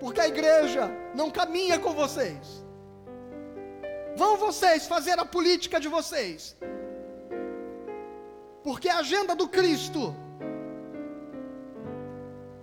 porque 0.00 0.20
a 0.20 0.26
igreja 0.26 0.90
não 1.14 1.30
caminha 1.30 1.78
com 1.78 1.92
vocês. 1.92 2.61
Vão 4.16 4.36
vocês 4.36 4.86
fazer 4.86 5.18
a 5.18 5.24
política 5.24 5.80
de 5.80 5.88
vocês. 5.88 6.56
Porque 8.62 8.88
a 8.88 8.98
agenda 8.98 9.34
do 9.34 9.48
Cristo, 9.48 10.14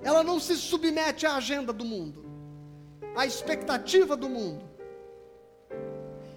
ela 0.01 0.23
não 0.23 0.39
se 0.39 0.55
submete 0.55 1.25
à 1.25 1.35
agenda 1.35 1.73
do 1.73 1.83
mundo, 1.83 2.25
à 3.15 3.25
expectativa 3.25 4.15
do 4.15 4.29
mundo. 4.29 4.69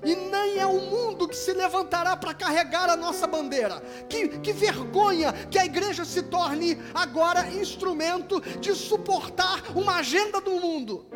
E 0.05 0.17
nem 0.17 0.59
é 0.59 0.67
o 0.67 0.81
mundo 0.81 1.29
que 1.29 1.37
se 1.37 1.53
levantará 1.53 2.17
para 2.17 2.35
carregar 2.35 2.91
a 2.91 2.97
nossa 2.97 3.25
bandeira. 3.25 3.81
Que, 4.09 4.41
que 4.41 4.53
vergonha 4.53 5.33
que 5.49 5.59
a 5.59 5.65
igreja 5.65 6.05
se 6.05 6.23
torne 6.23 6.77
agora 6.93 7.49
instrumento 7.53 8.41
de 8.59 8.75
suportar 8.75 9.63
uma 9.77 9.97
agenda 9.99 10.41
do 10.41 10.59
mundo, 10.59 11.07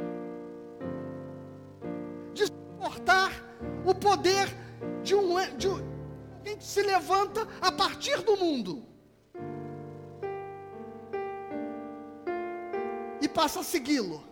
de 2.33 2.47
suportar 2.47 3.46
o 3.85 3.95
poder 3.95 4.49
de 5.03 5.15
um 5.15 5.57
de 5.57 5.69
alguém 5.69 6.57
que 6.57 6.65
se 6.65 6.83
levanta 6.83 7.47
a 7.61 7.73
partir 7.73 8.23
do 8.23 8.37
mundo 8.37 8.85
e 13.21 13.29
passa 13.29 13.61
a 13.61 13.63
segui-lo. 13.63 14.23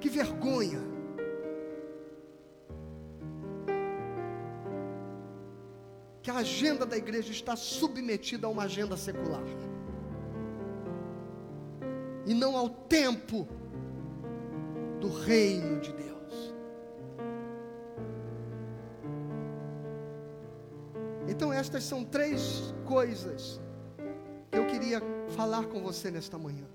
Que 0.00 0.08
vergonha! 0.08 0.80
Que 6.22 6.30
a 6.30 6.36
agenda 6.36 6.86
da 6.86 6.96
igreja 6.96 7.32
está 7.32 7.56
submetida 7.56 8.46
a 8.46 8.50
uma 8.50 8.64
agenda 8.64 8.96
secular 8.96 9.42
e 12.24 12.34
não 12.34 12.56
ao 12.56 12.68
tempo 12.68 13.48
do 15.00 15.08
reino 15.08 15.80
de 15.80 15.92
Deus. 15.92 16.11
Então, 21.28 21.52
estas 21.52 21.84
são 21.84 22.04
três 22.04 22.74
coisas 22.86 23.60
que 24.50 24.58
eu 24.58 24.66
queria 24.66 25.00
falar 25.30 25.66
com 25.66 25.82
você 25.82 26.10
nesta 26.10 26.38
manhã. 26.38 26.66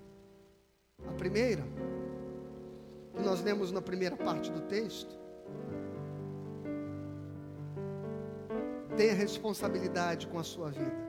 A 1.08 1.12
primeira, 1.12 1.62
que 3.14 3.22
nós 3.22 3.42
lemos 3.42 3.70
na 3.70 3.80
primeira 3.80 4.16
parte 4.16 4.50
do 4.50 4.62
texto, 4.62 5.16
tenha 8.96 9.14
responsabilidade 9.14 10.26
com 10.26 10.38
a 10.38 10.42
sua 10.42 10.70
vida. 10.70 11.08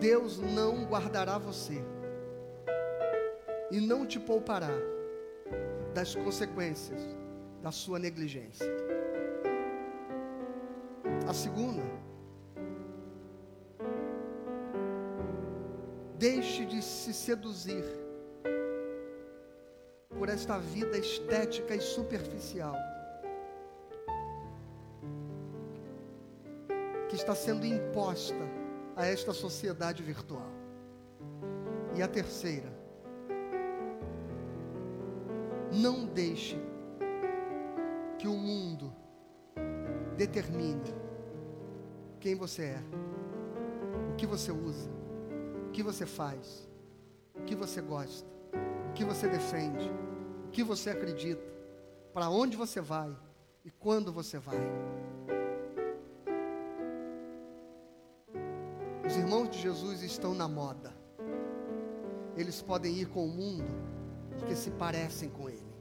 Deus 0.00 0.38
não 0.38 0.84
guardará 0.84 1.38
você 1.38 1.82
e 3.70 3.80
não 3.80 4.04
te 4.06 4.18
poupará 4.18 4.70
das 5.94 6.14
consequências 6.14 7.00
da 7.62 7.70
sua 7.70 7.98
negligência. 7.98 8.66
A 11.28 11.34
segunda, 11.34 11.82
deixe 16.16 16.64
de 16.64 16.80
se 16.80 17.12
seduzir 17.12 17.84
por 20.16 20.28
esta 20.28 20.56
vida 20.56 20.96
estética 20.96 21.74
e 21.74 21.80
superficial 21.80 22.76
que 27.08 27.16
está 27.16 27.34
sendo 27.34 27.66
imposta 27.66 28.36
a 28.94 29.04
esta 29.04 29.32
sociedade 29.32 30.04
virtual. 30.04 30.50
E 31.96 32.02
a 32.02 32.08
terceira, 32.08 32.72
não 35.72 36.06
deixe 36.06 36.56
que 38.16 38.28
o 38.28 38.34
mundo 38.34 38.92
determine 40.16 41.05
quem 42.26 42.34
você 42.34 42.62
é, 42.64 42.82
o 44.12 44.16
que 44.16 44.26
você 44.26 44.50
usa, 44.50 44.90
o 45.68 45.70
que 45.70 45.80
você 45.80 46.04
faz, 46.04 46.68
o 47.32 47.44
que 47.44 47.54
você 47.54 47.80
gosta, 47.80 48.28
o 48.90 48.92
que 48.94 49.04
você 49.04 49.28
defende, 49.28 49.88
o 50.44 50.50
que 50.50 50.64
você 50.64 50.90
acredita, 50.90 51.46
para 52.12 52.28
onde 52.28 52.56
você 52.56 52.80
vai 52.80 53.16
e 53.64 53.70
quando 53.70 54.12
você 54.12 54.40
vai. 54.40 54.58
Os 59.06 59.16
irmãos 59.16 59.48
de 59.48 59.60
Jesus 59.60 60.02
estão 60.02 60.34
na 60.34 60.48
moda. 60.48 60.92
Eles 62.36 62.60
podem 62.60 62.92
ir 62.92 63.06
com 63.06 63.24
o 63.24 63.28
mundo 63.28 63.72
porque 64.36 64.56
se 64.56 64.72
parecem 64.72 65.30
com 65.30 65.48
ele. 65.48 65.72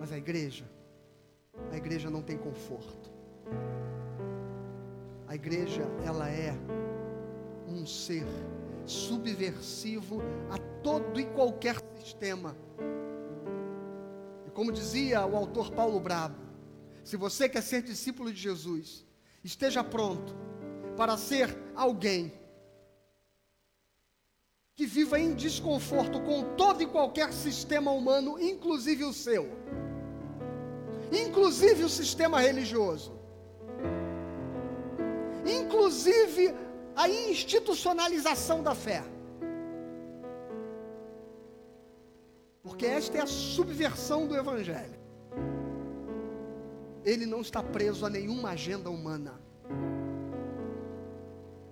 Mas 0.00 0.10
a 0.10 0.18
igreja, 0.18 0.68
a 1.70 1.76
igreja 1.76 2.10
não 2.10 2.22
tem 2.22 2.36
conforto. 2.36 3.12
A 5.32 5.34
igreja, 5.34 5.82
ela 6.04 6.28
é 6.28 6.52
um 7.66 7.86
ser 7.86 8.26
subversivo 8.84 10.20
a 10.50 10.58
todo 10.82 11.18
e 11.18 11.24
qualquer 11.24 11.76
sistema. 11.98 12.54
E 14.46 14.50
como 14.50 14.70
dizia 14.70 15.24
o 15.24 15.34
autor 15.34 15.70
Paulo 15.70 15.98
Brabo, 15.98 16.36
se 17.02 17.16
você 17.16 17.48
quer 17.48 17.62
ser 17.62 17.80
discípulo 17.80 18.30
de 18.30 18.38
Jesus, 18.38 19.06
esteja 19.42 19.82
pronto 19.82 20.36
para 20.98 21.16
ser 21.16 21.48
alguém 21.74 22.30
que 24.74 24.84
viva 24.84 25.18
em 25.18 25.34
desconforto 25.34 26.20
com 26.20 26.54
todo 26.56 26.82
e 26.82 26.86
qualquer 26.86 27.32
sistema 27.32 27.90
humano, 27.90 28.38
inclusive 28.38 29.02
o 29.02 29.14
seu, 29.14 29.48
inclusive 31.10 31.84
o 31.84 31.88
sistema 31.88 32.38
religioso 32.38 33.21
inclusive 35.72 36.54
a 36.94 37.08
institucionalização 37.08 38.62
da 38.62 38.74
fé. 38.74 39.02
Porque 42.62 42.86
esta 42.86 43.18
é 43.18 43.22
a 43.22 43.26
subversão 43.26 44.26
do 44.26 44.36
Evangelho. 44.36 45.00
Ele 47.04 47.26
não 47.26 47.40
está 47.40 47.62
preso 47.62 48.06
a 48.06 48.10
nenhuma 48.10 48.50
agenda 48.50 48.88
humana. 48.90 49.40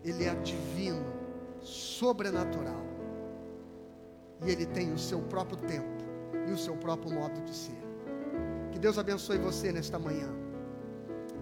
Ele 0.03 0.25
é 0.25 0.35
divino, 0.37 1.05
sobrenatural. 1.61 2.83
E 4.45 4.51
ele 4.51 4.67
tem 4.67 4.93
o 4.93 4.99
seu 4.99 5.21
próprio 5.21 5.59
tempo 5.59 6.03
e 6.49 6.53
o 6.53 6.59
seu 6.59 6.77
próprio 6.77 7.13
modo 7.13 7.41
de 7.43 7.55
ser. 7.55 7.79
Que 8.73 8.79
Deus 8.79 8.99
abençoe 8.99 9.39
você 9.39 9.71
nesta 9.71 9.99
manhã. 9.99 10.29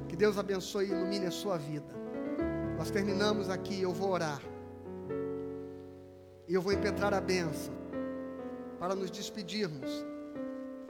Que 0.08 0.16
Deus 0.16 0.36
abençoe 0.36 0.86
e 0.86 0.90
ilumine 0.90 1.26
a 1.26 1.30
sua 1.30 1.56
vida. 1.56 1.98
Nós 2.78 2.92
terminamos 2.92 3.50
aqui, 3.50 3.82
eu 3.82 3.92
vou 3.92 4.10
orar. 4.10 4.40
E 6.46 6.54
eu 6.54 6.62
vou 6.62 6.72
impetrar 6.72 7.12
a 7.12 7.20
benção 7.20 7.74
para 8.78 8.94
nos 8.94 9.10
despedirmos. 9.10 9.90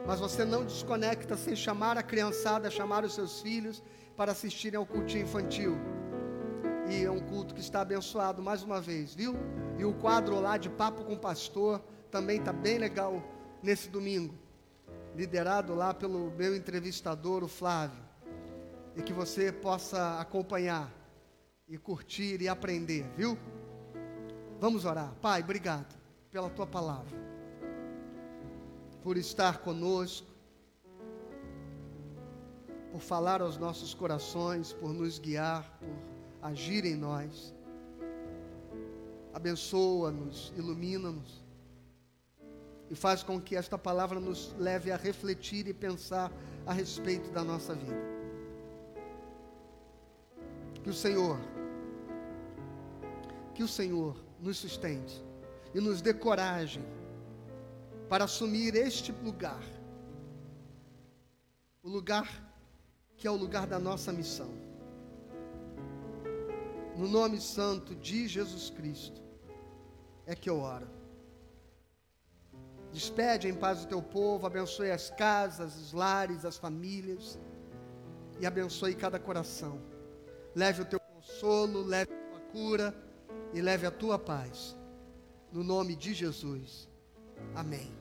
Mas 0.05 0.19
você 0.19 0.45
não 0.45 0.63
desconecta 0.63 1.35
sem 1.35 1.55
chamar 1.55 1.97
a 1.97 2.03
criançada, 2.03 2.69
chamar 2.69 3.03
os 3.03 3.15
seus 3.15 3.41
filhos 3.41 3.81
para 4.15 4.33
assistirem 4.33 4.77
ao 4.77 4.85
culto 4.85 5.17
infantil. 5.17 5.75
E 6.87 7.03
é 7.03 7.09
um 7.09 7.19
culto 7.19 7.55
que 7.55 7.59
está 7.59 7.81
abençoado 7.81 8.39
mais 8.39 8.61
uma 8.61 8.79
vez, 8.79 9.15
viu? 9.15 9.35
E 9.79 9.83
o 9.83 9.93
quadro 9.93 10.39
lá 10.39 10.57
de 10.57 10.69
Papo 10.69 11.03
com 11.03 11.13
o 11.13 11.19
Pastor 11.19 11.81
também 12.11 12.37
está 12.37 12.53
bem 12.53 12.77
legal 12.77 13.19
nesse 13.63 13.89
domingo. 13.89 14.35
Liderado 15.15 15.73
lá 15.73 15.91
pelo 15.91 16.29
meu 16.37 16.55
entrevistador, 16.55 17.43
o 17.43 17.47
Flávio. 17.47 18.03
E 18.95 19.01
que 19.01 19.11
você 19.11 19.51
possa 19.51 20.19
acompanhar 20.19 20.98
e 21.69 21.77
curtir 21.77 22.41
e 22.41 22.47
aprender, 22.47 23.05
viu? 23.15 23.37
Vamos 24.59 24.85
orar. 24.85 25.13
Pai, 25.21 25.41
obrigado 25.41 25.95
pela 26.31 26.49
tua 26.49 26.65
palavra, 26.65 27.17
por 29.03 29.17
estar 29.17 29.59
conosco, 29.59 30.27
por 32.91 32.99
falar 32.99 33.41
aos 33.41 33.57
nossos 33.57 33.93
corações, 33.93 34.73
por 34.73 34.91
nos 34.93 35.19
guiar, 35.19 35.77
por 35.79 35.87
agir 36.41 36.85
em 36.85 36.95
nós. 36.95 37.53
Abençoa-nos, 39.33 40.51
ilumina-nos. 40.57 41.47
e 42.89 42.95
faz 42.95 43.21
com 43.21 43.39
que 43.39 43.55
esta 43.55 43.77
palavra 43.77 44.19
nos 44.19 44.51
leve 44.57 44.91
a 44.91 44.97
refletir 44.97 45.67
e 45.67 45.73
pensar 45.73 46.31
a 46.65 46.73
respeito 46.73 47.29
da 47.29 47.43
nossa 47.43 47.75
vida. 47.75 48.01
Que 50.83 50.89
o 50.89 50.93
Senhor, 50.93 51.37
que 53.59 53.63
o 53.63 53.67
Senhor 53.67 54.15
nos 54.39 54.55
sustente 54.55 55.21
e 55.75 55.81
nos 55.81 56.01
dê 56.01 56.13
coragem 56.13 56.81
para 58.07 58.23
assumir 58.23 58.73
este 58.73 59.11
lugar, 59.11 59.61
o 61.83 61.89
lugar 61.89 62.25
que 63.17 63.27
é 63.27 63.29
o 63.29 63.35
lugar 63.35 63.67
da 63.67 63.77
nossa 63.77 64.13
missão. 64.13 64.49
No 66.95 67.09
nome 67.09 67.41
santo 67.41 67.93
de 67.95 68.29
Jesus 68.29 68.69
Cristo 68.69 69.21
é 70.25 70.33
que 70.35 70.49
eu 70.49 70.61
oro. 70.61 70.87
Despede 72.93 73.49
em 73.49 73.53
paz 73.53 73.83
o 73.83 73.87
teu 73.89 74.01
povo, 74.01 74.47
abençoe 74.47 74.89
as 74.89 75.09
casas, 75.09 75.75
os 75.75 75.91
lares, 75.91 76.45
as 76.45 76.57
famílias 76.57 77.37
e 78.39 78.45
abençoe 78.45 78.95
cada 78.95 79.19
coração. 79.19 79.81
Leve 80.55 80.83
o 80.83 80.85
teu 80.85 81.01
consolo, 81.01 81.83
leve 81.83 82.13
a 82.13 82.29
tua 82.29 82.39
cura 82.53 83.08
e 83.53 83.61
leve 83.61 83.85
a 83.85 83.91
tua 83.91 84.17
paz. 84.17 84.77
No 85.51 85.63
nome 85.63 85.95
de 85.95 86.13
Jesus. 86.13 86.87
Amém. 87.55 87.91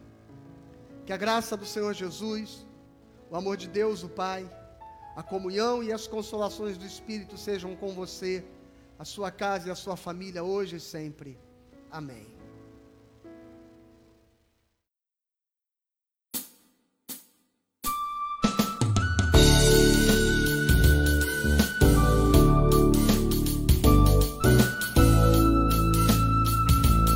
Que 1.07 1.13
a 1.13 1.17
graça 1.17 1.57
do 1.57 1.65
Senhor 1.65 1.95
Jesus, 1.95 2.67
o 3.31 3.37
amor 3.37 3.57
de 3.57 3.69
Deus, 3.69 4.03
o 4.03 4.09
Pai, 4.09 4.49
a 5.17 5.23
comunhão 5.23 5.83
e 5.83 5.93
as 5.93 6.07
consolações 6.07 6.79
do 6.79 6.85
Espírito 6.85 7.37
sejam 7.37 7.75
com 7.75 7.89
você, 7.89 8.45
a 8.99 9.05
sua 9.05 9.31
casa 9.31 9.69
e 9.69 9.71
a 9.71 9.75
sua 9.75 9.97
família 9.97 10.45
hoje 10.45 10.77
e 10.77 10.81
sempre. 10.81 11.39
Amém. 11.91 12.38